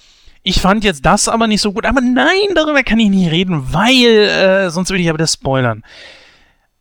ich 0.43 0.59
fand 0.59 0.83
jetzt 0.83 1.05
das 1.05 1.27
aber 1.29 1.45
nicht 1.47 1.61
so 1.61 1.71
gut, 1.71 1.85
aber 1.85 2.01
nein, 2.01 2.55
darüber 2.55 2.81
kann 2.83 2.99
ich 2.99 3.09
nicht 3.09 3.31
reden, 3.31 3.73
weil 3.73 4.07
äh, 4.07 4.69
sonst 4.71 4.89
würde 4.89 5.03
ich 5.03 5.09
aber 5.09 5.19
das 5.19 5.33
spoilern. 5.33 5.83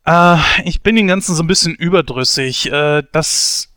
Äh, 0.05 0.37
ich 0.65 0.81
bin 0.81 0.95
den 0.95 1.07
Ganzen 1.07 1.35
so 1.35 1.43
ein 1.43 1.47
bisschen 1.47 1.75
überdrüssig. 1.75 2.71
Äh, 2.71 3.03
das, 3.11 3.70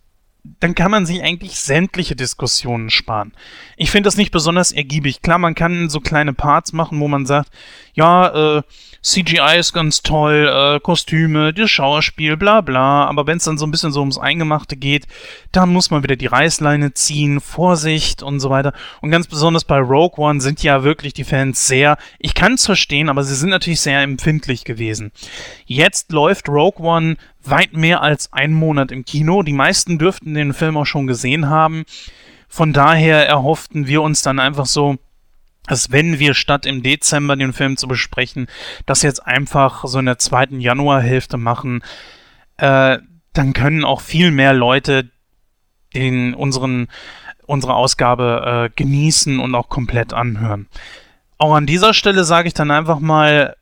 dann 0.45 0.75
kann 0.75 0.91
man 0.91 1.07
sich 1.07 1.23
eigentlich 1.23 1.59
sämtliche 1.59 2.17
Diskussionen 2.17 2.91
sparen. 2.91 3.33
Ich 3.79 3.91
finde 3.91 4.09
das 4.09 4.19
nicht 4.19 4.31
besonders 4.31 4.73
ergiebig. 4.73 5.23
Klar, 5.23 5.39
man 5.39 5.55
kann 5.55 5.89
so 5.89 6.01
kleine 6.01 6.35
Parts 6.35 6.75
machen, 6.75 7.01
wo 7.01 7.09
man 7.09 7.25
sagt, 7.25 7.51
ja, 7.95 8.59
äh, 8.59 8.63
CGI 9.01 9.59
ist 9.59 9.73
ganz 9.73 10.03
toll, 10.03 10.51
äh, 10.51 10.81
Kostüme, 10.81 11.55
das 11.55 11.71
Schauerspiel, 11.71 12.37
bla 12.37 12.61
bla. 12.61 13.07
Aber 13.07 13.27
wenn 13.27 13.39
es 13.39 13.45
dann 13.45 13.57
so 13.57 13.67
ein 13.67 13.71
bisschen 13.71 13.93
so 13.93 14.01
ums 14.01 14.19
Eingemachte 14.19 14.77
geht, 14.77 15.07
dann 15.53 15.71
muss 15.71 15.91
man 15.91 16.03
wieder 16.03 16.17
die 16.17 16.27
Reißleine 16.27 16.93
ziehen, 16.93 17.41
Vorsicht 17.41 18.23
und 18.23 18.41
so 18.41 18.51
weiter. 18.51 18.75
Und 19.01 19.11
ganz 19.11 19.27
besonders 19.27 19.65
bei 19.65 19.79
Rogue 19.79 20.23
One 20.23 20.41
sind 20.43 20.63
ja 20.63 20.85
wirklich 20.85 21.15
die 21.15 21.25
Fans 21.25 21.67
sehr, 21.67 21.97
ich 22.19 22.35
kann 22.35 22.55
es 22.55 22.67
verstehen, 22.67 23.09
aber 23.09 23.25
sie 23.25 23.35
sind 23.35 23.51
natürlich 23.51 23.81
sehr 23.81 24.03
empfindlich 24.03 24.65
gewesen. 24.65 25.11
Jetzt 25.65 26.13
läuft 26.13 26.49
Rogue 26.49 26.85
One 26.85 27.17
weit 27.49 27.73
mehr 27.73 28.03
als 28.03 28.33
einen 28.33 28.55
Monat 28.55 28.93
im 28.93 29.05
Kino. 29.05 29.43
Die 29.43 29.53
meisten 29.53 29.99
dürften 29.99 30.35
den 30.35 30.55
Film 30.55 30.77
auch 30.77 30.87
schon 30.87 31.07
gesehen 31.07 31.49
haben. 31.49 31.85
Von 32.49 32.73
daher 32.73 33.29
erhofften 33.29 33.87
wir 33.87 34.03
uns 34.03 34.23
dann 34.23 34.39
einfach 34.39 34.67
so, 34.67 34.97
dass 35.67 35.91
wenn 35.91 36.19
wir 36.19 36.35
statt 36.35 36.67
im 36.67 36.83
Dezember 36.83 37.37
den 37.37 37.53
Film 37.53 37.77
zu 37.77 37.89
besprechen, 37.89 38.49
das 38.87 39.03
jetzt 39.03 39.27
einfach 39.27 39.85
so 39.87 39.99
in 39.99 40.07
der 40.07 40.19
zweiten 40.19 40.61
Januarhälfte 40.61 41.37
machen, 41.37 41.83
äh, 42.59 42.99
dann 43.33 43.53
können 43.53 43.85
auch 43.85 44.01
viel 44.01 44.31
mehr 44.31 44.53
Leute 44.53 45.11
den 45.95 46.35
unseren 46.35 46.89
unsere 47.47 47.75
Ausgabe 47.75 48.71
äh, 48.71 48.75
genießen 48.75 49.39
und 49.39 49.55
auch 49.55 49.69
komplett 49.69 50.13
anhören. 50.13 50.67
Auch 51.39 51.55
an 51.55 51.67
dieser 51.67 51.95
Stelle 51.95 52.25
sage 52.25 52.49
ich 52.49 52.55
dann 52.55 52.71
einfach 52.71 53.01
mal, 53.01 53.57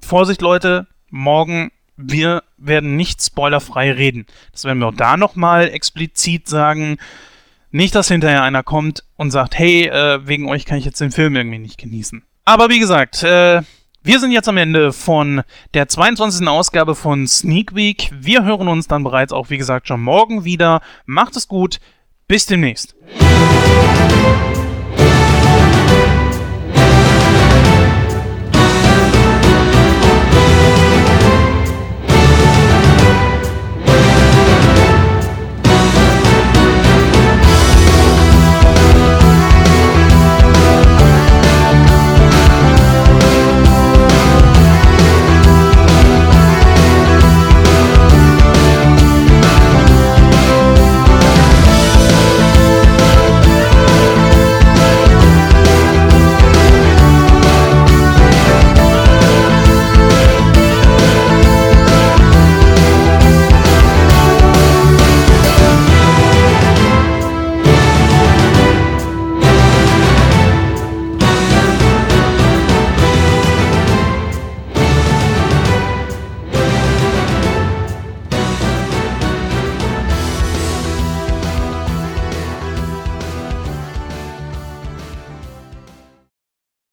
Vorsicht 0.00 0.40
Leute, 0.40 0.86
morgen 1.10 1.72
wir 2.02 2.42
werden 2.56 2.96
nicht 2.96 3.22
spoilerfrei 3.22 3.92
reden. 3.92 4.26
Das 4.52 4.64
werden 4.64 4.78
wir 4.78 4.88
auch 4.88 4.94
da 4.94 5.16
nochmal 5.16 5.68
explizit 5.68 6.48
sagen. 6.48 6.98
Nicht, 7.70 7.94
dass 7.94 8.08
hinterher 8.08 8.42
einer 8.42 8.62
kommt 8.62 9.04
und 9.16 9.30
sagt, 9.30 9.58
hey, 9.58 9.86
äh, 9.86 10.26
wegen 10.26 10.48
euch 10.48 10.64
kann 10.64 10.78
ich 10.78 10.84
jetzt 10.84 11.00
den 11.00 11.12
Film 11.12 11.36
irgendwie 11.36 11.58
nicht 11.58 11.78
genießen. 11.78 12.22
Aber 12.44 12.68
wie 12.68 12.80
gesagt, 12.80 13.22
äh, 13.22 13.62
wir 14.02 14.18
sind 14.18 14.32
jetzt 14.32 14.48
am 14.48 14.56
Ende 14.56 14.92
von 14.92 15.42
der 15.74 15.86
22. 15.86 16.48
Ausgabe 16.48 16.94
von 16.94 17.26
Sneak 17.26 17.74
Week. 17.74 18.10
Wir 18.18 18.44
hören 18.44 18.66
uns 18.66 18.88
dann 18.88 19.04
bereits 19.04 19.32
auch, 19.32 19.50
wie 19.50 19.58
gesagt, 19.58 19.88
schon 19.88 20.00
morgen 20.00 20.44
wieder. 20.44 20.80
Macht 21.04 21.36
es 21.36 21.48
gut. 21.48 21.80
Bis 22.26 22.46
demnächst. 22.46 22.94